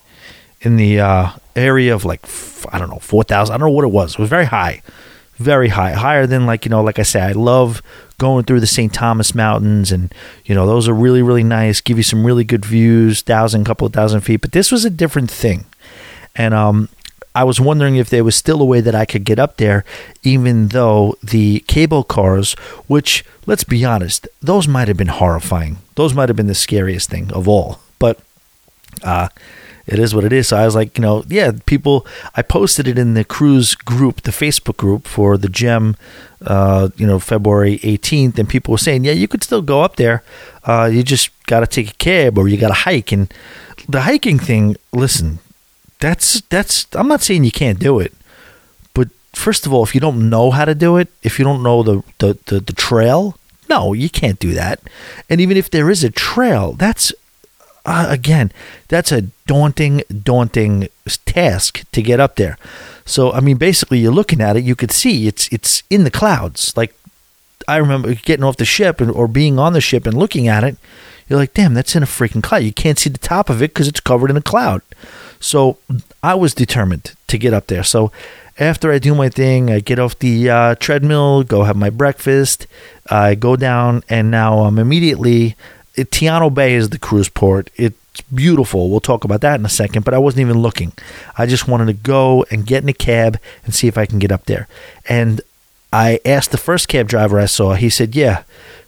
[0.62, 2.24] in the uh, area of like
[2.72, 3.54] I don't know four thousand.
[3.54, 4.14] I don't know what it was.
[4.14, 4.82] It was very high,
[5.34, 7.82] very high, higher than like you know, like I say, I love
[8.18, 8.92] going through the St.
[8.92, 10.14] Thomas Mountains, and
[10.44, 11.80] you know those are really really nice.
[11.80, 14.40] Give you some really good views, thousand, couple of thousand feet.
[14.40, 15.66] But this was a different thing,
[16.36, 16.88] and um,
[17.34, 19.84] I was wondering if there was still a way that I could get up there,
[20.22, 22.52] even though the cable cars,
[22.86, 25.78] which let's be honest, those might have been horrifying.
[25.94, 27.80] Those might have been the scariest thing of all.
[27.98, 28.20] But
[29.02, 29.28] uh,
[29.86, 30.48] it is what it is.
[30.48, 32.06] So I was like, you know, yeah, people.
[32.34, 35.96] I posted it in the cruise group, the Facebook group for the gem,
[36.46, 39.96] uh, you know, February 18th, and people were saying, yeah, you could still go up
[39.96, 40.22] there.
[40.64, 43.12] Uh, you just got to take a cab or you got to hike.
[43.12, 43.32] And
[43.88, 45.40] the hiking thing, listen,
[45.98, 46.86] that's that's.
[46.94, 48.12] I'm not saying you can't do it,
[48.94, 51.62] but first of all, if you don't know how to do it, if you don't
[51.62, 53.36] know the the, the, the trail,
[53.68, 54.80] no, you can't do that.
[55.28, 57.12] And even if there is a trail, that's
[57.84, 58.52] uh, again,
[58.88, 60.88] that's a daunting, daunting
[61.26, 62.56] task to get up there.
[63.04, 66.10] So I mean, basically, you're looking at it, you could see it's it's in the
[66.10, 66.76] clouds.
[66.76, 66.94] Like
[67.66, 70.64] I remember getting off the ship and, or being on the ship and looking at
[70.64, 70.76] it.
[71.28, 72.62] You're like, damn, that's in a freaking cloud.
[72.62, 74.82] You can't see the top of it because it's covered in a cloud.
[75.40, 75.78] So
[76.22, 77.82] I was determined to get up there.
[77.82, 78.12] So
[78.58, 82.66] after I do my thing, I get off the uh, treadmill, go have my breakfast,
[83.08, 85.56] I go down, and now I'm immediately.
[85.96, 87.70] Tiano Bay is the cruise port.
[87.76, 87.96] It's
[88.34, 88.90] beautiful.
[88.90, 90.92] We'll talk about that in a second, but I wasn't even looking.
[91.36, 94.18] I just wanted to go and get in a cab and see if I can
[94.18, 94.68] get up there.
[95.08, 95.40] And
[95.92, 98.44] I asked the first cab driver I saw, he said, Yeah,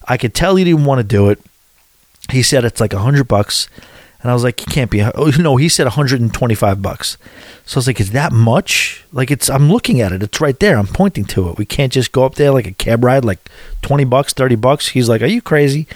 [0.09, 1.41] I could tell he didn't want to do it.
[2.31, 3.69] He said it's like a hundred bucks.
[4.23, 5.03] And I was like, he can't be.
[5.03, 7.19] Oh no, he said 125 bucks.
[7.67, 9.05] So I was like, is that much?
[9.13, 9.51] Like it's.
[9.51, 10.23] I'm looking at it.
[10.23, 10.79] It's right there.
[10.79, 11.59] I'm pointing to it.
[11.59, 13.51] We can't just go up there like a cab ride, like
[13.83, 14.89] 20 bucks, 30 bucks.
[14.89, 15.87] He's like, are you crazy?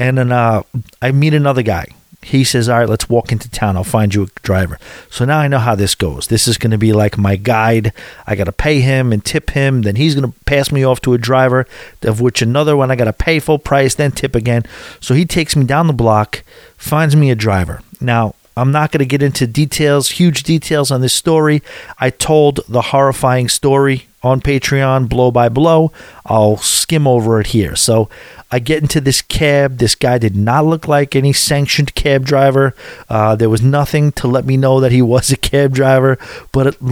[0.00, 0.62] And then uh,
[1.00, 1.86] I meet another guy
[2.22, 3.76] he says, All right, let's walk into town.
[3.76, 4.78] I'll find you a driver.
[5.10, 6.26] So now I know how this goes.
[6.26, 7.92] This is going to be like my guide.
[8.26, 9.82] I got to pay him and tip him.
[9.82, 11.66] Then he's going to pass me off to a driver,
[12.02, 14.64] of which another one I got to pay full price, then tip again.
[15.00, 16.44] So he takes me down the block,
[16.76, 17.80] finds me a driver.
[18.00, 21.62] Now, I'm not going to get into details, huge details on this story.
[21.98, 25.92] I told the horrifying story on Patreon, blow by blow.
[26.26, 27.74] I'll skim over it here.
[27.76, 28.08] So
[28.50, 29.78] I get into this cab.
[29.78, 32.74] This guy did not look like any sanctioned cab driver.
[33.08, 36.18] Uh, there was nothing to let me know that he was a cab driver.
[36.52, 36.76] But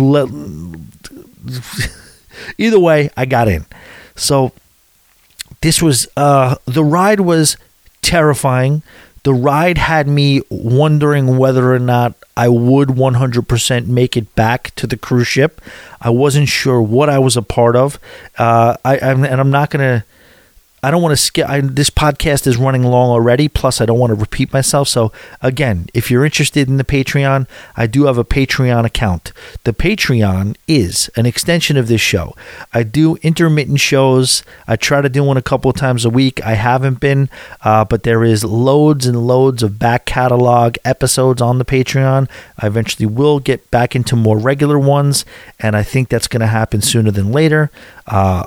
[2.58, 3.66] either way, I got in.
[4.16, 4.52] So
[5.60, 7.56] this was uh, the ride was
[8.02, 8.82] terrifying.
[9.22, 14.86] The ride had me wondering whether or not I would 100% make it back to
[14.86, 15.60] the cruise ship.
[16.00, 17.98] I wasn't sure what I was a part of.
[18.38, 20.04] Uh, I, I'm, and I'm not going to
[20.82, 21.48] I don't want to skip.
[21.48, 23.48] I, this podcast is running long already.
[23.48, 24.88] Plus, I don't want to repeat myself.
[24.88, 27.46] So, again, if you're interested in the Patreon,
[27.76, 29.32] I do have a Patreon account.
[29.64, 32.34] The Patreon is an extension of this show.
[32.72, 34.42] I do intermittent shows.
[34.66, 36.44] I try to do one a couple of times a week.
[36.44, 37.28] I haven't been,
[37.62, 42.28] uh, but there is loads and loads of back catalog episodes on the Patreon.
[42.58, 45.24] I eventually will get back into more regular ones,
[45.58, 47.70] and I think that's going to happen sooner than later.
[48.06, 48.44] Uh,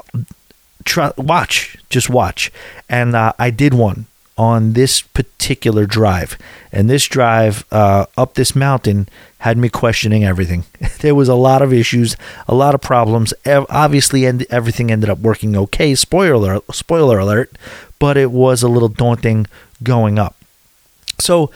[0.85, 2.51] try, watch, just watch.
[2.89, 6.37] And uh, I did one on this particular drive,
[6.71, 9.07] and this drive uh, up this mountain
[9.39, 10.63] had me questioning everything.
[11.01, 12.15] there was a lot of issues,
[12.47, 13.33] a lot of problems.
[13.45, 15.93] Obviously, everything ended up working okay.
[15.95, 17.55] Spoiler, spoiler alert!
[17.99, 19.47] But it was a little daunting
[19.83, 20.35] going up.
[21.19, 21.51] So.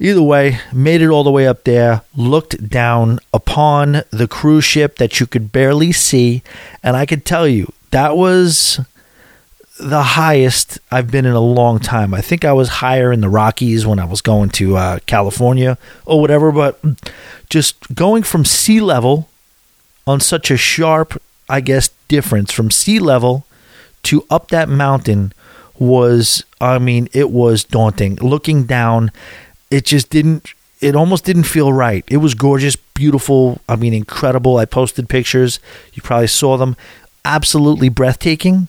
[0.00, 4.96] Either way, made it all the way up there, looked down upon the cruise ship
[4.96, 6.42] that you could barely see,
[6.82, 8.80] and I could tell you that was
[9.78, 12.12] the highest I've been in a long time.
[12.12, 15.78] I think I was higher in the Rockies when I was going to uh, California
[16.04, 16.80] or whatever, but
[17.48, 19.28] just going from sea level
[20.08, 23.46] on such a sharp, I guess, difference from sea level
[24.04, 25.32] to up that mountain
[25.78, 28.16] was, I mean, it was daunting.
[28.16, 29.12] Looking down,
[29.70, 30.52] it just didn't.
[30.80, 32.04] It almost didn't feel right.
[32.08, 33.60] It was gorgeous, beautiful.
[33.68, 34.58] I mean, incredible.
[34.58, 35.58] I posted pictures.
[35.94, 36.76] You probably saw them
[37.24, 38.68] absolutely breathtaking,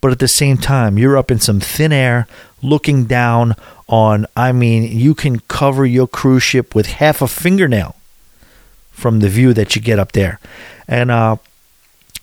[0.00, 2.26] but at the same time, you're up in some thin air
[2.62, 3.54] looking down
[3.88, 7.96] on, I mean, you can cover your cruise ship with half a fingernail
[8.90, 10.40] from the view that you get up there.
[10.88, 11.36] And uh,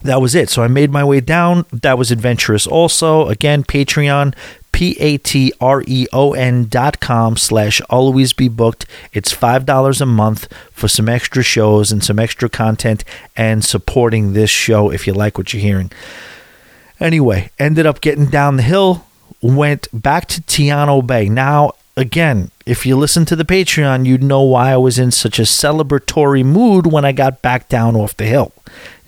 [0.03, 0.49] that was it.
[0.49, 1.65] So I made my way down.
[1.71, 3.27] That was adventurous also.
[3.27, 4.33] Again, Patreon,
[4.71, 8.85] P-A-T-R-E-O-N dot com slash always be booked.
[9.13, 13.03] It's $5 a month for some extra shows and some extra content
[13.35, 15.91] and supporting this show if you like what you're hearing.
[16.99, 19.05] Anyway, ended up getting down the hill,
[19.41, 21.27] went back to Tiano Bay.
[21.29, 25.39] Now, again, if you listen to the Patreon, you'd know why I was in such
[25.39, 28.53] a celebratory mood when I got back down off the hill.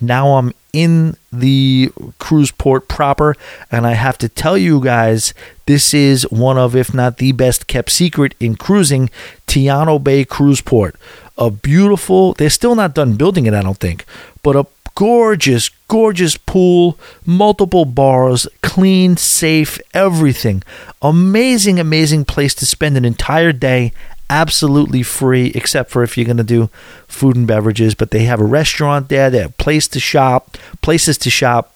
[0.02, 3.36] Now I'm in the cruise port proper,
[3.72, 5.34] and I have to tell you guys,
[5.66, 9.10] this is one of, if not the best kept secret in cruising,
[9.48, 10.96] Tiano Bay Cruise Port.
[11.38, 14.06] A beautiful, they're still not done building it, I don't think,
[14.44, 20.64] but a gorgeous, gorgeous pool, multiple bars, clean, safe, everything.
[21.02, 23.94] Amazing, amazing place to spend an entire day
[24.30, 26.70] absolutely free, except for if you're going to do
[27.08, 27.95] food and beverages.
[27.95, 31.70] But they have a restaurant there, they have place to shop, places to shop.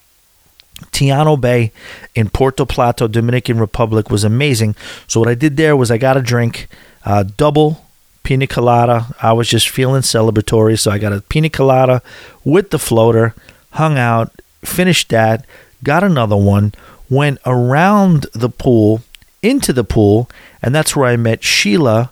[0.92, 1.72] Tiano Bay
[2.14, 4.76] in Puerto Plata, Dominican Republic was amazing.
[5.08, 6.68] So what I did there was I got a drink,
[7.04, 7.84] uh, double
[8.22, 9.06] pina colada.
[9.20, 12.00] I was just feeling celebratory, so I got a pina colada
[12.44, 13.34] with the floater,
[13.72, 14.30] hung out,
[14.64, 15.44] finished that,
[15.82, 16.74] got another one,
[17.10, 19.02] went around the pool
[19.42, 20.28] into the pool,
[20.62, 22.10] and that's where I met Sheila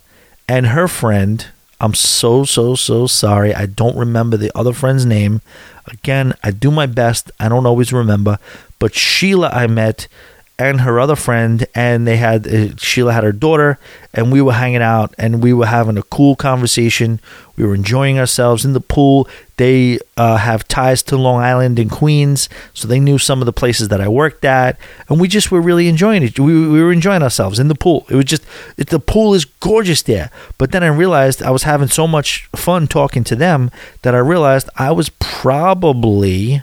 [0.48, 1.47] and her friend.
[1.81, 3.55] I'm so so so sorry.
[3.55, 5.43] I don't remember the other friend's name.
[5.86, 7.31] Again, I do my best.
[7.39, 8.39] I don't always remember,
[8.78, 10.09] but Sheila I met
[10.58, 13.78] and her other friend, and they had uh, Sheila had her daughter,
[14.14, 17.20] and we were hanging out, and we were having a cool conversation.
[17.56, 19.28] We were enjoying ourselves in the pool.
[19.58, 23.52] They uh, have ties to Long Island and Queens, so they knew some of the
[23.52, 24.78] places that I worked at,
[25.08, 26.38] and we just were really enjoying it.
[26.38, 28.06] We, we were enjoying ourselves in the pool.
[28.08, 28.44] It was just
[28.78, 30.30] it, the pool is gorgeous there.
[30.56, 33.70] But then I realized I was having so much fun talking to them
[34.02, 36.62] that I realized I was probably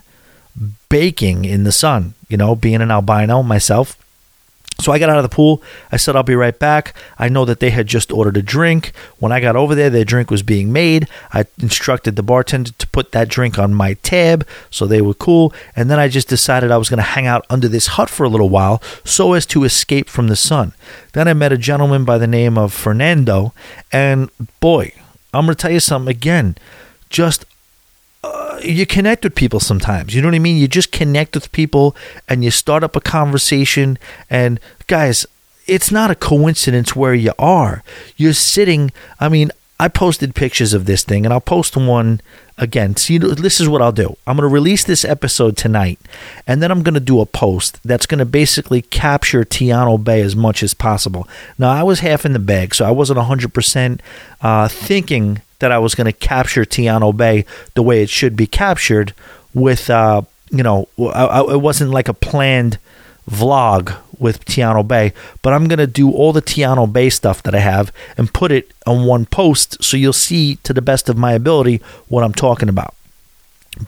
[0.94, 3.98] baking in the sun, you know, being an albino myself.
[4.80, 5.60] So I got out of the pool.
[5.91, 6.94] I said, I'll be right back.
[7.18, 8.91] I know that they had just ordered a drink.
[9.18, 11.07] When I got over there, their drink was being made.
[11.34, 15.52] I instructed the bartender to put that drink on my tab, so they were cool.
[15.76, 18.24] And then I just decided I was going to hang out under this hut for
[18.24, 20.74] a little while so as to escape from the sun.
[21.14, 23.52] Then I met a gentleman by the name of Fernando.
[23.91, 24.30] And
[24.60, 24.94] boy,
[25.34, 26.56] I'm going to tell you something again.
[27.10, 27.45] Just
[28.64, 30.15] you connect with people sometimes.
[30.15, 30.57] You know what I mean?
[30.57, 31.95] You just connect with people
[32.27, 33.98] and you start up a conversation.
[34.30, 35.26] And guys,
[35.68, 37.84] it's not a coincidence where you are.
[38.18, 38.91] You're sitting.
[39.19, 42.22] I mean, I posted pictures of this thing, and I'll post one
[42.57, 42.95] again.
[42.95, 44.15] See, this is what I'll do.
[44.27, 45.99] I'm going to release this episode tonight,
[46.45, 50.22] and then I'm going to do a post that's going to basically capture Tiano Bay
[50.22, 51.27] as much as possible.
[51.57, 53.99] Now, I was half in the bag, so I wasn't 100%
[54.41, 58.45] uh, thinking that I was going to capture Tiano Bay the way it should be
[58.45, 59.14] captured
[59.53, 62.80] with, uh, you know, I, I, it wasn't like a planned
[63.31, 67.56] vlog with Tiano Bay, but I'm going to do all the Tiano Bay stuff that
[67.56, 71.18] I have and put it on one post so you'll see to the best of
[71.18, 72.94] my ability what I'm talking about.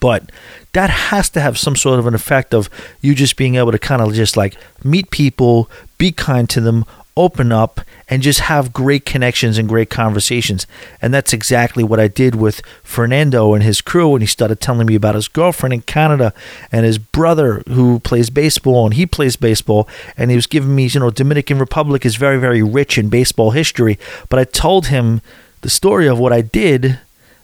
[0.00, 0.32] But
[0.72, 2.70] that has to have some sort of an effect of
[3.02, 6.86] you just being able to kind of just like meet people, be kind to them,
[7.16, 10.66] open up and just have great connections and great conversations.
[11.00, 14.14] And that's exactly what I did with Fernando and his crew.
[14.14, 16.32] And he started telling me about his girlfriend in Canada
[16.70, 19.88] and his brother who plays baseball and he plays baseball.
[20.16, 23.50] And he was giving me, you know, Dominican Republic is very, very rich in baseball
[23.50, 23.98] history.
[24.28, 25.20] But I told him
[25.62, 26.98] the story of what I did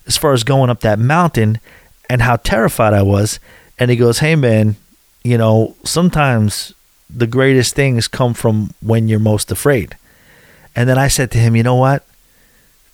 [0.07, 1.59] as far as going up that mountain
[2.11, 3.41] and how terrified I was.
[3.79, 4.77] And he goes, Hey, man,
[5.25, 6.75] you know, sometimes
[7.15, 9.97] the greatest things come from when you're most afraid.
[10.75, 12.05] And then I said to him, you know what?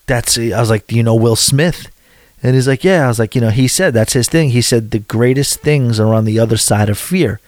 [0.06, 1.90] That's I was like, do you know Will Smith?
[2.42, 3.04] And he's like, yeah.
[3.04, 4.50] I was like, you know, he said that's his thing.
[4.50, 7.40] He said the greatest things are on the other side of fear.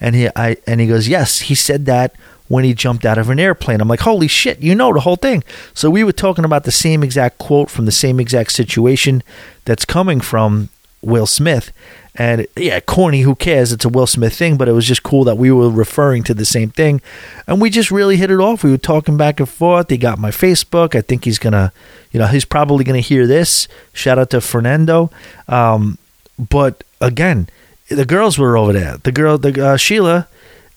[0.00, 1.40] And he I and he goes, yes.
[1.40, 2.14] He said that
[2.48, 3.80] when he jumped out of an airplane.
[3.80, 5.44] I'm like, holy shit, you know the whole thing.
[5.74, 9.22] So we were talking about the same exact quote from the same exact situation
[9.64, 10.70] that's coming from
[11.02, 11.72] Will Smith.
[12.14, 13.72] And yeah, corny, who cares?
[13.72, 16.34] It's a Will Smith thing, but it was just cool that we were referring to
[16.34, 17.00] the same thing.
[17.46, 18.64] And we just really hit it off.
[18.64, 19.88] We were talking back and forth.
[19.88, 20.96] He got my Facebook.
[20.96, 21.72] I think he's going to,
[22.10, 23.68] you know, he's probably going to hear this.
[23.92, 25.10] Shout out to Fernando.
[25.46, 25.98] Um,
[26.38, 27.48] but again,
[27.88, 28.96] the girls were over there.
[28.98, 30.26] The girl, the uh, Sheila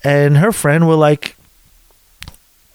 [0.03, 1.35] and her friend were like,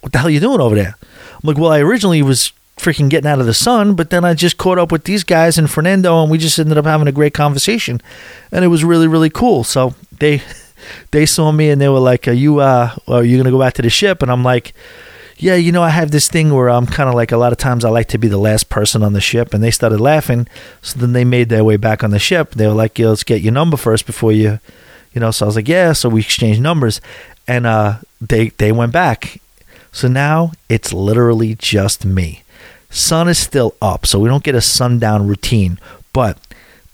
[0.01, 0.97] what the hell are you doing over there?
[1.03, 3.95] I'm like, well, I originally was freaking getting out of the sun.
[3.95, 6.79] But then I just caught up with these guys and Fernando, and we just ended
[6.79, 8.01] up having a great conversation,
[8.53, 9.65] and it was really really cool.
[9.65, 10.43] So they
[11.11, 13.75] they saw me and they were like, "Are you uh are you gonna go back
[13.75, 14.75] to the ship?" And I'm like.
[15.39, 17.59] Yeah, you know, I have this thing where I'm kind of like a lot of
[17.59, 20.49] times I like to be the last person on the ship, and they started laughing.
[20.81, 22.53] So then they made their way back on the ship.
[22.53, 24.61] They were like, yeah, "Let's get your number first before you,
[25.13, 27.03] you know." So I was like, "Yeah." So we exchanged numbers,
[27.47, 29.39] and uh, they they went back.
[29.93, 32.43] So now it's literally just me.
[32.97, 35.79] Sun is still up, so we don't get a sundown routine,
[36.15, 36.39] but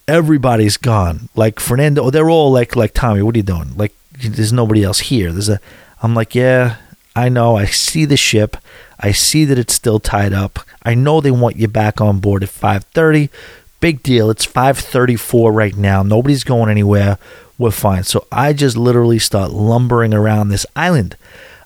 [0.09, 1.29] everybody's gone.
[1.37, 3.77] Like Fernando, oh, they're all like like Tommy, what are you doing?
[3.77, 5.31] Like there's nobody else here.
[5.31, 5.61] There's a
[6.03, 6.79] I'm like, yeah,
[7.15, 7.57] I know.
[7.57, 8.57] I see the ship.
[8.99, 10.59] I see that it's still tied up.
[10.83, 13.31] I know they want you back on board at 5:30.
[13.79, 14.29] Big deal.
[14.29, 16.03] It's 5:34 right now.
[16.03, 17.17] Nobody's going anywhere.
[17.59, 18.03] We're fine.
[18.03, 21.17] So I just literally start lumbering around this island.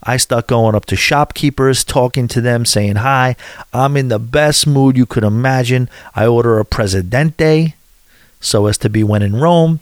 [0.03, 3.37] I start going up to shopkeepers, talking to them, saying hi.
[3.73, 5.89] I'm in the best mood you could imagine.
[6.15, 7.75] I order a Presidente
[8.41, 9.81] so as to be when in Rome.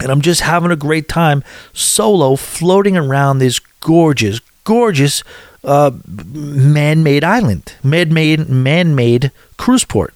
[0.00, 5.22] And I'm just having a great time solo floating around this gorgeous, gorgeous
[5.64, 10.14] uh, man-made island, man-made, man-made cruise port.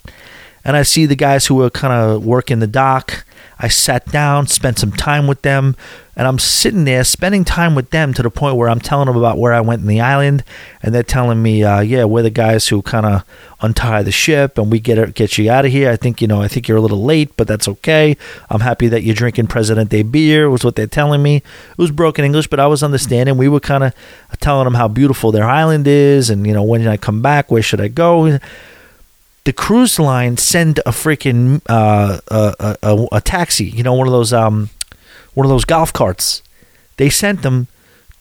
[0.65, 3.25] And I see the guys who are kind of working the dock.
[3.59, 5.77] I sat down, spent some time with them,
[6.15, 9.17] and I'm sitting there spending time with them to the point where I'm telling them
[9.17, 10.45] about where I went in the island,
[10.83, 13.25] and they're telling me, uh, "Yeah, we're the guys who kind of
[13.61, 16.43] untie the ship and we get get you out of here." I think you know,
[16.43, 18.17] I think you're a little late, but that's okay.
[18.51, 20.51] I'm happy that you're drinking President Presidente beer.
[20.51, 21.37] Was what they're telling me.
[21.37, 23.39] It was broken English, but I was understanding.
[23.39, 23.95] We were kind of
[24.41, 27.63] telling them how beautiful their island is, and you know, when I come back, where
[27.63, 28.39] should I go?
[29.47, 34.13] The cruise line send a freaking uh, a, a, a, taxi, you know, one of
[34.13, 34.71] those um,
[35.35, 36.43] one of those golf carts.
[36.97, 37.69] They sent them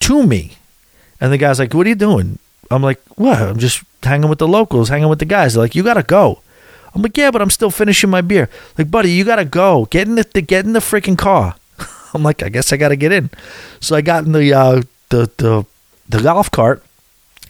[0.00, 0.58] to me,
[1.20, 2.38] and the guy's like, "What are you doing?"
[2.70, 3.42] I'm like, "What?
[3.42, 6.42] I'm just hanging with the locals, hanging with the guys." They're like, "You gotta go."
[6.94, 8.48] I'm like, "Yeah, but I'm still finishing my beer."
[8.78, 9.86] Like, buddy, you gotta go.
[9.86, 11.56] Get in the, the get in the freaking car.
[12.14, 13.30] I'm like, I guess I gotta get in.
[13.80, 15.64] So I got in the uh, the the
[16.08, 16.84] the golf cart,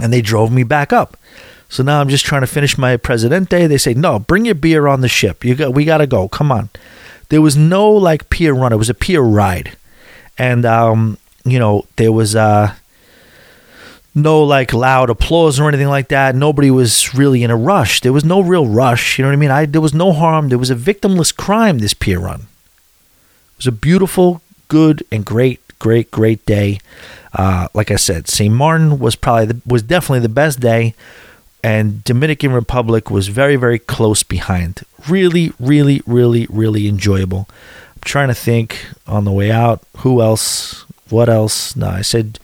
[0.00, 1.18] and they drove me back up.
[1.68, 3.66] So now I'm just trying to finish my Presidente.
[3.66, 5.44] They say, no, bring your beer on the ship.
[5.44, 6.28] You got, we got to go.
[6.28, 6.70] Come on.
[7.28, 8.72] There was no like pier run.
[8.72, 9.76] It was a pier ride,
[10.38, 12.74] and um, you know there was uh,
[14.14, 16.36] no like loud applause or anything like that.
[16.36, 18.00] Nobody was really in a rush.
[18.00, 19.18] There was no real rush.
[19.18, 19.50] You know what I mean?
[19.50, 20.48] I there was no harm.
[20.50, 21.78] There was a victimless crime.
[21.78, 22.42] This pier run.
[22.42, 26.78] It was a beautiful, good, and great, great, great day.
[27.32, 28.54] Uh, like I said, St.
[28.54, 30.94] Martin was probably the, was definitely the best day
[31.62, 34.82] and Dominican Republic was very, very close behind.
[35.08, 37.48] Really, really, really, really enjoyable.
[37.94, 41.74] I'm trying to think on the way out who else, what else.
[41.76, 42.38] No, I said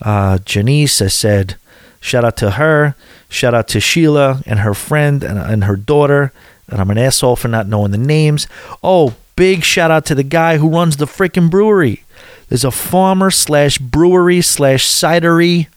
[0.00, 1.02] uh, Janice.
[1.02, 1.56] I said
[2.00, 2.94] shout out to her.
[3.28, 6.32] Shout out to Sheila and her friend and, and her daughter.
[6.68, 8.46] And I'm an asshole for not knowing the names.
[8.82, 12.04] Oh, big shout out to the guy who runs the freaking brewery.
[12.48, 15.68] There's a farmer slash brewery slash cidery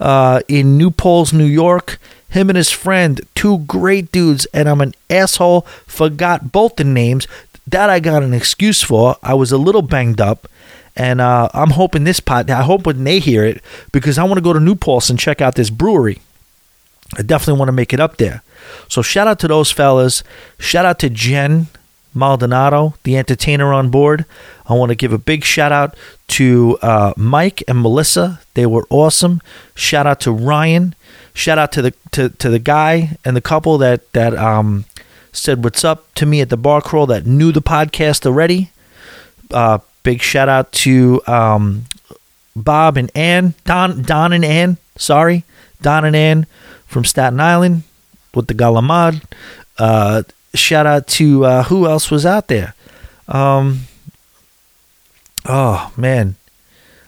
[0.00, 1.98] uh, in New Paltz, New York
[2.30, 7.26] him and his friend, two great dudes, and I'm an asshole, forgot both the names.
[7.66, 9.16] That I got an excuse for.
[9.22, 10.48] I was a little banged up,
[10.96, 13.62] and uh, I'm hoping this pot, I hope when they hear it,
[13.92, 16.20] because I want to go to New Paltz and check out this brewery.
[17.16, 18.42] I definitely want to make it up there.
[18.88, 20.22] So shout out to those fellas.
[20.58, 21.68] Shout out to Jen
[22.14, 24.24] Maldonado, the entertainer on board.
[24.66, 25.96] I want to give a big shout out
[26.28, 28.40] to uh, Mike and Melissa.
[28.54, 29.40] They were awesome.
[29.74, 30.94] Shout out to Ryan.
[31.34, 34.84] Shout out to the to, to the guy and the couple that that um,
[35.32, 38.70] said what's up to me at the bar crawl that knew the podcast already.
[39.50, 41.84] Uh, big shout out to um,
[42.56, 44.78] Bob and Ann, Don Don and Ann.
[44.96, 45.44] Sorry,
[45.80, 46.46] Don and Ann
[46.86, 47.84] from Staten Island
[48.34, 49.22] with the Galamad.
[49.78, 50.22] Uh,
[50.58, 52.74] shout out to uh, who else was out there.
[53.26, 53.80] Um,
[55.46, 56.36] oh man,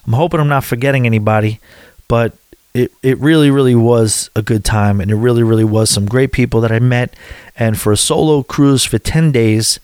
[0.07, 1.61] I'm hoping I'm not forgetting anybody,
[2.09, 2.35] but
[2.75, 6.33] it, it really, really was a good time, and it really, really was some great
[6.33, 7.15] people that I met.
[7.57, 9.81] And for a solo cruise for 10 days,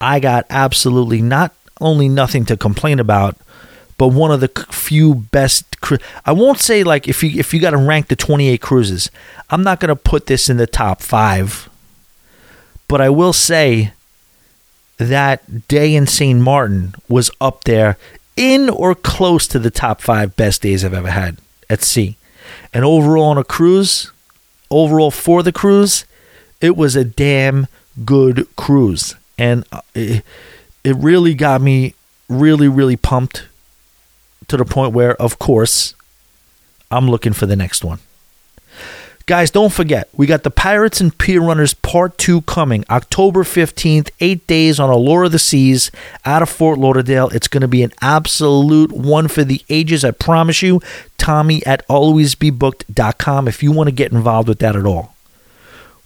[0.00, 3.36] I got absolutely not only nothing to complain about,
[3.98, 5.80] but one of the few best.
[5.80, 9.10] Cru- I won't say like if you if you got to rank the 28 cruises,
[9.50, 11.68] I'm not to put this in the top five,
[12.88, 13.92] but I will say
[14.96, 16.40] that day in St.
[16.40, 17.96] Martin was up there
[18.36, 21.38] in or close to the top five best days I've ever had
[21.70, 22.16] at sea.
[22.72, 24.10] And overall on a cruise,
[24.70, 26.04] overall for the cruise,
[26.60, 27.66] it was a damn
[28.04, 29.14] good cruise.
[29.36, 30.24] And uh, it,
[30.82, 31.94] it really got me
[32.28, 33.46] really, really pumped
[34.48, 35.94] to the point where, of course,
[36.90, 38.00] I'm looking for the next one.
[39.28, 44.08] Guys, don't forget, we got the Pirates and Pier Runners Part 2 coming October 15th,
[44.20, 45.90] eight days on Allure of the Seas
[46.24, 47.28] out of Fort Lauderdale.
[47.28, 50.80] It's going to be an absolute one for the ages, I promise you.
[51.18, 55.14] Tommy at alwaysbebooked.com if you want to get involved with that at all.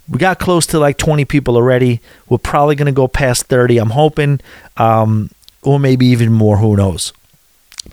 [0.09, 2.01] We got close to like 20 people already.
[2.29, 4.41] We're probably going to go past 30, I'm hoping,
[4.79, 5.31] um,
[5.63, 6.57] or maybe even more.
[6.57, 7.13] Who knows?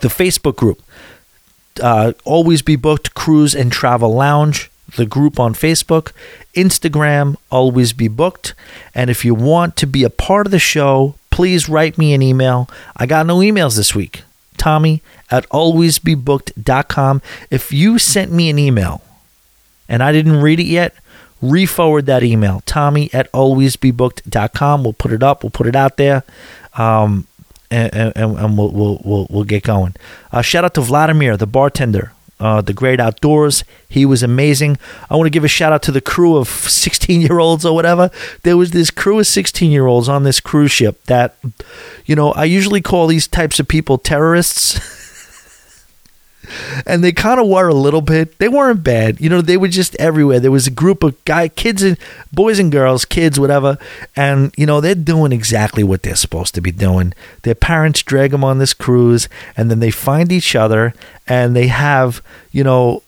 [0.01, 0.81] The Facebook group,
[1.83, 6.11] uh, Always Be Booked Cruise and Travel Lounge the group on Facebook,
[6.53, 8.53] Instagram, always be booked.
[8.93, 12.21] And if you want to be a part of the show, please write me an
[12.21, 12.69] email.
[12.97, 14.23] I got no emails this week.
[14.57, 15.01] Tommy
[15.31, 17.21] at alwaysbebooked.com.
[17.49, 19.01] If you sent me an email
[19.87, 20.93] and I didn't read it yet,
[21.41, 22.61] re forward that email.
[22.65, 24.83] Tommy at alwaysbebooked.com.
[24.83, 26.23] We'll put it up, we'll put it out there.
[26.73, 27.25] Um,
[27.71, 29.95] and, and, and we'll, we'll, we'll, we'll get going.
[30.31, 33.63] Uh, shout out to Vladimir, the bartender uh, the great outdoors.
[33.87, 34.77] He was amazing.
[35.09, 37.73] I want to give a shout out to the crew of 16 year olds or
[37.75, 38.09] whatever.
[38.43, 41.35] There was this crew of 16 year olds on this cruise ship that,
[42.05, 44.79] you know, I usually call these types of people terrorists.
[46.85, 48.37] and they kind of were a little bit.
[48.37, 49.41] They weren't bad, you know.
[49.41, 50.39] They were just everywhere.
[50.39, 51.97] There was a group of guy, kids and
[52.31, 53.77] boys and girls, kids, whatever,
[54.15, 57.13] and you know they're doing exactly what they're supposed to be doing.
[57.43, 60.93] Their parents drag them on this cruise, and then they find each other,
[61.27, 62.21] and they have,
[62.51, 63.03] you know.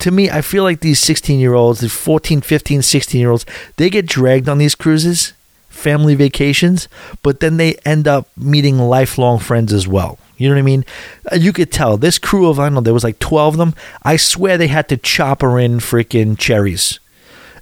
[0.00, 3.46] To me, I feel like these 16 year olds, these 14, 15, 16 year olds,
[3.76, 5.32] they get dragged on these cruises,
[5.68, 6.88] family vacations,
[7.22, 10.18] but then they end up meeting lifelong friends as well.
[10.36, 10.84] You know what I mean?
[11.32, 13.58] Uh, You could tell this crew of I don't know there was like twelve of
[13.58, 13.74] them.
[14.02, 17.00] I swear they had to chopper in freaking cherries.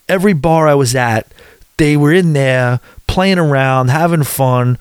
[0.09, 1.26] Every bar I was at,
[1.76, 4.76] they were in there playing around, having fun,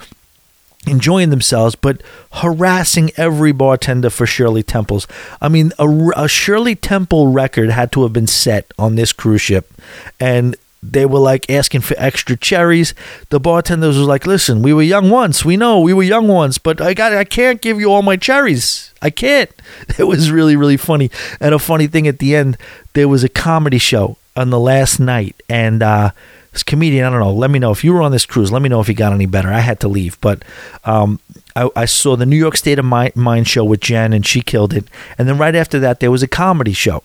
[0.85, 2.01] enjoying themselves, but
[2.33, 5.07] harassing every bartender for Shirley Temples.
[5.39, 5.87] I mean, a,
[6.17, 9.71] a Shirley Temple record had to have been set on this cruise ship,
[10.19, 10.55] and
[10.91, 12.93] they were like asking for extra cherries.
[13.29, 15.45] The bartenders was like, "Listen, we were young once.
[15.45, 18.17] We know we were young once, but I got I can't give you all my
[18.17, 18.93] cherries.
[19.01, 19.49] I can't."
[19.97, 21.09] It was really really funny.
[21.39, 22.57] And a funny thing at the end,
[22.93, 26.11] there was a comedy show on the last night, and uh,
[26.51, 27.33] this comedian, I don't know.
[27.33, 28.51] Let me know if you were on this cruise.
[28.51, 29.51] Let me know if he got any better.
[29.51, 30.43] I had to leave, but
[30.85, 31.19] um,
[31.55, 34.41] I, I saw the New York State of Mi- Mind show with Jen, and she
[34.41, 34.85] killed it.
[35.17, 37.03] And then right after that, there was a comedy show,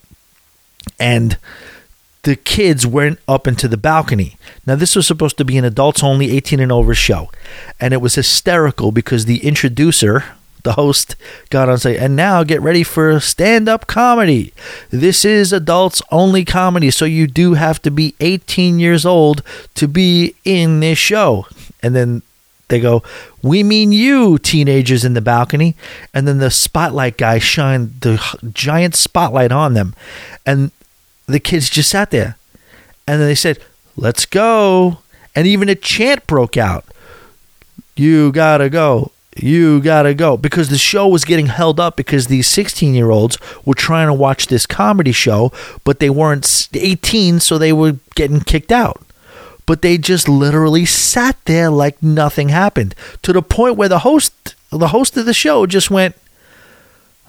[0.99, 1.39] and
[2.23, 4.37] the kids went up into the balcony.
[4.67, 7.31] Now, this was supposed to be an adults only 18 and over show.
[7.81, 10.25] And it was hysterical because the introducer,
[10.65, 11.17] the host,
[11.51, 14.53] got on say, and now get ready for stand up comedy.
[14.91, 16.91] This is adults only comedy.
[16.91, 19.43] So you do have to be 18 years old
[19.75, 21.47] to be in this show.
[21.83, 22.23] And then
[22.69, 23.03] they go,
[23.43, 25.75] We mean you, teenagers in the balcony.
[26.13, 28.21] And then the spotlight guy shined the
[28.53, 29.95] giant spotlight on them.
[30.45, 30.73] And
[31.29, 32.37] the kids just sat there.
[33.07, 33.59] And then they said,
[33.97, 34.99] Let's go.
[35.35, 36.85] And even a chant broke out.
[37.97, 39.13] You gotta go.
[39.37, 40.37] You gotta go.
[40.37, 44.15] Because the show was getting held up because these 16 year olds were trying to
[44.15, 45.53] watch this comedy show,
[45.85, 49.03] but they weren't 18, so they were getting kicked out.
[49.67, 54.55] But they just literally sat there like nothing happened to the point where the host,
[54.71, 56.17] the host of the show, just went,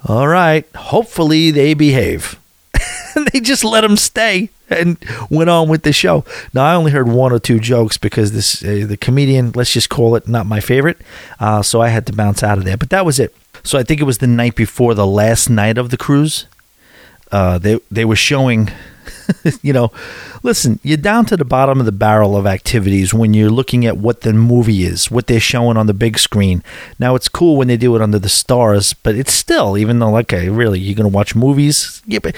[0.08, 2.39] All right, hopefully they behave
[3.32, 4.98] they just let him stay and
[5.30, 6.24] went on with the show.
[6.54, 9.90] Now I only heard one or two jokes because this uh, the comedian, let's just
[9.90, 10.98] call it, not my favorite.
[11.40, 12.78] Uh, so I had to bounce out of there.
[12.78, 13.36] But that was it.
[13.64, 16.46] So I think it was the night before the last night of the cruise.
[17.32, 18.70] Uh, they they were showing,
[19.62, 19.92] you know,
[20.44, 23.98] listen, you're down to the bottom of the barrel of activities when you're looking at
[23.98, 26.64] what the movie is, what they're showing on the big screen.
[27.00, 30.18] Now it's cool when they do it under the stars, but it's still, even though,
[30.18, 32.36] okay, really, you're gonna watch movies, yeah, but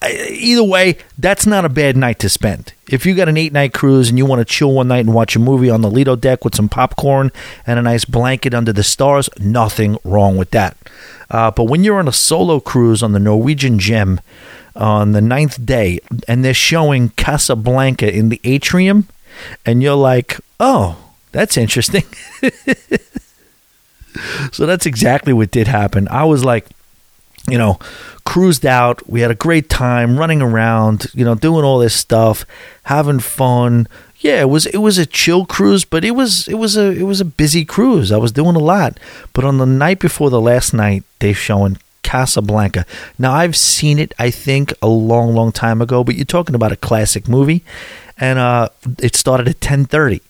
[0.00, 2.72] uh, either way, that's not a bad night to spend.
[2.88, 5.12] If you got an eight night cruise and you want to chill one night and
[5.12, 7.32] watch a movie on the Lido deck with some popcorn
[7.66, 10.76] and a nice blanket under the stars, nothing wrong with that.
[11.30, 14.20] Uh, but when you're on a solo cruise on the Norwegian Gem
[14.78, 19.08] on the ninth day and they're showing Casablanca in the atrium,
[19.66, 20.96] and you're like, oh,
[21.32, 22.04] that's interesting.
[24.52, 26.08] so that's exactly what did happen.
[26.08, 26.66] I was like,
[27.48, 27.78] you know,
[28.24, 29.08] cruised out.
[29.08, 32.44] We had a great time running around, you know, doing all this stuff,
[32.84, 33.88] having fun.
[34.18, 37.04] Yeah, it was it was a chill cruise, but it was it was a it
[37.04, 38.10] was a busy cruise.
[38.10, 38.98] I was doing a lot.
[39.32, 42.86] But on the night before the last night, they showing Casablanca.
[43.18, 46.02] Now I've seen it, I think, a long, long time ago.
[46.02, 47.62] But you're talking about a classic movie,
[48.16, 50.20] and uh, it started at ten thirty.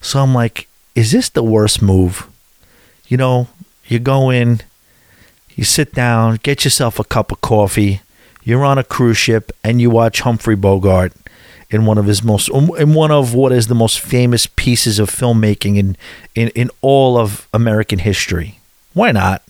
[0.00, 2.26] So I'm like, is this the worst move?
[3.06, 3.46] You know,
[3.86, 4.60] you go in,
[5.54, 8.00] you sit down, get yourself a cup of coffee.
[8.42, 11.12] You're on a cruise ship, and you watch Humphrey Bogart
[11.70, 15.08] in one of his most in one of what is the most famous pieces of
[15.10, 15.96] filmmaking in
[16.34, 18.58] in, in all of American history.
[18.94, 19.42] Why not?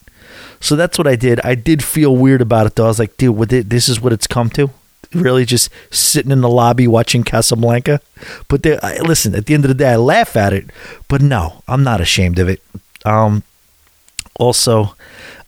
[0.60, 1.40] So that's what I did.
[1.40, 2.84] I did feel weird about it though.
[2.84, 4.70] I was like, dude, what, this is what it's come to.
[5.12, 8.00] Really, just sitting in the lobby watching Casablanca.
[8.46, 10.66] But there, I, listen, at the end of the day, I laugh at it.
[11.08, 12.62] But no, I'm not ashamed of it.
[13.04, 13.42] Um,
[14.36, 14.94] also,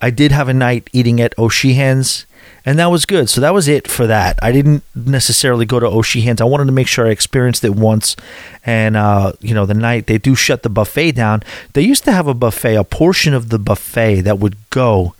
[0.00, 2.26] I did have a night eating at O'Sheehan's,
[2.64, 3.28] and that was good.
[3.28, 4.38] So that was it for that.
[4.42, 6.40] I didn't necessarily go to O'Sheehan's.
[6.40, 8.16] I wanted to make sure I experienced it once.
[8.64, 11.42] And uh, you know, the night they do shut the buffet down.
[11.72, 15.14] They used to have a buffet, a portion of the buffet that would go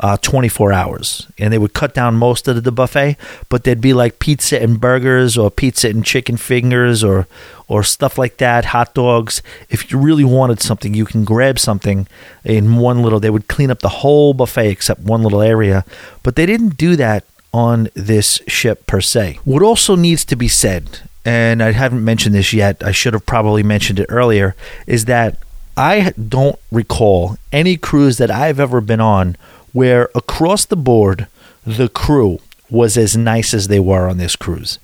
[0.00, 3.16] uh, 24 hours, and they would cut down most of the buffet.
[3.48, 7.26] But there'd be like pizza and burgers, or pizza and chicken fingers, or
[7.68, 9.42] or stuff like that, hot dogs.
[9.68, 12.06] If you really wanted something, you can grab something
[12.44, 13.20] in one little.
[13.20, 15.84] They would clean up the whole buffet except one little area,
[16.22, 19.38] but they didn't do that on this ship per se.
[19.44, 23.24] What also needs to be said, and I haven't mentioned this yet, I should have
[23.26, 24.56] probably mentioned it earlier,
[24.86, 25.38] is that
[25.76, 29.36] I don't recall any cruise that I've ever been on
[29.74, 31.26] where across the board
[31.66, 32.38] the crew
[32.70, 34.78] was as nice as they were on this cruise.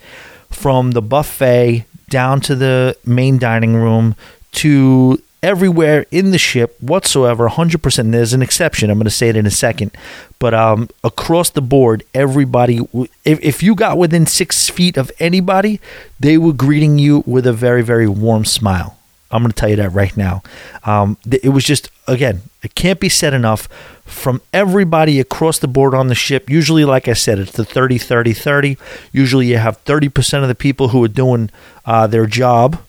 [0.51, 4.17] From the buffet down to the main dining room
[4.53, 8.91] to everywhere in the ship whatsoever 100% there's an exception.
[8.91, 9.93] I'm going to say it in a second.
[10.39, 12.81] But um, across the board everybody
[13.25, 15.81] if, if you got within six feet of anybody
[16.19, 18.99] they were greeting you with a very very warm smile.
[19.31, 20.43] I'm going to tell you that right now.
[20.83, 23.69] Um, it was just again it can't be said enough
[24.11, 26.51] from everybody across the board on the ship.
[26.51, 28.77] Usually like i said it's the 30 30 30
[29.13, 31.51] usually you have 30% of the people who are doing
[31.87, 32.81] uh, their job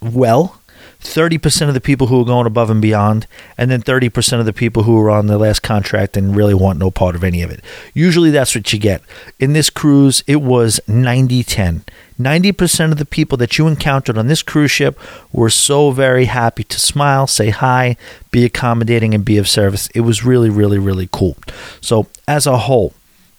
[0.00, 0.60] well
[1.02, 3.26] 30% of the people who are going above and beyond,
[3.58, 6.78] and then 30% of the people who are on their last contract and really want
[6.78, 7.60] no part of any of it.
[7.92, 9.02] Usually that's what you get.
[9.38, 11.84] In this cruise, it was 90 10.
[12.18, 14.98] 90% of the people that you encountered on this cruise ship
[15.32, 17.96] were so very happy to smile, say hi,
[18.30, 19.88] be accommodating, and be of service.
[19.88, 21.36] It was really, really, really cool.
[21.80, 22.94] So, as a whole,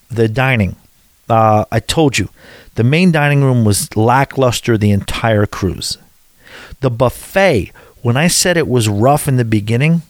[0.10, 0.76] the dining,
[1.30, 2.30] uh, I told you,
[2.76, 5.98] the main dining room was lackluster the entire cruise.
[6.84, 10.02] The buffet, when I said it was rough in the beginning,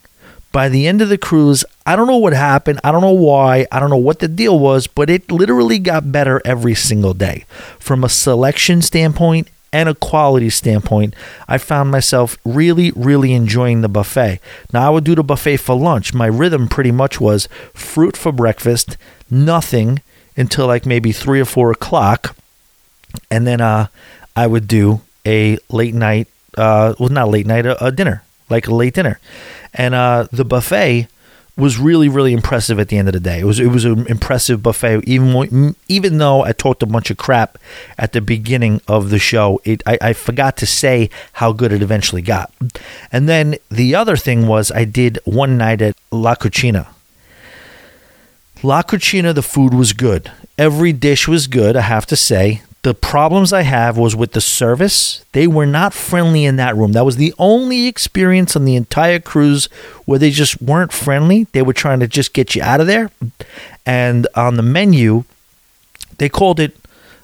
[0.51, 2.79] by the end of the cruise, I don't know what happened.
[2.83, 3.67] I don't know why.
[3.71, 7.45] I don't know what the deal was, but it literally got better every single day.
[7.77, 11.13] From a selection standpoint and a quality standpoint,
[11.47, 14.39] I found myself really, really enjoying the buffet.
[14.73, 16.11] Now, I would do the buffet for lunch.
[16.11, 18.97] My rhythm pretty much was fruit for breakfast,
[19.29, 20.01] nothing
[20.35, 22.35] until like maybe three or four o'clock.
[23.29, 23.89] And then uh,
[24.35, 26.27] I would do a late night
[26.57, 29.19] uh, well, not late night, a, a, dinner, like a late dinner,
[29.73, 31.07] and uh, the buffet
[31.55, 33.39] was really really impressive at the end of the day.
[33.39, 37.17] It was it was an impressive buffet, even even though I talked a bunch of
[37.17, 37.57] crap
[37.97, 39.61] at the beginning of the show.
[39.63, 42.51] It I, I forgot to say how good it eventually got,
[43.11, 46.88] and then the other thing was I did one night at La Cucina.
[48.63, 50.31] La Cucina, the food was good.
[50.57, 52.61] Every dish was good, I have to say.
[52.84, 55.23] The problems I have was with the service.
[55.31, 56.91] They were not friendly in that room.
[56.91, 59.69] That was the only experience on the entire cruise
[60.03, 61.47] where they just weren't friendly.
[61.53, 63.10] They were trying to just get you out of there.
[63.85, 65.23] And on the menu,
[66.18, 66.76] they called it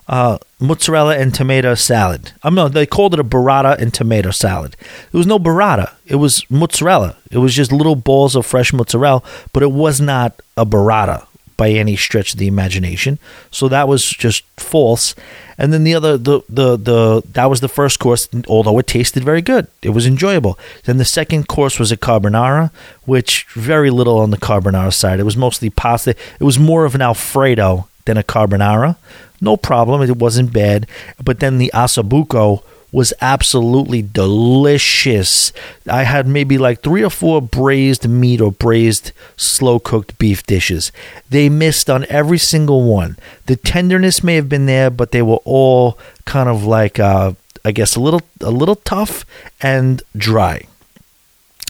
[0.07, 2.31] uh, mozzarella and tomato salad.
[2.41, 4.77] Um, no, they called it a burrata and tomato salad.
[5.11, 5.91] There was no burrata.
[6.05, 7.17] It was mozzarella.
[7.31, 9.21] It was just little balls of fresh mozzarella,
[9.51, 11.27] but it was not a burrata
[11.59, 13.19] by any stretch of the imagination.
[13.51, 15.13] So that was just false.
[15.57, 19.25] And then the other the the the that was the first course although it tasted
[19.25, 19.67] very good.
[19.81, 20.57] It was enjoyable.
[20.85, 22.71] Then the second course was a carbonara,
[23.03, 25.19] which very little on the carbonara side.
[25.19, 26.11] It was mostly pasta.
[26.39, 28.95] It was more of an alfredo than a carbonara.
[29.41, 30.01] No problem.
[30.01, 30.87] It wasn't bad.
[31.21, 35.53] But then the ossobuco was absolutely delicious.
[35.87, 40.91] I had maybe like three or four braised meat or braised slow cooked beef dishes.
[41.29, 43.17] They missed on every single one.
[43.45, 47.33] The tenderness may have been there, but they were all kind of like uh,
[47.63, 49.25] I guess a little a little tough
[49.61, 50.63] and dry.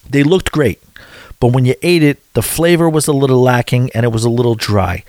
[0.09, 0.81] They looked great.
[1.39, 4.29] But when you ate it, the flavor was a little lacking and it was a
[4.29, 5.03] little dry.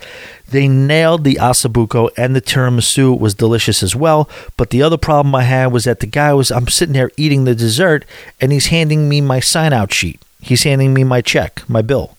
[0.49, 4.29] They nailed the ossobuco and the tiramisu was delicious as well.
[4.57, 7.45] But the other problem I had was that the guy was I'm sitting there eating
[7.45, 8.05] the dessert
[8.41, 10.21] and he's handing me my sign out sheet.
[10.41, 12.17] He's handing me my check, my bill.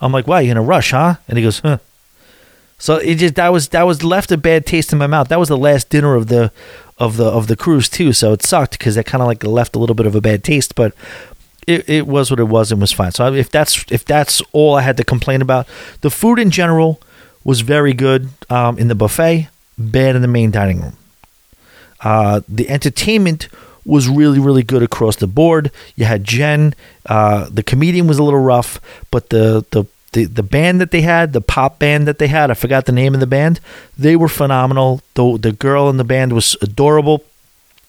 [0.00, 1.16] I'm like, wow, you in a rush, huh?
[1.28, 1.78] And he goes, huh.
[2.78, 5.28] So it just that was that was left a bad taste in my mouth.
[5.28, 6.52] That was the last dinner of the
[6.98, 9.74] of the of the cruise too, so it sucked because that kind of like left
[9.74, 10.74] a little bit of a bad taste.
[10.74, 10.92] But
[11.66, 13.12] it, it was what it was and was fine.
[13.12, 15.66] So if that's if that's all I had to complain about,
[16.00, 17.00] the food in general
[17.44, 20.96] was very good um, in the buffet, bad in the main dining room.
[22.00, 23.48] Uh, the entertainment
[23.86, 25.70] was really really good across the board.
[25.96, 26.74] You had Jen,
[27.06, 28.80] uh, the comedian was a little rough,
[29.10, 32.48] but the the the, the band that they had, the pop band that they had,
[32.48, 33.58] I forgot the name of the band.
[33.98, 35.02] They were phenomenal.
[35.14, 37.24] The the girl in the band was adorable.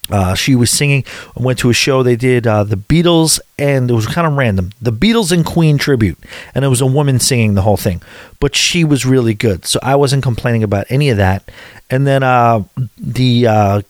[0.10, 1.04] Uh, she was singing.
[1.36, 4.72] Went to a show they did uh, the Beatles, and it was kind of random.
[4.82, 6.18] The Beatles and Queen tribute,
[6.54, 8.02] and it was a woman singing the whole thing,
[8.40, 9.66] but she was really good.
[9.66, 11.50] So I wasn't complaining about any of that.
[11.90, 12.64] And then uh,
[12.98, 13.82] the uh,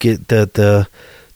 [0.00, 0.88] the the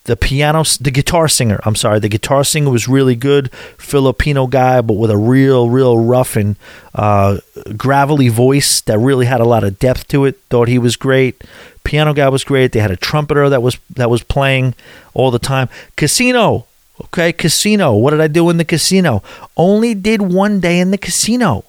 [0.05, 1.59] the piano, the guitar singer.
[1.63, 5.97] I'm sorry, the guitar singer was really good, Filipino guy, but with a real, real
[5.97, 6.55] rough and
[6.95, 7.37] uh,
[7.77, 10.39] gravelly voice that really had a lot of depth to it.
[10.49, 11.43] Thought he was great.
[11.83, 12.71] Piano guy was great.
[12.71, 14.73] They had a trumpeter that was that was playing
[15.13, 15.69] all the time.
[15.95, 16.65] Casino,
[17.05, 17.93] okay, casino.
[17.95, 19.21] What did I do in the casino?
[19.55, 21.63] Only did one day in the casino.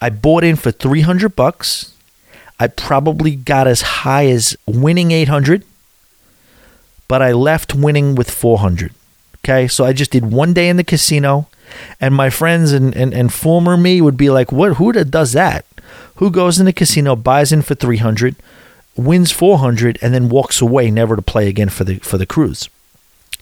[0.00, 1.92] I bought in for three hundred bucks.
[2.58, 5.64] I probably got as high as winning eight hundred
[7.08, 8.92] but I left winning with 400.
[9.44, 11.48] Okay, so I just did one day in the casino,
[12.00, 14.76] and my friends and, and, and former me would be like, "What?
[14.76, 15.66] Who does that?"
[16.16, 18.36] who goes in the casino, buys in for 300,
[18.96, 22.68] wins 400 and then walks away never to play again for the for the cruise.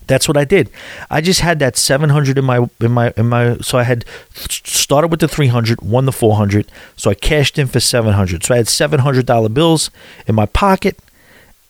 [0.07, 0.69] That's what I did.
[1.11, 5.09] I just had that 700 in my in my in my so I had started
[5.09, 8.45] with the 300, won the 400, so I cashed in for 700.
[8.45, 9.91] So I had $700 bills
[10.27, 10.99] in my pocket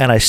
[0.02, 0.20] and I,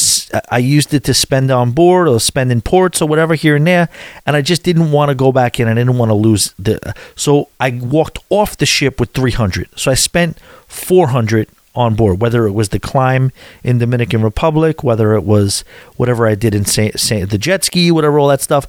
[0.49, 3.65] I used it to spend on board or spend in ports or whatever here and
[3.65, 3.89] there
[4.25, 6.95] and I just didn't want to go back in I didn't want to lose the
[7.15, 12.45] so I walked off the ship with 300 so I spent 400 on board, whether
[12.45, 13.31] it was the climb
[13.63, 15.63] in Dominican Republic, whether it was
[15.95, 18.67] whatever I did in Saint, Saint, the jet ski, whatever all that stuff.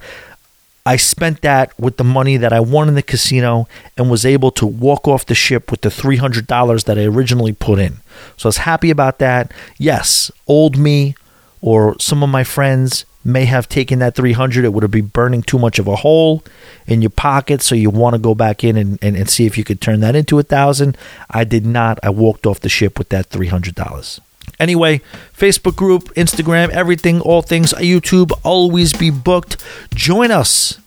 [0.86, 3.66] I spent that with the money that I won in the casino
[3.96, 7.78] and was able to walk off the ship with the $300 that I originally put
[7.78, 7.98] in.
[8.36, 9.50] So I was happy about that.
[9.78, 11.14] Yes, old me
[11.62, 15.42] or some of my friends may have taken that 300 it would have been burning
[15.42, 16.44] too much of a hole
[16.86, 19.56] in your pocket so you want to go back in and, and, and see if
[19.56, 20.94] you could turn that into a thousand
[21.30, 24.20] i did not i walked off the ship with that $300
[24.58, 25.00] Anyway,
[25.36, 29.62] Facebook group, Instagram, everything, all things, YouTube, always be booked.
[29.94, 30.80] Join us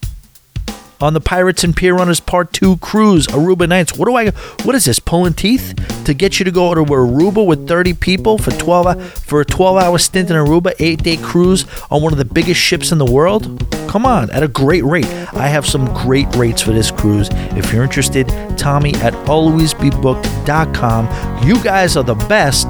[1.00, 3.98] on the Pirates and Pier Runners Part 2 cruise, Aruba Nights.
[3.98, 4.32] What do I
[4.64, 5.00] what is this?
[5.00, 5.74] Pulling teeth
[6.06, 9.98] to get you to go to Aruba with 30 people for 12 for a 12-hour
[9.98, 13.66] stint in Aruba, 8-day cruise on one of the biggest ships in the world?
[13.88, 15.08] Come on, at a great rate.
[15.34, 17.30] I have some great rates for this cruise.
[17.32, 18.28] If you're interested,
[18.58, 21.48] Tommy at alwaysbebooked.com.
[21.48, 22.68] You guys are the best.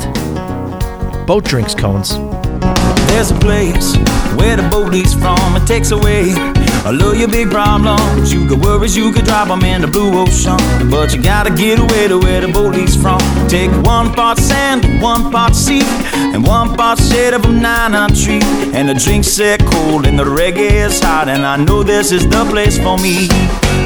[1.27, 2.17] Boat drinks cones.
[3.09, 3.97] There's a place
[4.37, 5.57] where the boat leaves from.
[5.57, 6.31] It takes away
[6.85, 8.31] all of your big problems.
[8.31, 10.55] You got worries, you could drop them in the blue ocean.
[10.89, 13.19] But you gotta get away to where the boat leaves from.
[13.49, 15.81] Take one part sand, one part sea,
[16.13, 18.39] and one part shade of a nine tree.
[18.71, 21.27] And the drinks set cold and the reggae is hot.
[21.27, 23.27] And I know this is the place for me.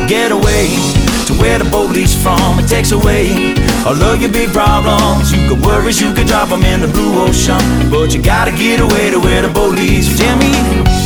[0.07, 2.59] Get away to where the boat leaves from.
[2.59, 3.53] It takes away
[3.85, 5.31] all of your big problems.
[5.31, 7.59] You got worries, you can drop them in the blue ocean.
[7.89, 10.07] But you gotta get away to where the boat leads.
[10.17, 11.00] Jimmy.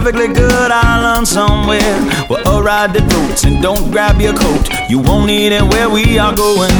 [0.00, 1.96] Perfectly good island somewhere
[2.26, 4.64] where a ride that floats and don't grab your coat.
[4.88, 6.72] You won't need it where we are going.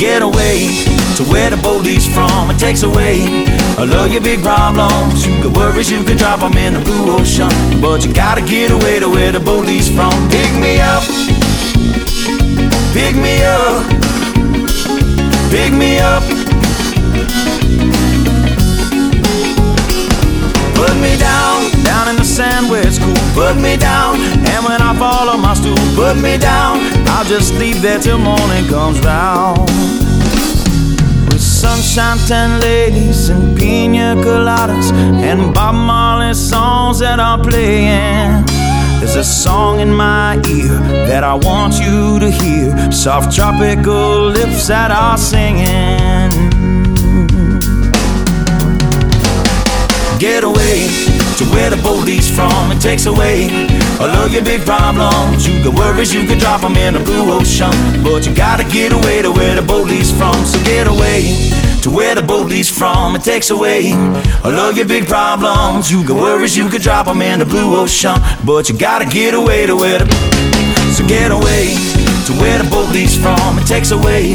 [0.00, 0.82] Get away
[1.14, 1.56] to where the
[1.86, 2.50] leaves from.
[2.50, 3.46] It takes away
[3.78, 5.24] all of your big problems.
[5.24, 7.46] You worries, you can drop them in the blue ocean.
[7.80, 10.10] But you gotta get away to where the leaves from.
[10.26, 11.06] Pick me up,
[12.90, 13.86] pick me up,
[15.54, 16.24] pick me up.
[20.74, 21.57] Put me down,
[22.08, 23.14] in the sand where it's cool.
[23.34, 26.80] Put me down, and when I fall on my stool, put me down.
[27.08, 29.68] I'll just leave there till morning comes round.
[31.28, 34.90] With sunshine, ten ladies, and pina coladas,
[35.28, 38.44] and Bob Marley songs that are playing.
[39.00, 40.74] There's a song in my ear
[41.08, 42.90] that I want you to hear.
[42.90, 46.30] Soft tropical lips that are singing.
[50.18, 52.72] Get away to where the leaves from.
[52.72, 53.46] It takes away
[54.00, 55.46] all of your big problems.
[55.46, 57.70] You got worries, you can drop them in the blue ocean.
[58.02, 60.34] But you gotta get away to where the leaves from.
[60.44, 61.50] So get away
[61.82, 63.14] to where the leaves from.
[63.14, 63.92] It takes away
[64.42, 65.92] all of your big problems.
[65.92, 68.18] You got worries, you can drop them in the blue ocean.
[68.44, 70.06] But you gotta get away to where the.
[70.96, 71.76] So get away
[72.26, 73.58] to where the leaves from.
[73.58, 74.34] It takes away